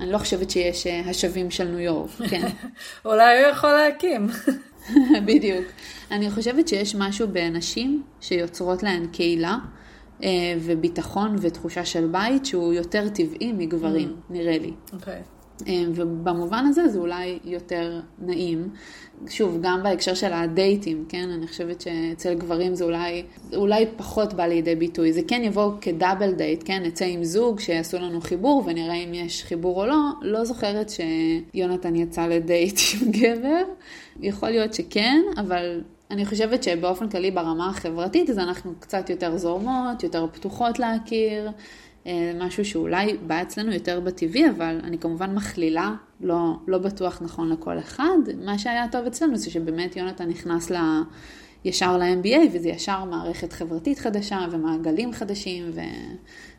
אני 0.00 0.12
לא 0.12 0.18
חושבת 0.18 0.50
שיש 0.50 0.86
אה, 0.86 1.00
השבים 1.00 1.50
של 1.50 1.68
ניו 1.68 1.78
יורק, 1.78 2.10
כן. 2.30 2.48
אולי 3.04 3.40
הוא 3.40 3.50
יכול 3.50 3.70
להקים. 3.72 4.28
בדיוק. 5.26 5.64
אני 6.10 6.30
חושבת 6.30 6.68
שיש 6.68 6.94
משהו 6.94 7.28
בנשים 7.28 8.02
שיוצרות 8.20 8.82
להן 8.82 9.06
קהילה 9.06 9.50
אה, 9.50 9.81
וביטחון 10.60 11.36
ותחושה 11.40 11.84
של 11.84 12.06
בית 12.06 12.46
שהוא 12.46 12.72
יותר 12.72 13.08
טבעי 13.08 13.52
מגברים, 13.52 14.08
mm. 14.08 14.32
נראה 14.32 14.58
לי. 14.58 14.72
אוקיי. 14.92 15.20
Okay. 15.20 15.42
אה, 15.68 15.82
ובמובן 15.94 16.64
הזה 16.68 16.88
זה 16.88 16.98
אולי 16.98 17.38
יותר 17.44 18.00
נעים. 18.18 18.68
שוב, 19.28 19.58
גם 19.62 19.82
בהקשר 19.82 20.14
של 20.14 20.32
הדייטים, 20.32 21.04
כן? 21.08 21.30
אני 21.30 21.46
חושבת 21.46 21.80
שאצל 21.80 22.34
גברים 22.34 22.74
זה 22.74 22.84
אולי, 22.84 23.22
אולי 23.56 23.86
פחות 23.96 24.34
בא 24.34 24.46
לידי 24.46 24.74
ביטוי. 24.74 25.12
זה 25.12 25.20
כן 25.28 25.42
יבוא 25.44 25.72
כדאבל 25.80 26.32
דייט, 26.32 26.62
כן? 26.64 26.82
נצא 26.82 27.04
עם 27.04 27.24
זוג 27.24 27.60
שיעשו 27.60 27.98
לנו 27.98 28.20
חיבור 28.20 28.62
ונראה 28.66 28.94
אם 28.94 29.14
יש 29.14 29.44
חיבור 29.44 29.82
או 29.82 29.86
לא. 29.86 30.00
לא 30.22 30.44
זוכרת 30.44 30.90
שיונתן 30.90 31.96
יצא 31.96 32.26
לדייט 32.26 32.78
עם 33.00 33.10
גבר. 33.10 33.62
יכול 34.20 34.48
להיות 34.48 34.74
שכן, 34.74 35.22
אבל 35.36 35.80
אני 36.12 36.26
חושבת 36.26 36.62
שבאופן 36.62 37.08
כללי 37.08 37.30
ברמה 37.30 37.68
החברתית 37.68 38.30
אז 38.30 38.38
אנחנו 38.38 38.72
קצת 38.80 39.10
יותר 39.10 39.36
זורמות, 39.36 40.02
יותר 40.02 40.26
פתוחות 40.32 40.78
להכיר. 40.78 41.50
אה, 42.06 42.32
משהו 42.40 42.64
שאולי 42.64 43.16
בא 43.26 43.42
אצלנו 43.42 43.72
יותר 43.72 44.00
בטבעי, 44.00 44.50
אבל 44.50 44.80
אני 44.84 44.98
כמובן 44.98 45.34
מכלילה, 45.34 45.94
לא, 46.20 46.56
לא 46.68 46.78
בטוח 46.78 47.22
נכון 47.22 47.48
לכל 47.52 47.78
אחד. 47.78 48.18
מה 48.44 48.58
שהיה 48.58 48.88
טוב 48.92 49.06
אצלנו 49.06 49.36
זה 49.36 49.50
שבאמת 49.50 49.96
יונתן 49.96 50.28
נכנס 50.28 50.70
ל... 50.70 50.76
ישר 51.64 51.96
ל-MBA, 51.96 52.38
וזה 52.52 52.68
ישר 52.68 53.04
מערכת 53.04 53.52
חברתית 53.52 53.98
חדשה 53.98 54.46
ומעגלים 54.50 55.12
חדשים 55.12 55.70
ו... 55.74 55.80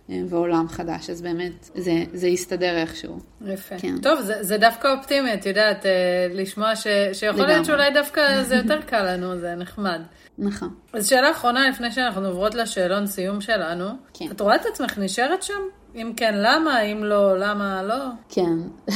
ועולם 0.09 0.67
חדש, 0.67 1.09
אז 1.09 1.21
באמת 1.21 1.69
זה, 1.75 2.03
זה 2.13 2.27
יסתדר 2.27 2.77
איכשהו. 2.77 3.19
יפה. 3.45 3.75
כן. 3.77 3.97
טוב, 4.01 4.21
זה, 4.21 4.43
זה 4.43 4.57
דווקא 4.57 4.95
אופטימי, 4.97 5.33
את 5.33 5.45
יודעת, 5.45 5.85
אה, 5.85 6.27
לשמוע 6.31 6.75
ש, 6.75 6.87
שיכול 7.13 7.45
להיות 7.45 7.65
שאולי 7.65 7.93
דווקא 7.93 8.21
זה 8.47 8.55
יותר 8.55 8.81
קל 8.81 9.13
לנו, 9.13 9.39
זה 9.39 9.55
נחמד. 9.55 10.01
נכון. 10.37 10.69
אז 10.93 11.07
שאלה 11.07 11.31
אחרונה 11.31 11.69
לפני 11.69 11.91
שאנחנו 11.91 12.27
עוברות 12.27 12.55
לשאלון 12.55 13.07
סיום 13.07 13.41
שלנו. 13.41 13.85
כן. 14.13 14.25
את 14.31 14.41
רואה 14.41 14.55
את 14.55 14.65
עצמך 14.65 14.97
נשארת 14.97 15.43
שם? 15.43 15.61
אם 15.95 16.11
כן, 16.17 16.33
למה? 16.37 16.81
אם 16.81 17.03
לא, 17.03 17.39
למה 17.39 17.83
לא? 17.83 18.05
כן. 18.29 18.57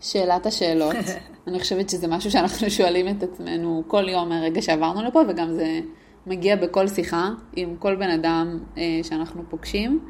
שאלת 0.00 0.46
השאלות. 0.46 0.96
אני 1.46 1.60
חושבת 1.60 1.90
שזה 1.90 2.08
משהו 2.08 2.30
שאנחנו 2.30 2.70
שואלים 2.70 3.08
את 3.08 3.22
עצמנו 3.22 3.82
כל 3.86 4.08
יום 4.08 4.28
מהרגע 4.28 4.62
שעברנו 4.62 5.02
לפה, 5.02 5.22
וגם 5.28 5.52
זה 5.52 5.80
מגיע 6.26 6.56
בכל 6.56 6.88
שיחה 6.88 7.30
עם 7.56 7.76
כל 7.76 7.96
בן 7.96 8.10
אדם 8.10 8.58
אה, 8.78 8.82
שאנחנו 9.02 9.42
פוגשים. 9.48 10.00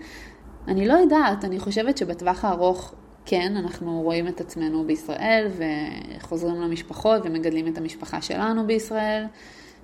אני 0.69 0.89
לא 0.89 0.95
יודעת, 0.95 1.45
אני 1.45 1.59
חושבת 1.59 1.99
שבטווח 1.99 2.45
הארוך 2.45 2.95
כן, 3.25 3.57
אנחנו 3.57 4.01
רואים 4.03 4.29
את 4.29 4.41
עצמנו 4.41 4.85
בישראל 4.85 5.49
וחוזרים 5.57 6.61
למשפחות 6.63 7.23
ומגדלים 7.25 7.69
את 7.69 7.79
המשפחה 7.79 8.23
שלנו 8.23 8.67
בישראל. 8.67 9.25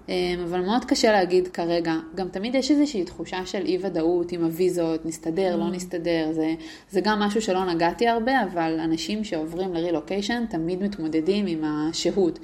אמ, 0.08 0.40
אבל 0.44 0.60
מאוד 0.60 0.84
קשה 0.84 1.12
להגיד 1.12 1.48
כרגע. 1.48 1.94
גם 2.14 2.28
תמיד 2.28 2.54
יש 2.54 2.70
איזושהי 2.70 3.04
תחושה 3.04 3.46
של 3.46 3.66
אי 3.66 3.78
ודאות 3.80 4.32
עם 4.32 4.44
הוויזות, 4.44 5.06
נסתדר, 5.06 5.56
לא 5.56 5.64
mm. 5.64 5.76
נסתדר. 5.76 6.28
זה, 6.32 6.54
זה 6.90 7.00
גם 7.00 7.18
משהו 7.18 7.42
שלא 7.42 7.64
נגעתי 7.64 8.08
הרבה, 8.08 8.42
אבל 8.42 8.80
אנשים 8.80 9.24
שעוברים 9.24 9.74
לרילוקיישן 9.74 10.44
תמיד 10.50 10.82
מתמודדים 10.82 11.46
עם 11.46 11.64
השהות. 11.64 12.38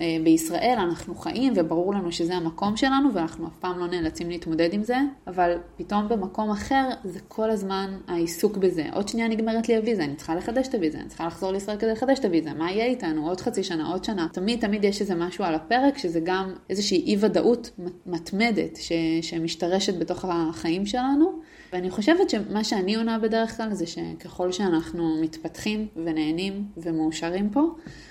אה, 0.00 0.16
בישראל 0.24 0.76
אנחנו 0.78 1.14
חיים 1.14 1.52
וברור 1.56 1.94
לנו 1.94 2.12
שזה 2.12 2.34
המקום 2.34 2.76
שלנו 2.76 3.14
ואנחנו 3.14 3.46
אף 3.46 3.56
פעם 3.60 3.78
לא 3.78 3.86
נאלצים 3.86 4.30
להתמודד 4.30 4.68
עם 4.72 4.82
זה, 4.82 4.96
אבל 5.26 5.58
פתאום 5.76 6.08
במקום 6.08 6.50
אחר 6.50 6.88
זה 7.04 7.20
כל 7.28 7.50
הזמן 7.50 7.98
העיסוק 8.08 8.56
בזה. 8.56 8.84
עוד 8.92 9.08
שנייה 9.08 9.28
נגמרת 9.28 9.68
לי 9.68 9.76
הוויזה, 9.76 10.04
אני 10.04 10.16
צריכה 10.16 10.34
לחדש 10.34 10.68
את 10.68 10.74
הוויזה, 10.74 10.98
אני 10.98 11.08
צריכה 11.08 11.26
לחזור 11.26 11.52
לישראל 11.52 11.76
כדי 11.76 11.92
לחדש 11.92 12.18
את 12.18 12.24
הוויזה, 12.24 12.52
מה 12.52 12.70
יהיה 12.72 12.86
איתנו 12.86 13.28
עוד 13.28 13.40
חצי 13.40 13.62
שנה, 13.62 13.92
עוד 13.92 14.04
שנה. 14.04 14.28
תמיד 14.32 14.60
תמיד 14.60 14.84
יש 14.84 15.00
איזה 15.00 15.14
משהו 15.14 15.44
על 15.44 15.54
הפרק 15.54 15.98
שזה 15.98 16.20
גם 16.24 16.52
איזושהי 16.70 17.04
אי 17.06 17.16
ודאות 17.20 17.70
מתמדת 18.06 18.76
ש, 18.76 18.92
שמשתרשת 19.22 19.98
בתוך 19.98 20.24
החיים 20.28 20.86
שלנו. 20.86 21.48
ואני 21.72 21.90
חושבת 21.90 22.30
שמה 22.30 22.64
שאני 22.64 22.96
עונה 22.96 23.18
בדרך 23.18 23.56
כלל 23.56 23.72
זה 23.72 23.86
שככל 23.86 24.52
שאנחנו 24.52 25.20
מתפתחים 25.20 25.86
ונהנים 25.96 26.64
ומאושרים 26.76 27.50
פה, 27.50 27.62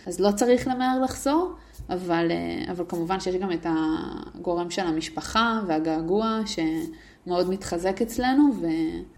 אז 0.08 0.20
לא 0.20 0.32
צריך 0.32 0.68
למהר 0.68 1.00
לחזור, 1.04 1.54
אבל, 1.90 2.32
אה, 2.32 2.72
אבל 2.72 2.86
כמובן 2.88 3.20
שיש 3.20 3.36
גם 3.36 3.52
את 3.52 3.66
הגורם 3.70 4.72
של 4.72 4.82
המשפחה 4.82 5.62
והגעגוע 5.68 6.40
שמאוד 6.46 7.50
מתחזק 7.50 8.02
אצלנו, 8.02 8.50
ו, 8.62 8.68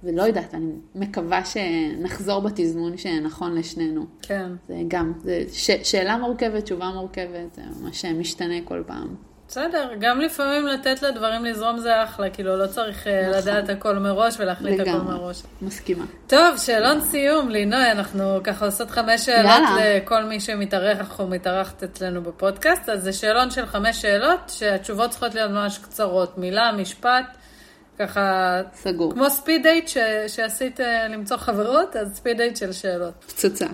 ולא 0.03 0.23
יודעת, 0.23 0.55
אני 0.55 0.71
מקווה 0.95 1.45
שנחזור 1.45 2.41
בתזמון 2.41 2.97
שנכון 2.97 3.55
לשנינו. 3.55 4.05
כן. 4.21 4.51
זה 4.67 4.81
גם, 4.87 5.13
זה 5.23 5.43
ש, 5.51 5.71
שאלה 5.83 6.17
מורכבת, 6.17 6.63
תשובה 6.63 6.89
מורכבת, 6.89 7.55
זה 7.55 7.61
ממש 7.81 8.05
משתנה 8.05 8.55
כל 8.65 8.83
פעם. 8.87 9.28
בסדר, 9.49 9.89
גם 9.99 10.21
לפעמים 10.21 10.67
לתת 10.67 11.01
לדברים 11.01 11.45
לזרום 11.45 11.79
זה 11.79 12.03
אחלה, 12.03 12.29
כאילו 12.29 12.57
לא 12.57 12.67
צריך 12.67 13.07
אה, 13.07 13.29
נכון. 13.29 13.41
לדעת 13.41 13.69
הכל 13.69 13.95
מראש 13.95 14.35
ולהחליט 14.39 14.79
הכל 14.79 14.91
מראש. 14.91 15.43
מסכימה. 15.61 16.05
טוב, 16.27 16.57
שאלון 16.57 17.01
סיום, 17.01 17.49
לינוי, 17.49 17.91
אנחנו 17.91 18.39
ככה 18.43 18.65
עושות 18.65 18.91
חמש 18.91 19.25
שאלות 19.25 19.45
יאללה. 19.45 19.97
לכל 19.97 20.23
מי 20.23 20.39
שמתארח 20.39 21.19
או 21.19 21.27
מתארחת 21.27 21.83
אצלנו 21.83 22.21
בפודקאסט, 22.21 22.89
אז 22.89 23.03
זה 23.03 23.13
שאלון 23.13 23.51
של 23.51 23.65
חמש 23.65 24.01
שאלות, 24.01 24.39
שהתשובות 24.47 25.09
צריכות 25.09 25.35
להיות 25.35 25.51
ממש 25.51 25.77
קצרות, 25.77 26.37
מילה, 26.37 26.71
משפט, 26.71 27.25
ככה... 27.99 28.61
סגור. 28.73 29.13
כמו 29.13 29.29
speed 29.29 29.63
date 29.63 29.87
ש... 29.87 29.97
שעשית 30.27 30.81
אה, 30.81 31.07
למצוא 31.07 31.37
חברות, 31.37 31.95
אז 31.95 32.15
speed 32.15 32.37
date 32.37 32.57
של 32.57 32.71
שאלות. 32.71 33.13
פצצה. 33.27 33.67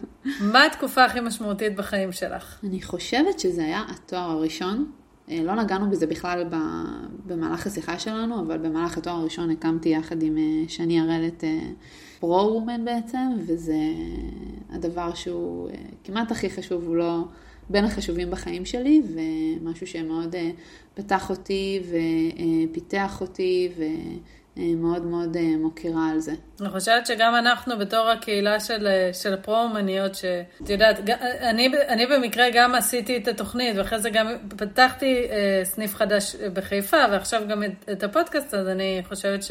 מה 0.52 0.64
התקופה 0.64 1.04
הכי 1.04 1.20
משמעותית 1.20 1.76
בחיים 1.76 2.12
שלך? 2.12 2.58
אני 2.64 2.82
חושבת 2.82 3.40
שזה 3.40 3.62
היה 3.62 3.82
התואר 3.90 4.30
הראשון. 4.30 4.92
אה, 5.30 5.42
לא 5.42 5.54
נגענו 5.54 5.90
בזה 5.90 6.06
בכלל 6.06 6.44
במהלך 7.26 7.66
השיחה 7.66 7.98
שלנו, 7.98 8.40
אבל 8.40 8.58
במהלך 8.58 8.98
התואר 8.98 9.14
הראשון 9.14 9.50
הקמתי 9.50 9.88
יחד 9.88 10.22
עם 10.22 10.38
אה, 10.38 10.68
שני 10.68 11.00
הראל 11.00 11.26
את 11.26 11.44
פרו-וומן 12.20 12.84
בעצם, 12.84 13.18
וזה 13.46 13.78
הדבר 14.70 15.14
שהוא 15.14 15.68
אה, 15.70 15.74
כמעט 16.04 16.30
הכי 16.30 16.50
חשוב, 16.50 16.86
הוא 16.86 16.96
לא 16.96 17.24
בין 17.70 17.84
החשובים 17.84 18.30
בחיים 18.30 18.64
שלי, 18.64 19.02
ומשהו 19.14 19.86
שמאוד 19.86 20.34
פתח 20.94 21.30
אותי 21.30 21.80
ופיתח 22.70 23.20
אותי. 23.20 23.68
אה, 23.80 23.86
מאוד 24.58 25.06
מאוד 25.06 25.36
אה, 25.36 25.56
מוקירה 25.58 26.10
על 26.10 26.20
זה. 26.20 26.32
אני 26.60 26.68
חושבת 26.68 27.06
שגם 27.06 27.34
אנחנו 27.34 27.78
בתור 27.78 28.08
הקהילה 28.08 28.60
של, 28.60 28.86
אה, 28.86 29.10
של 29.12 29.36
פרו-אומניות, 29.36 30.14
שאת 30.14 30.70
יודעת, 30.70 30.96
אני, 31.40 31.68
אני 31.88 32.06
במקרה 32.06 32.46
גם 32.54 32.74
עשיתי 32.74 33.16
את 33.16 33.28
התוכנית, 33.28 33.76
ואחרי 33.76 33.98
זה 33.98 34.10
גם 34.10 34.26
פתחתי 34.56 35.26
סניף 35.64 35.94
חדש 35.94 36.36
בחיפה, 36.36 36.96
ועכשיו 37.10 37.42
גם 37.48 37.62
את, 37.62 37.88
את 37.92 38.02
הפודקאסט, 38.02 38.54
אז 38.54 38.68
אני 38.68 39.02
חושבת 39.08 39.42
ש, 39.42 39.50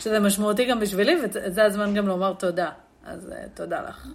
שזה 0.00 0.20
משמעותי 0.20 0.64
גם 0.64 0.80
בשבילי, 0.80 1.16
וזה 1.22 1.64
הזמן 1.64 1.94
גם 1.94 2.06
לומר 2.06 2.32
תודה. 2.32 2.70
אז 3.04 3.32
תודה 3.54 3.82
לך. 3.88 4.06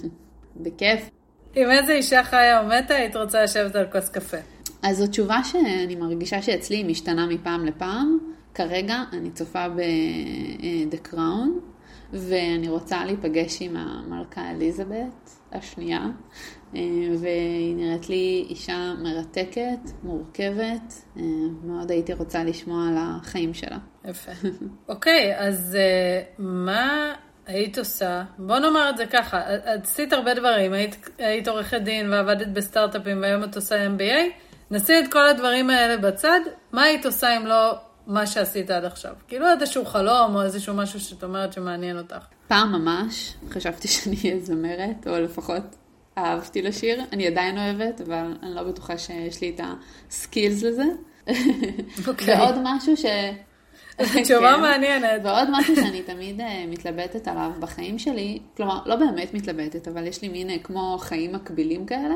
בכיף. 0.62 1.10
עם 1.54 1.70
איזה 1.70 1.92
אישה 1.92 2.24
חיה 2.24 2.60
או 2.60 2.66
מתה 2.66 2.94
היית 2.94 3.16
רוצה 3.16 3.42
לשבת 3.42 3.76
על 3.76 3.86
כוס 3.92 4.08
קפה? 4.08 4.36
אז 4.82 4.96
זו 4.96 5.06
תשובה 5.06 5.44
שאני 5.44 5.94
מרגישה 5.96 6.42
שאצלי 6.42 6.82
משתנה 6.82 7.26
מפעם 7.26 7.66
לפעם. 7.66 8.18
כרגע 8.54 9.02
אני 9.12 9.30
צופה 9.30 9.68
ב-The 9.68 11.08
Crown, 11.08 11.48
ואני 12.12 12.68
רוצה 12.68 13.04
להיפגש 13.04 13.62
עם 13.62 13.76
המלכה 13.76 14.50
אליזבת 14.50 15.30
השנייה, 15.52 16.00
אה, 16.76 16.80
והיא 17.20 17.76
נראית 17.76 18.08
לי 18.08 18.46
אישה 18.50 18.94
מרתקת, 19.02 19.90
מורכבת, 20.02 20.94
אה, 21.16 21.22
מאוד 21.64 21.90
הייתי 21.90 22.12
רוצה 22.12 22.44
לשמוע 22.44 22.88
על 22.88 22.94
החיים 22.98 23.54
שלה. 23.54 23.78
יפה. 24.04 24.32
אוקיי, 24.88 25.38
אז 25.38 25.76
אה, 25.80 26.22
מה 26.38 27.12
היית 27.46 27.78
עושה? 27.78 28.22
בוא 28.38 28.58
נאמר 28.58 28.90
את 28.90 28.96
זה 28.96 29.06
ככה, 29.06 29.40
עשית 29.64 30.12
הרבה 30.12 30.34
דברים, 30.34 30.72
היית, 30.72 31.08
היית 31.18 31.48
עורכת 31.48 31.80
דין 31.80 32.12
ועבדת 32.12 32.48
בסטארט-אפים 32.48 33.22
והיום 33.22 33.44
את 33.44 33.56
עושה 33.56 33.86
MBA, 33.86 34.32
נשים 34.70 35.04
את 35.04 35.12
כל 35.12 35.26
הדברים 35.26 35.70
האלה 35.70 35.96
בצד, 35.96 36.40
מה 36.72 36.82
היית 36.82 37.06
עושה 37.06 37.36
אם 37.36 37.46
לא 37.46 37.74
מה 38.06 38.26
שעשית 38.26 38.70
עד 38.70 38.84
עכשיו? 38.84 39.12
כאילו 39.28 39.46
איזשהו 39.50 39.84
חלום 39.84 40.34
או 40.36 40.42
איזשהו 40.42 40.74
משהו 40.74 41.00
שאת 41.00 41.24
אומרת 41.24 41.52
שמעניין 41.52 41.98
אותך. 41.98 42.24
פעם 42.48 42.72
ממש 42.72 43.34
חשבתי 43.50 43.88
שאני 43.88 44.16
אהיה 44.24 44.40
זמרת, 44.40 45.06
או 45.06 45.20
לפחות 45.20 45.62
אהבתי 46.18 46.62
לשיר. 46.62 47.02
אני 47.12 47.26
עדיין 47.26 47.58
אוהבת, 47.58 48.00
אבל 48.00 48.34
אני 48.42 48.54
לא 48.54 48.62
בטוחה 48.62 48.98
שיש 48.98 49.40
לי 49.40 49.54
את 49.54 49.60
הסקילס 50.08 50.62
לזה. 50.62 50.84
אוקיי. 52.08 52.34
ועוד 52.34 52.54
משהו 52.62 52.96
ש... 52.96 53.04
תשובה 54.22 54.56
מעניינת. 54.56 55.20
ועוד 55.24 55.48
משהו 55.52 55.76
שאני 55.76 56.02
תמיד 56.02 56.40
uh, 56.40 56.44
מתלבטת 56.68 57.28
עליו 57.28 57.50
בחיים 57.60 57.98
שלי, 57.98 58.38
כלומר, 58.56 58.80
לא 58.86 58.96
באמת 58.96 59.34
מתלבטת, 59.34 59.88
אבל 59.88 60.06
יש 60.06 60.22
לי 60.22 60.28
מין 60.28 60.50
uh, 60.50 60.52
כמו 60.62 60.96
חיים 61.00 61.32
מקבילים 61.32 61.86
כאלה, 61.86 62.14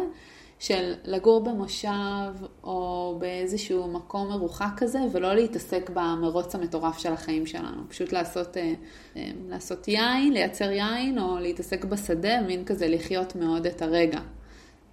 של 0.58 0.94
לגור 1.04 1.44
במושב 1.44 2.32
או 2.64 3.16
באיזשהו 3.18 3.88
מקום 3.88 4.28
מרוחק 4.28 4.70
כזה, 4.76 4.98
ולא 5.12 5.34
להתעסק 5.34 5.90
במרוץ 5.94 6.54
המטורף 6.54 6.98
של 6.98 7.12
החיים 7.12 7.46
שלנו. 7.46 7.82
פשוט 7.88 8.12
לעשות, 8.12 8.56
אה, 8.56 8.72
אה, 9.16 9.30
לעשות 9.48 9.88
יין, 9.88 10.32
לייצר 10.32 10.70
יין, 10.70 11.18
או 11.18 11.38
להתעסק 11.38 11.84
בשדה, 11.84 12.40
מין 12.40 12.64
כזה 12.64 12.88
לחיות 12.88 13.36
מאוד 13.36 13.66
את 13.66 13.82
הרגע. 13.82 14.20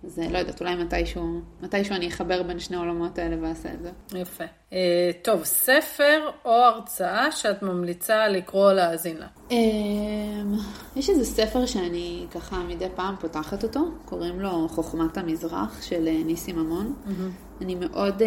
אז 0.05 0.19
לא 0.31 0.37
יודעת, 0.37 0.61
אולי 0.61 0.75
מתישהו, 0.75 1.41
מתישהו 1.61 1.95
אני 1.95 2.07
אחבר 2.07 2.43
בין 2.43 2.59
שני 2.59 2.77
העולמות 2.77 3.17
האלה 3.19 3.35
ואעשה 3.41 3.73
את 3.73 3.81
זה. 3.81 4.19
יפה. 4.19 4.43
Uh, 4.71 4.75
טוב, 5.21 5.43
ספר 5.43 6.29
או 6.45 6.51
הרצאה 6.51 7.31
שאת 7.31 7.61
ממליצה 7.61 8.27
לקרוא 8.27 8.69
או 8.69 8.75
להאזין 8.75 9.17
לה? 9.17 9.27
Uh, 9.49 9.53
יש 10.95 11.09
איזה 11.09 11.25
ספר 11.25 11.65
שאני 11.65 12.25
ככה 12.31 12.59
מדי 12.59 12.87
פעם 12.95 13.15
פותחת 13.19 13.63
אותו, 13.63 13.79
קוראים 14.05 14.39
לו 14.39 14.67
חוכמת 14.69 15.17
המזרח 15.17 15.81
של 15.81 16.07
אה, 16.07 16.23
ניסי 16.25 16.53
ממון. 16.53 16.93
Mm-hmm. 17.05 17.63
אני 17.63 17.75
מאוד 17.75 18.21
uh, 18.21 18.25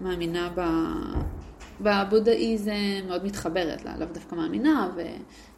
מאמינה 0.00 0.50
ב... 0.54 0.60
בבודהיזם 1.80 2.72
מאוד 3.06 3.24
מתחברת 3.24 3.84
לה, 3.84 3.96
לאו 3.96 4.06
דווקא 4.12 4.34
מאמינה, 4.34 4.90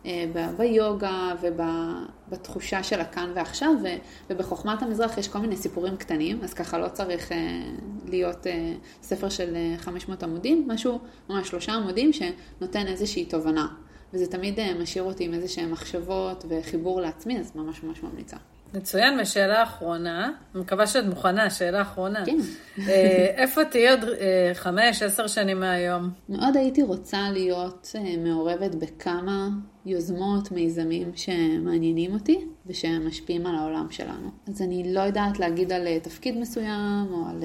וביוגה 0.04 1.32
ובתחושה 1.40 2.82
של 2.82 3.00
הכאן 3.00 3.32
ועכשיו, 3.34 3.74
ובחוכמת 4.30 4.82
המזרח 4.82 5.18
יש 5.18 5.28
כל 5.28 5.38
מיני 5.38 5.56
סיפורים 5.56 5.96
קטנים, 5.96 6.40
אז 6.42 6.54
ככה 6.54 6.78
לא 6.78 6.88
צריך 6.88 7.32
אה, 7.32 7.62
להיות 8.06 8.46
אה, 8.46 8.74
ספר 9.02 9.28
של 9.28 9.56
500 9.78 10.22
אה, 10.22 10.28
עמודים, 10.28 10.68
משהו, 10.68 10.98
ממש 11.28 11.48
שלושה 11.48 11.72
עמודים 11.72 12.10
שנותן 12.12 12.86
איזושהי 12.86 13.24
תובנה. 13.24 13.68
וזה 14.12 14.26
תמיד 14.26 14.58
משאיר 14.80 15.04
אותי 15.04 15.24
עם 15.24 15.34
איזה 15.34 15.48
שהן 15.48 15.70
מחשבות 15.70 16.44
וחיבור 16.48 17.00
לעצמי, 17.00 17.38
אז 17.38 17.56
ממש 17.56 17.82
ממש 17.82 18.02
ממליצה. 18.02 18.36
מצוין, 18.74 19.20
ושאלה 19.20 19.62
אחרונה, 19.62 20.30
אני 20.54 20.62
מקווה 20.62 20.86
שאת 20.86 21.04
מוכנה, 21.04 21.50
שאלה 21.50 21.82
אחרונה. 21.82 22.24
כן. 22.26 22.36
אה, 22.88 23.26
איפה 23.36 23.64
תהיי 23.64 23.90
עוד 23.90 24.04
אה, 24.04 24.50
חמש, 24.54 25.02
עשר 25.02 25.26
שנים 25.26 25.60
מהיום? 25.60 26.10
מאוד 26.28 26.56
הייתי 26.56 26.82
רוצה 26.82 27.30
להיות 27.32 27.92
אה, 27.94 28.16
מעורבת 28.16 28.74
בכמה 28.74 29.48
יוזמות, 29.86 30.52
מיזמים 30.52 31.10
שמעניינים 31.16 32.14
אותי 32.14 32.46
ושמשפיעים 32.66 33.46
על 33.46 33.54
העולם 33.54 33.86
שלנו. 33.90 34.30
אז 34.48 34.62
אני 34.62 34.94
לא 34.94 35.00
יודעת 35.00 35.38
להגיד 35.38 35.72
על 35.72 35.98
תפקיד 35.98 36.38
מסוים 36.38 37.06
או 37.10 37.24
על, 37.30 37.44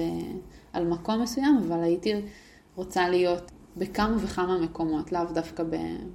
על 0.72 0.84
מקום 0.84 1.22
מסוים, 1.22 1.60
אבל 1.68 1.82
הייתי 1.82 2.14
רוצה 2.76 3.08
להיות 3.08 3.50
בכמה 3.76 4.16
וכמה 4.20 4.58
מקומות, 4.58 5.12
לאו 5.12 5.24
דווקא 5.34 5.62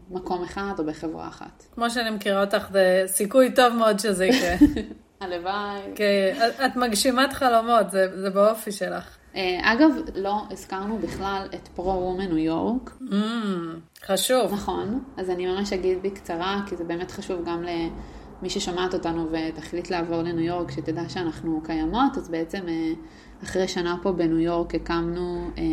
במקום 0.10 0.44
אחד 0.44 0.74
או 0.80 0.86
בחברה 0.86 1.28
אחת. 1.28 1.64
כמו 1.76 1.90
שאני 1.90 2.10
מכירה 2.10 2.44
אותך, 2.44 2.68
זה 2.72 3.04
סיכוי 3.06 3.54
טוב 3.56 3.74
מאוד 3.74 4.00
שזה 4.00 4.26
יקרה. 4.26 4.56
הלוואי. 5.22 5.82
כן, 5.96 6.50
את 6.66 6.76
מגשימת 6.76 7.34
חלומות, 7.34 7.92
זה, 7.92 8.22
זה 8.22 8.30
באופי 8.30 8.72
שלך. 8.72 9.18
אה, 9.36 9.60
אגב, 9.74 9.92
לא 10.16 10.42
הזכרנו 10.52 10.98
בכלל 10.98 11.48
את 11.56 11.68
פרו-וומן 11.68 12.26
ניו 12.26 12.38
יורק. 12.38 12.98
Mm, 13.02 13.14
חשוב. 14.06 14.54
נכון, 14.54 15.04
אז 15.18 15.30
אני 15.30 15.46
ממש 15.46 15.74
אגיד 15.74 15.98
בקצרה, 16.02 16.62
כי 16.66 16.76
זה 16.76 16.84
באמת 16.84 17.12
חשוב 17.12 17.46
גם 17.46 17.64
למי 17.64 18.50
ששומעת 18.50 18.94
אותנו 18.94 19.28
ותחליט 19.32 19.90
לעבור 19.90 20.22
לניו 20.22 20.40
יורק, 20.40 20.72
שתדע 20.72 21.10
שאנחנו 21.10 21.62
קיימות, 21.64 22.18
אז 22.18 22.30
בעצם 22.30 22.68
אה, 22.68 22.92
אחרי 23.44 23.68
שנה 23.68 23.98
פה 24.02 24.12
בניו 24.12 24.40
יורק 24.40 24.76
הקמנו 24.76 25.50
אה, 25.58 25.64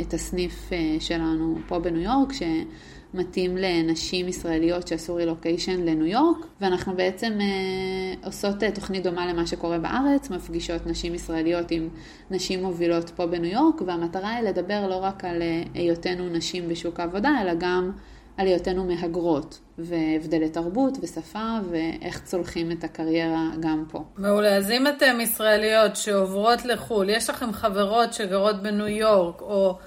את 0.00 0.14
הסניף 0.14 0.72
אה, 0.72 0.96
שלנו 1.00 1.58
פה 1.68 1.78
בניו 1.78 2.02
יורק, 2.02 2.32
שמתאים 2.32 3.56
לנשים 3.56 4.28
ישראליות 4.28 4.88
שעשו 4.88 5.14
רילוקיישן 5.14 5.80
לניו 5.80 6.06
יורק, 6.06 6.46
ואנחנו 6.60 6.96
בעצם 6.96 7.32
אה, 7.40 8.26
עושות 8.26 8.62
אה, 8.62 8.70
תוכנית 8.70 9.02
דומה 9.02 9.26
למה 9.26 9.46
שקורה 9.46 9.78
בארץ, 9.78 10.30
מפגישות 10.30 10.86
נשים 10.86 11.14
ישראליות 11.14 11.70
עם 11.70 11.88
נשים 12.30 12.62
מובילות 12.62 13.10
פה 13.10 13.26
בניו 13.26 13.52
יורק, 13.52 13.82
והמטרה 13.86 14.30
היא 14.30 14.48
לדבר 14.48 14.88
לא 14.88 14.96
רק 14.96 15.24
על 15.24 15.42
אה, 15.42 15.62
היותנו 15.74 16.28
נשים 16.28 16.68
בשוק 16.68 17.00
העבודה, 17.00 17.30
אלא 17.42 17.52
גם 17.58 17.90
על 18.36 18.46
היותנו 18.46 18.84
מהגרות, 18.84 19.58
והבדלי 19.78 20.48
תרבות 20.48 20.98
ושפה, 21.02 21.56
ואיך 21.70 22.24
צולחים 22.24 22.72
את 22.72 22.84
הקריירה 22.84 23.50
גם 23.60 23.84
פה. 23.90 24.04
מעולה. 24.16 24.56
אז 24.56 24.70
אם 24.70 24.86
אתן 24.86 25.20
ישראליות 25.20 25.96
שעוברות 25.96 26.64
לחו"ל, 26.64 27.10
יש 27.10 27.30
לכם 27.30 27.52
חברות 27.52 28.12
שגרות 28.12 28.62
בניו 28.62 28.88
יורק, 28.88 29.40
או 29.40 29.78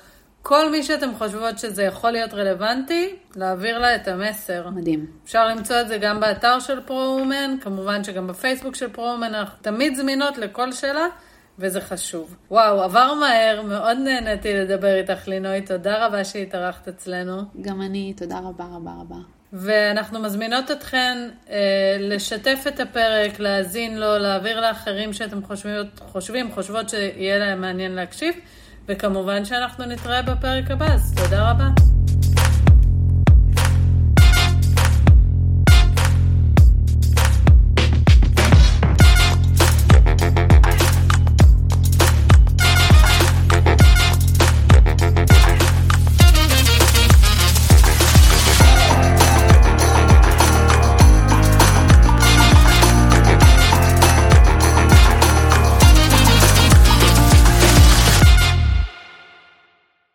כל 0.41 0.71
מי 0.71 0.83
שאתם 0.83 1.15
חושבות 1.17 1.59
שזה 1.59 1.83
יכול 1.83 2.11
להיות 2.11 2.33
רלוונטי, 2.33 3.15
להעביר 3.35 3.79
לה 3.79 3.95
את 3.95 4.07
המסר. 4.07 4.69
מדהים. 4.69 5.05
אפשר 5.23 5.47
למצוא 5.47 5.81
את 5.81 5.87
זה 5.87 5.97
גם 5.97 6.19
באתר 6.19 6.59
של 6.59 6.79
פרו-אומן, 6.81 7.55
כמובן 7.61 8.03
שגם 8.03 8.27
בפייסבוק 8.27 8.75
של 8.75 8.89
פרו-אומן, 8.89 9.35
אנחנו 9.35 9.57
תמיד 9.61 9.95
זמינות 9.95 10.37
לכל 10.37 10.71
שאלה. 10.71 11.07
וזה 11.59 11.81
חשוב. 11.81 12.35
וואו, 12.51 12.83
עבר 12.83 13.13
מהר, 13.13 13.61
מאוד 13.61 13.97
נהניתי 13.97 14.53
לדבר 14.53 14.95
איתך, 14.95 15.27
לינוי, 15.27 15.61
תודה 15.61 16.05
רבה 16.05 16.23
שהתארחת 16.23 16.87
אצלנו. 16.87 17.41
גם 17.61 17.81
אני, 17.81 18.13
תודה 18.17 18.37
רבה 18.37 18.65
רבה 18.75 18.91
רבה. 19.01 19.15
ואנחנו 19.53 20.19
מזמינות 20.19 20.71
אתכן 20.71 21.29
אה, 21.49 21.97
לשתף 21.99 22.63
את 22.67 22.79
הפרק, 22.79 23.39
להאזין 23.39 23.99
לו, 23.99 24.17
להעביר 24.17 24.61
לאחרים 24.61 25.13
שאתם 25.13 25.43
חושבים, 25.43 25.85
חושבים, 25.99 26.51
חושבות 26.51 26.89
שיהיה 26.89 27.37
להם 27.37 27.61
מעניין 27.61 27.91
להקשיב, 27.91 28.35
וכמובן 28.87 29.45
שאנחנו 29.45 29.85
נתראה 29.85 30.21
בפרק 30.21 30.71
הבא, 30.71 30.93
אז 30.93 31.15
תודה 31.15 31.51
רבה. 31.51 31.67